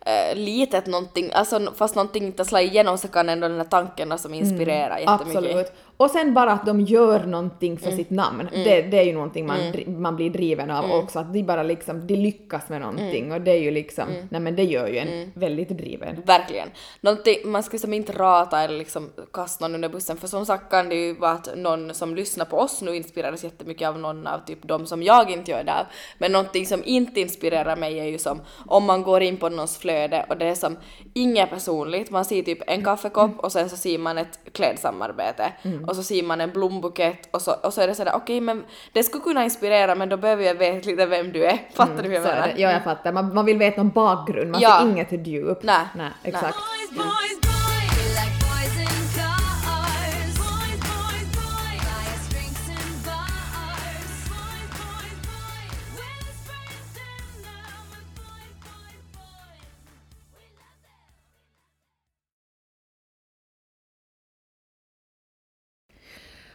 eh, 0.05 0.35
litet 0.35 0.87
någonting, 0.87 1.31
alltså 1.33 1.73
fast 1.75 1.95
någonting 1.95 2.25
inte 2.25 2.45
slår 2.45 2.61
igenom 2.61 2.97
så 2.97 3.07
kan 3.07 3.29
ändå 3.29 3.47
den 3.47 3.57
här 3.57 3.63
tanken 3.63 4.19
som 4.19 4.33
inspirerar 4.33 4.97
jättemycket. 4.97 5.35
Absolut. 5.35 5.73
Och 6.01 6.09
sen 6.11 6.33
bara 6.33 6.51
att 6.51 6.65
de 6.65 6.81
gör 6.81 7.25
någonting 7.25 7.77
för 7.77 7.91
sitt 7.91 8.09
namn. 8.09 8.49
Det, 8.51 8.81
det 8.81 8.97
är 8.99 9.03
ju 9.03 9.13
någonting 9.13 9.45
man, 9.47 9.57
dri- 9.59 9.97
man 9.99 10.15
blir 10.15 10.29
driven 10.29 10.71
av 10.71 10.85
också. 10.91 11.19
Att 11.19 11.33
de 11.33 11.43
bara 11.43 11.63
liksom, 11.63 12.07
de 12.07 12.15
lyckas 12.15 12.69
med 12.69 12.81
någonting. 12.81 13.31
Och 13.31 13.41
det 13.41 13.51
är 13.51 13.59
ju 13.59 13.71
liksom, 13.71 14.05
nej 14.29 14.41
men 14.41 14.55
det 14.55 14.63
gör 14.63 14.87
ju 14.87 14.97
en 14.97 15.31
väldigt 15.33 15.69
driven. 15.69 16.21
Verkligen. 16.25 16.67
Någonting, 17.01 17.37
man 17.45 17.63
ska 17.63 17.77
som 17.77 17.93
inte 17.93 18.11
rata 18.13 18.59
eller 18.61 18.77
liksom 18.77 19.09
kasta 19.33 19.67
någon 19.67 19.75
under 19.75 19.89
bussen. 19.89 20.17
För 20.17 20.27
som 20.27 20.45
sagt 20.45 20.71
kan 20.71 20.89
det 20.89 20.95
ju 20.95 21.13
vara 21.13 21.31
att 21.31 21.49
någon 21.57 21.93
som 21.93 22.15
lyssnar 22.15 22.45
på 22.45 22.57
oss 22.57 22.81
nu 22.81 22.95
inspireras 22.95 23.43
jättemycket 23.43 23.87
av 23.87 23.99
någon 23.99 24.27
av 24.27 24.39
typ 24.45 24.59
de 24.61 24.85
som 24.85 25.03
jag 25.03 25.31
inte 25.31 25.51
gör 25.51 25.63
det 25.63 25.73
av. 25.73 25.85
Men 26.17 26.31
någonting 26.31 26.65
som 26.65 26.81
inte 26.85 27.21
inspirerar 27.21 27.75
mig 27.75 27.99
är 27.99 28.05
ju 28.05 28.17
som 28.17 28.41
om 28.65 28.83
man 28.85 29.03
går 29.03 29.21
in 29.21 29.37
på 29.37 29.49
någons 29.49 29.77
flöde 29.77 30.25
och 30.29 30.37
det 30.37 30.45
är 30.45 30.55
som 30.55 30.77
inget 31.13 31.49
personligt, 31.49 32.09
man 32.11 32.25
ser 32.25 32.41
typ 32.43 32.59
en 32.67 32.83
kaffekopp 32.83 33.39
och 33.39 33.51
sen 33.51 33.69
så 33.69 33.77
ser 33.77 33.97
man 33.97 34.17
ett 34.17 34.39
klädsamarbete 34.53 35.53
och 35.91 35.97
så 35.97 36.03
ser 36.03 36.23
man 36.23 36.41
en 36.41 36.51
blombukett 36.51 37.27
och 37.31 37.41
så, 37.41 37.51
och 37.51 37.73
så 37.73 37.81
är 37.81 37.87
det 37.87 37.95
sådär 37.95 38.13
okej 38.15 38.41
men 38.41 38.63
det 38.93 39.03
skulle 39.03 39.23
kunna 39.23 39.43
inspirera 39.43 39.95
men 39.95 40.09
då 40.09 40.17
behöver 40.17 40.43
jag 40.43 40.55
veta 40.55 40.89
lite 40.89 41.05
vem 41.05 41.31
du 41.31 41.45
är. 41.45 41.57
Fattar 41.75 42.03
du 42.03 42.09
hur 42.09 42.15
jag 42.15 42.25
är 42.25 42.33
menar? 42.35 42.53
Ja, 42.57 42.71
jag 42.71 42.83
fattar. 42.83 43.11
Man, 43.11 43.33
man 43.33 43.45
vill 43.45 43.57
veta 43.57 43.83
någon 43.83 43.89
bakgrund, 43.91 44.51
man 44.51 44.61
Ja. 44.61 44.79
ser 44.81 44.89
inget 44.89 45.27
djup. 45.27 45.63
Nej. 45.63 45.75
Nej, 45.95 46.05
Nej. 46.05 46.11
exakt. 46.23 46.57
Boys, 46.91 47.50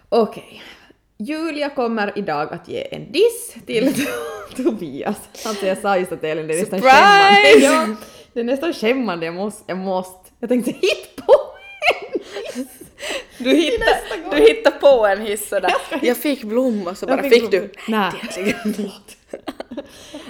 Okej. 0.08 0.62
Julia 1.18 1.70
kommer 1.70 2.18
idag 2.18 2.52
att 2.52 2.68
ge 2.68 2.94
en 2.94 3.12
diss 3.12 3.56
till 3.66 4.06
Tobias. 4.56 5.16
Alltså 5.46 5.66
jag 5.66 5.78
sa 5.78 5.98
just 5.98 6.12
att 6.12 6.24
Elin, 6.24 6.46
det 6.46 6.54
är 6.54 6.60
nästan 6.60 6.82
skämmande. 6.82 7.58
Ja, 7.58 7.96
det 8.32 8.40
är 8.40 8.44
nästan 8.44 8.72
skämmande, 8.72 9.26
jag 9.26 9.34
måste, 9.34 9.64
jag 9.66 9.78
måste. 9.78 10.30
Jag 10.40 10.48
tänkte 10.48 10.70
hit 10.70 11.16
på 11.16 11.34
en 11.94 12.12
diss. 12.54 12.68
Du 13.38 13.54
hittar, 13.54 14.30
du 14.30 14.36
hittar 14.36 14.70
på 14.70 15.06
en 15.06 15.20
hiss 15.20 15.48
sådär. 15.48 15.74
Jag 16.02 16.16
fick 16.16 16.44
blommor 16.44 16.94
så 16.94 17.06
bara 17.06 17.22
Jag 17.22 17.32
fick, 17.32 17.50
du. 17.50 17.70
Nej. 17.88 18.12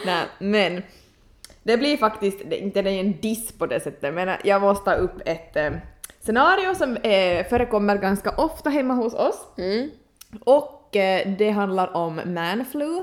Nej, 0.07 0.25
men 0.39 0.83
det 1.63 1.77
blir 1.77 1.97
faktiskt, 1.97 2.39
det, 2.51 2.59
inte 2.59 2.83
det 2.83 2.91
är 2.91 3.01
en 3.01 3.21
diss 3.21 3.53
på 3.53 3.67
det 3.67 3.81
sättet, 3.81 4.15
men 4.15 4.37
jag 4.45 4.63
måste 4.63 4.85
ta 4.85 4.95
upp 4.95 5.21
ett 5.25 5.57
eh, 5.57 5.73
scenario 6.27 6.75
som 6.75 6.97
eh, 6.97 7.47
förekommer 7.47 7.97
ganska 7.99 8.31
ofta 8.31 8.71
hemma 8.71 8.95
hos 8.95 9.15
oss. 9.15 9.47
Mm. 9.59 9.91
Och 10.45 10.97
eh, 10.97 11.29
det 11.39 11.51
handlar 11.51 11.97
om 11.97 12.21
manflu. 12.27 13.03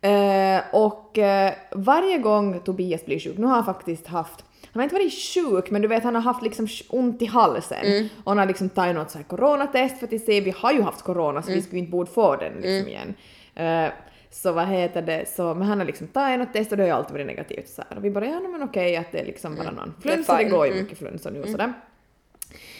Eh, 0.00 0.60
och 0.72 1.18
eh, 1.18 1.52
varje 1.72 2.18
gång 2.18 2.60
Tobias 2.60 3.04
blir 3.04 3.18
sjuk, 3.20 3.38
nu 3.38 3.46
har 3.46 3.54
han 3.54 3.64
faktiskt 3.64 4.06
haft 4.06 4.44
han 4.72 4.80
har 4.80 4.84
inte 4.84 4.94
varit 4.94 5.12
sjuk, 5.34 5.70
men 5.70 5.82
du 5.82 5.88
vet 5.88 6.04
han 6.04 6.14
har 6.14 6.22
haft 6.22 6.42
liksom 6.42 6.66
ont 6.88 7.22
i 7.22 7.26
halsen. 7.26 7.84
Mm. 7.86 8.08
Och 8.24 8.30
han 8.30 8.38
har 8.38 8.46
liksom 8.46 8.68
tagit 8.68 8.94
något 8.94 9.10
så 9.10 9.18
här 9.18 9.24
coronatest 9.24 9.98
för 9.98 10.14
att 10.14 10.20
se, 10.22 10.40
vi 10.40 10.54
har 10.56 10.72
ju 10.72 10.82
haft 10.82 11.02
corona 11.02 11.42
så 11.42 11.48
Mm. 11.48 11.56
vi 11.58 11.62
skulle 11.62 11.78
inte 11.78 11.90
borde 11.90 12.10
få 12.10 12.36
den 12.36 12.52
liksom 12.52 12.88
igen. 12.88 13.14
Eh, 13.54 13.92
så 14.30 14.52
vad 14.52 14.66
heter 14.66 15.02
det, 15.02 15.28
så, 15.28 15.54
men 15.54 15.62
han 15.68 15.78
har 15.78 15.86
liksom 15.86 16.06
tagit 16.06 16.38
något 16.38 16.52
test 16.52 16.70
och 16.70 16.76
det 16.76 16.82
har 16.82 16.88
ju 16.88 16.94
alltid 16.94 17.12
varit 17.12 17.26
negativt 17.26 17.68
så 17.68 17.82
här. 17.90 17.98
Och 17.98 18.04
vi 18.04 18.10
bara, 18.10 18.26
ja 18.26 18.40
men 18.40 18.62
okej 18.62 18.96
att 18.96 19.12
det 19.12 19.18
är 19.20 19.24
liksom 19.24 19.54
bara 19.56 19.70
någon 19.70 19.94
flunsa, 20.02 20.32
det, 20.32 20.38
fine. 20.38 20.50
går 20.50 20.66
ju 20.66 20.72
Mm. 20.72 20.84
mycket 20.84 20.98
flunsa 20.98 21.30
nu 21.30 21.42
och 21.42 21.48
sådär. 21.48 21.72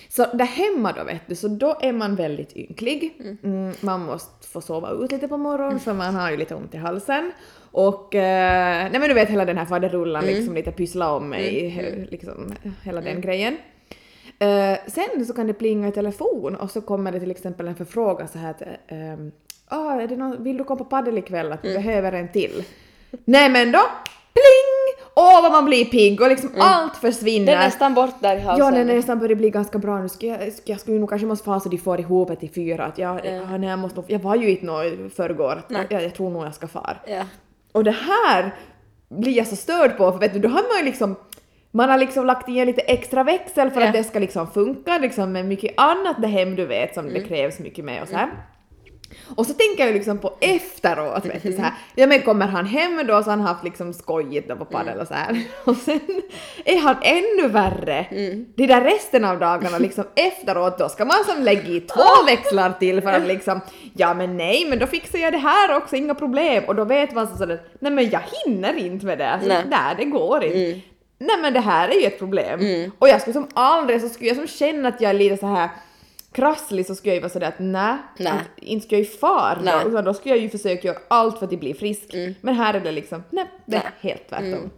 Så 0.09 0.27
där 0.37 0.45
hemma 0.45 0.93
då 0.93 1.05
vet 1.05 1.21
du, 1.27 1.35
så 1.35 1.49
då 1.49 1.77
är 1.81 1.93
man 1.93 2.15
väldigt 2.17 2.57
ynklig. 2.57 3.15
Mm, 3.43 3.73
man 3.81 4.01
måste 4.05 4.49
få 4.49 4.61
sova 4.61 4.91
ut 4.91 5.13
lite 5.13 5.29
på 5.29 5.37
morgonen 5.37 5.81
för 5.81 5.93
man 5.93 6.15
har 6.15 6.31
ju 6.31 6.37
lite 6.37 6.55
ont 6.55 6.75
i 6.75 6.77
halsen. 6.77 7.33
Och 7.71 8.15
eh, 8.15 8.91
nej 8.91 9.01
men 9.01 9.09
du 9.09 9.15
vet 9.15 9.29
hela 9.31 9.45
den 9.45 9.59
här 9.59 9.65
faderullan 9.67 10.25
liksom 10.25 10.55
lite 10.55 10.73
pyssla 10.73 11.13
om 11.15 11.29
mig, 11.29 11.71
he- 11.71 12.11
liksom 12.11 12.55
hela 12.85 13.01
den 13.01 13.21
grejen. 13.21 13.57
Eh, 14.39 14.79
sen 14.87 15.27
så 15.27 15.33
kan 15.35 15.47
det 15.47 15.53
plinga 15.55 15.89
i 15.89 15.93
telefon 15.93 16.55
och 16.57 16.71
så 16.71 16.81
kommer 16.81 17.13
det 17.13 17.21
till 17.21 17.31
exempel 17.31 17.69
en 17.69 17.77
förfrågan 17.77 18.29
så 18.29 18.39
här 18.39 18.51
att 18.51 18.63
ehm, 18.89 19.33
ah, 19.69 20.01
är 20.01 20.09
det 20.09 20.17
någon, 20.17 20.45
vill 20.45 20.57
du 20.59 20.65
komma 20.65 20.79
på 20.79 20.85
padel 20.85 21.19
ikväll 21.19 21.53
att 21.53 21.65
vi 21.65 21.75
behöver 21.75 22.13
en 22.13 22.33
till? 22.33 22.65
Nej 23.25 23.49
men 23.49 23.73
då, 23.73 23.81
pling! 24.35 24.88
Åh 25.21 25.43
vad 25.43 25.53
man 25.53 25.65
blir 25.65 25.85
pigg 25.85 26.21
och 26.21 26.29
liksom 26.29 26.51
allt 26.59 26.97
försvinner. 26.97 27.47
Det 27.47 27.53
är 27.53 27.65
nästan 27.65 27.95
bort 27.95 28.15
där 28.21 28.37
i 28.37 28.41
halsen. 28.41 28.67
Ja, 28.67 28.79
den 28.79 28.91
är 28.91 28.95
nästan 28.95 29.19
börjar 29.19 29.37
bli 29.37 29.51
ganska 29.51 29.79
bra 29.79 29.99
nu. 29.99 30.09
Ska 30.09 30.27
jag, 30.27 30.53
ska 30.53 30.73
jag 30.73 30.81
skulle 30.81 30.99
nog 30.99 31.09
kanske 31.09 31.27
måste 31.27 31.61
så 31.61 31.69
de 31.69 31.79
får 31.79 32.01
ihop 32.01 32.29
det 32.29 32.37
till 32.37 32.51
fyra. 32.51 32.85
Att 32.85 32.99
jag, 32.99 33.21
ja. 33.27 33.57
nej, 33.59 33.71
jag, 33.71 33.79
måste, 33.79 34.03
jag 34.07 34.19
var 34.19 34.37
ju 34.37 34.51
inte 34.51 34.67
nå 34.67 34.83
i 34.83 35.11
förrgår. 35.17 35.63
Jag, 35.69 36.03
jag 36.03 36.15
tror 36.15 36.31
nog 36.31 36.47
jag 36.47 36.55
ska 36.55 36.67
fara. 36.67 36.97
Ja. 37.07 37.23
Och 37.73 37.85
det 37.85 37.91
här 38.09 38.55
blir 39.09 39.33
jag 39.33 39.47
så 39.47 39.57
störd 39.57 39.97
på 39.97 40.13
för 40.13 40.19
vet 40.19 40.33
du, 40.33 40.39
då 40.39 40.49
har 40.49 40.63
man 40.69 40.79
ju 40.79 40.85
liksom 40.85 41.17
man 41.71 41.91
har 41.91 41.99
liksom 41.99 42.27
lagt 42.27 42.49
i 42.49 42.59
en 42.59 42.67
lite 42.67 42.81
extra 42.81 43.25
växel 43.25 43.71
för 43.71 43.81
Ja. 43.81 43.87
att 43.87 43.93
det 43.93 44.05
ska 44.05 44.19
liksom 44.19 44.51
funka 44.51 44.99
liksom 44.99 45.33
med 45.33 45.45
mycket 45.45 45.75
annat 45.77 46.17
det 46.23 46.27
hem 46.29 46.57
du 46.57 46.67
vet 46.67 46.95
som 46.95 47.07
Mm. 47.07 47.23
det 47.23 47.29
krävs 47.29 47.59
mycket 47.59 47.85
med 47.85 48.03
och 48.03 48.09
så 48.09 48.17
här. 48.17 48.29
Och 49.37 49.47
så 49.47 49.55
tänker 49.55 49.83
jag 49.83 49.89
ju 49.89 49.99
liksom 49.99 50.19
på 50.19 50.33
efteråt, 50.41 51.25
vet 51.25 51.43
du, 51.43 51.53
så 51.53 51.63
här, 51.63 51.73
ja 51.95 52.07
men 52.07 52.23
kommer 52.23 52.47
han 52.47 52.67
hem 52.67 53.07
då 53.07 53.23
så 53.23 53.31
han 53.31 53.41
haft 53.41 53.65
liksom 53.65 53.93
skojigt 53.93 54.49
då 54.49 54.57
på 54.57 54.65
padel 54.65 55.01
och 55.01 55.07
så 55.07 55.15
här. 55.15 55.43
Och 55.65 55.77
sen 55.77 56.01
är 56.65 56.79
han 56.79 56.97
ännu 57.03 57.49
värre. 57.49 58.07
De 58.57 58.67
där 58.67 58.81
resten 58.81 59.25
av 59.25 59.39
dagarna 59.39 59.79
liksom 59.79 60.05
efteråt 60.15 60.79
då 60.79 60.89
ska 60.89 61.05
man 61.05 61.25
som 61.27 61.43
lägga 61.43 61.69
i 61.69 61.81
två 61.81 62.03
växlar 62.27 62.73
till 62.73 63.01
för 63.01 63.13
att 63.13 63.27
liksom, 63.27 63.61
ja 63.95 64.15
men 64.15 64.37
nej 64.37 64.67
men 64.69 64.79
då 64.79 64.87
fixar 64.87 65.19
jag 65.19 65.33
det 65.33 65.39
här 65.39 65.77
också, 65.77 65.97
inga 65.97 66.15
problem. 66.15 66.65
Och 66.65 66.75
då 66.75 66.85
vet 66.85 67.15
man 67.15 67.29
så 67.29 67.37
sådär, 67.37 67.61
nej 67.79 67.93
men 67.93 68.11
jag 68.11 68.21
hinner 68.45 68.75
inte 68.79 69.07
med 69.07 69.19
det, 69.19 69.31
alltså, 69.31 69.49
Nej. 69.49 69.63
nej 69.71 69.95
det 69.97 70.05
går 70.05 70.45
inte. 70.45 70.81
Nej 71.21 71.37
men 71.43 71.53
det 71.53 71.61
här 71.61 71.89
är 71.89 72.01
ju 72.01 72.07
ett 72.07 72.19
problem. 72.19 72.61
Och 72.99 73.09
jag 73.09 73.21
skulle 73.21 73.35
som 73.35 73.49
aldrig, 73.55 74.01
så 74.01 74.09
skulle 74.09 74.29
jag 74.29 74.37
som 74.37 74.47
känna 74.47 74.89
att 74.89 75.01
jag 75.01 75.11
är 75.11 75.15
lite 75.15 75.37
så 75.37 75.47
här 75.47 75.69
krasslig 76.39 76.87
så 76.87 76.95
skulle 76.95 77.11
jag 77.11 77.17
ju 77.17 77.21
vara 77.21 77.31
sådär 77.33 77.49
att 77.49 77.59
nej, 77.59 77.97
inte- 78.57 78.87
skulle 78.87 79.01
jag 79.01 79.07
ju 79.11 79.17
far 79.19 79.59
Nej. 79.63 79.75
då, 79.85 79.91
utan 79.91 80.05
då 80.05 80.15
skulle 80.15 80.35
jag 80.35 80.43
ju 80.43 80.49
försöka 80.49 80.89
göra 80.89 80.99
allt 81.09 81.39
för 81.39 81.47
att 81.47 81.61
bli 81.61 81.75
frisk. 81.75 82.15
Men 82.41 82.55
här 82.55 82.75
är 82.75 82.81
det 82.81 82.93
liksom, 82.93 83.25
nej, 83.31 83.45
det 83.67 83.77
är 83.77 83.91
helt 84.01 84.29
tvärtom. 84.29 84.71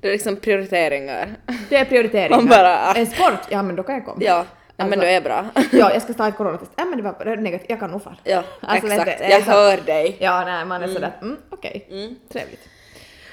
Det 0.00 0.08
är 0.08 0.12
liksom 0.12 0.36
prioriteringar. 0.36 1.28
Det 1.68 1.76
är 1.76 1.84
prioriteringar. 1.84 2.36
Man 2.36 2.46
bara- 2.46 2.92
En 2.94 3.06
sport, 3.06 3.40
ja 3.48 3.62
men 3.62 3.76
då 3.76 3.82
kan 3.82 3.94
jag 3.94 4.04
komma. 4.04 4.16
Ja, 4.20 4.44
ja 4.76 4.84
men 4.84 4.86
Alltså- 4.92 5.00
det 5.00 5.10
är 5.12 5.20
bra. 5.20 5.44
Ja, 5.72 5.92
jag 5.94 6.02
ska 6.02 6.12
ta 6.14 6.28
ett 6.28 6.36
coronatest. 6.36 6.70
Ja 6.76 6.84
men 6.84 6.96
det 6.98 7.02
var 7.04 7.36
negativt, 7.36 7.70
jag 7.70 7.80
kan 7.80 7.90
nog 7.90 8.02
fara. 8.02 8.16
Ja, 8.24 8.42
Alltså, 8.60 8.86
exakt. 8.92 9.18
du, 9.18 9.24
är 9.24 9.30
Jag 9.30 9.44
så- 9.44 9.50
hör 9.50 9.76
dig. 9.76 10.16
Ja, 10.20 10.44
nej, 10.44 10.64
man 10.64 10.82
är 10.82 10.88
sådär, 10.88 11.12
mm, 11.22 11.36
okej, 11.50 11.86
trevligt. 12.32 12.60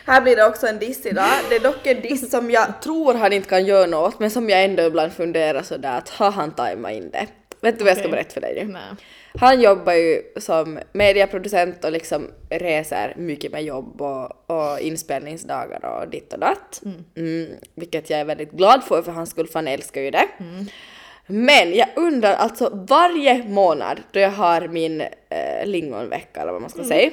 Här 0.05 0.21
blir 0.21 0.35
det 0.35 0.45
också 0.45 0.67
en 0.67 0.79
diss 0.79 1.05
idag. 1.05 1.25
Det 1.49 1.55
är 1.55 1.59
dock 1.59 1.87
en 1.87 2.01
diss 2.01 2.31
som 2.31 2.51
jag 2.51 2.81
tror 2.81 3.13
han 3.13 3.33
inte 3.33 3.49
kan 3.49 3.65
göra 3.65 3.85
något 3.85 4.19
men 4.19 4.31
som 4.31 4.49
jag 4.49 4.63
ändå 4.63 4.83
ibland 4.83 5.13
funderar 5.13 5.61
sådär 5.61 5.97
att 5.97 6.09
har 6.09 6.31
han 6.31 6.51
tajmat 6.51 6.91
in 6.91 7.09
det? 7.09 7.27
Vet 7.63 7.77
du 7.77 7.83
vad 7.83 7.91
jag 7.91 7.97
ska 7.97 8.07
berätta 8.09 8.33
för 8.33 8.41
dig 8.41 8.65
nu? 8.65 8.77
Han 9.39 9.61
jobbar 9.61 9.93
ju 9.93 10.21
som 10.37 10.79
medieproducent 10.93 11.85
och 11.85 11.91
liksom 11.91 12.27
reser 12.49 13.13
mycket 13.17 13.51
med 13.51 13.63
jobb 13.63 14.01
och, 14.01 14.49
och 14.49 14.79
inspelningsdagar 14.79 15.85
och 15.85 16.09
ditt 16.09 16.33
och 16.33 16.39
datt. 16.39 16.81
Mm, 17.15 17.47
vilket 17.75 18.09
jag 18.09 18.19
är 18.19 18.25
väldigt 18.25 18.51
glad 18.51 18.83
för 18.83 19.01
för 19.01 19.11
hans 19.11 19.29
skull 19.29 19.47
för 19.47 19.53
han 19.53 19.67
älskar 19.67 20.01
ju 20.01 20.11
det. 20.11 20.25
Men 21.27 21.73
jag 21.73 21.87
undrar 21.95 22.33
alltså 22.33 22.85
varje 22.89 23.43
månad 23.43 23.99
då 24.11 24.19
jag 24.19 24.31
har 24.31 24.67
min 24.67 25.01
eh, 25.01 25.65
lingonvecka 25.65 26.41
eller 26.41 26.51
vad 26.51 26.61
man 26.61 26.69
ska 26.69 26.83
säga. 26.83 27.11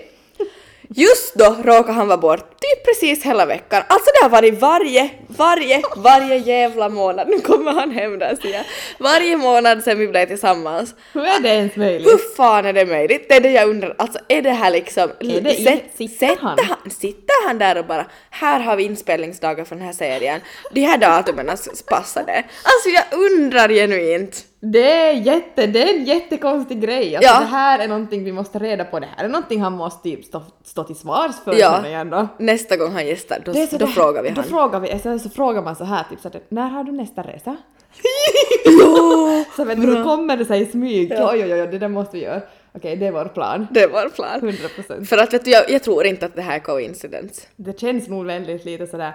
Just 0.94 1.34
då 1.34 1.56
råkar 1.64 1.92
han 1.92 2.08
vara 2.08 2.18
bort, 2.18 2.60
typ 2.60 2.84
precis 2.86 3.24
hela 3.24 3.46
veckan. 3.46 3.82
Alltså 3.88 4.10
det 4.14 4.22
har 4.24 4.30
varit 4.30 4.60
varje, 4.60 5.10
varje, 5.26 5.82
varje 5.96 6.36
jävla 6.36 6.88
månad. 6.88 7.28
Nu 7.28 7.40
kommer 7.40 7.72
han 7.72 7.90
hem 7.90 8.18
där 8.18 8.36
ser 8.42 8.52
jag. 8.52 8.64
Varje 8.98 9.36
månad 9.36 9.84
sen 9.84 9.98
vi 9.98 10.08
blev 10.08 10.26
tillsammans. 10.26 10.94
Hur 11.12 11.26
är 11.26 11.40
det 11.40 11.48
ens 11.48 11.76
möjligt? 11.76 12.08
Hur 12.12 12.34
fan 12.36 12.66
är 12.66 12.72
det 12.72 12.86
möjligt? 12.86 13.28
Det 13.28 13.34
är 13.36 13.40
det 13.40 13.50
jag 13.50 13.68
undrar. 13.68 13.94
Alltså 13.98 14.18
är 14.28 14.42
det 14.42 14.50
här 14.50 14.70
liksom... 14.70 15.10
Är 15.20 15.40
det 15.40 15.54
sätt- 15.54 15.84
sitter 15.96 16.36
han? 16.40 16.58
han? 16.58 16.90
Sitter 16.90 17.46
han 17.46 17.58
där 17.58 17.78
och 17.78 17.86
bara 17.86 18.06
här 18.30 18.60
har 18.60 18.76
vi 18.76 18.82
inspelningsdagar 18.82 19.64
för 19.64 19.76
den 19.76 19.84
här 19.84 19.92
serien. 19.92 20.40
De 20.72 20.80
här 20.80 20.98
datumen 20.98 21.50
passar 21.86 22.24
det. 22.24 22.44
Alltså 22.62 22.88
jag 22.88 23.04
undrar 23.20 23.68
genuint. 23.68 24.44
Det 24.62 24.90
är, 24.92 25.12
jätte, 25.12 25.66
det 25.66 25.82
är 25.82 25.94
en 25.98 26.04
jättekonstig 26.04 26.80
grej. 26.80 27.16
Alltså, 27.16 27.32
Ja. 27.32 27.40
Det 27.40 27.46
här 27.46 27.78
är 27.78 27.88
någonting 27.88 28.24
vi 28.24 28.32
måste 28.32 28.58
reda 28.58 28.84
på. 28.84 28.98
Det 29.00 29.08
här 29.16 29.24
är 29.24 29.28
någonting 29.28 29.60
han 29.60 29.72
måste 29.72 30.02
typ 30.02 30.24
stå, 30.24 30.42
stå 30.64 30.84
till 30.84 30.96
svars 30.96 31.34
för 31.44 31.52
Ja. 31.54 31.80
jag 31.88 32.00
ändå. 32.00 32.28
Nästa 32.38 32.76
gång 32.76 32.92
han 32.92 33.06
gästar 33.06 33.38
då, 33.44 33.52
Det 33.52 33.62
är 33.62 33.68
då 33.70 33.76
där- 33.78 33.86
frågar 33.86 34.22
vi 34.22 34.28
Då 34.28 34.34
han. 34.40 34.44
frågar 34.44 34.80
vi, 34.80 34.98
så, 35.02 35.18
så 35.18 35.30
frågar 35.30 35.62
man 35.62 35.76
så 35.76 35.84
här 35.84 36.04
typ 36.10 36.20
så 36.20 36.28
att 36.28 36.36
när 36.50 36.68
har 36.68 36.84
du 36.84 36.92
nästa 36.92 37.22
resa? 37.22 37.56
så 39.56 39.64
vet 39.64 39.80
du, 39.80 39.86
då 39.96 40.04
kommer 40.04 40.36
det 40.36 40.44
sig 40.44 40.62
i 40.62 40.66
smyg. 40.66 41.10
Ja. 41.12 41.30
Oj 41.32 41.44
oj 41.44 41.52
oj, 41.62 41.66
det 41.66 41.78
där 41.78 41.88
måste 41.88 42.16
vi 42.16 42.22
göra. 42.24 42.40
Okej, 42.72 42.96
det 42.96 43.06
är 43.06 43.12
vår 43.12 43.24
plan. 43.24 43.66
Det 43.70 43.86
var 43.86 44.08
plan. 44.08 44.38
100 44.38 44.56
procent. 44.74 45.08
För 45.08 45.18
att 45.18 45.34
vet 45.34 45.44
du, 45.44 45.50
jag, 45.50 45.70
jag 45.70 45.82
tror 45.82 46.06
inte 46.06 46.26
att 46.26 46.34
det 46.36 46.42
här 46.42 46.54
är 46.54 46.58
coincidence. 46.60 47.42
Det 47.56 47.80
känns 47.80 48.08
nog 48.08 48.26
väldigt 48.26 48.64
lite 48.64 48.86
sådär. 48.86 49.12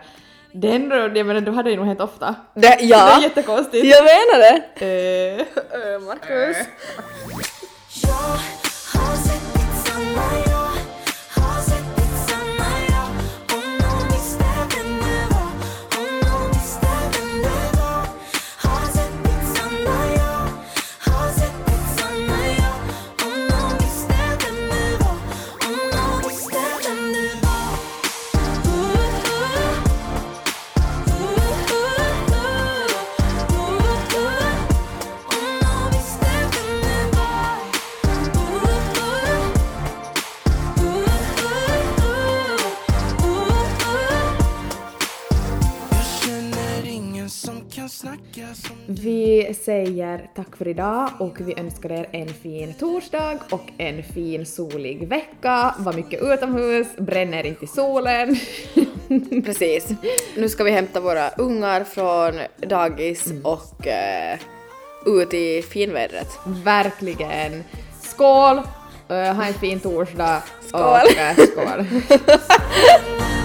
Den 0.57 0.89
då, 0.89 0.95
jag 0.95 1.25
menar, 1.25 1.41
då 1.41 1.51
hade 1.51 1.69
det 1.69 1.71
ju 1.71 1.77
nog 1.77 1.85
hänt 1.85 2.01
ofta. 2.01 2.35
Det, 2.53 2.77
ja, 2.81 3.05
Det 3.05 3.11
är 3.11 3.21
jättekonstigt. 3.21 3.85
jag 3.85 4.03
menar 4.03 4.39
det. 4.39 4.61
Eh, 4.85 5.99
Marcus. 5.99 6.57
Säger 50.15 50.29
tack 50.35 50.55
för 50.57 50.67
idag 50.67 51.09
och 51.19 51.41
vi 51.41 51.59
önskar 51.59 51.91
er 51.91 52.07
en 52.11 52.27
fin 52.27 52.73
torsdag 52.73 53.39
och 53.49 53.71
en 53.77 54.03
fin 54.03 54.45
solig 54.45 55.07
vecka. 55.07 55.75
Var 55.77 55.93
mycket 55.93 56.21
utomhus, 56.23 56.87
bränn 56.97 57.33
er 57.33 57.43
inte 57.43 57.65
i 57.65 57.67
solen. 57.67 58.35
Precis. 59.45 59.87
Nu 60.37 60.49
ska 60.49 60.63
vi 60.63 60.71
hämta 60.71 60.99
våra 60.99 61.29
ungar 61.29 61.83
från 61.83 62.33
dagis 62.69 63.25
Mm. 63.25 63.45
och 63.45 63.87
eh, 63.87 64.37
ut 65.05 65.33
i 65.33 65.61
finvädret. 65.61 66.27
Verkligen. 66.45 67.63
Skål! 68.01 68.57
Uh, 69.11 69.33
ha 69.33 69.45
en 69.45 69.53
fin 69.53 69.79
torsdag. 69.79 70.41
Skål. 70.67 70.81
Och, 70.81 71.17
eh, 71.17 71.35
skål. 71.35 71.85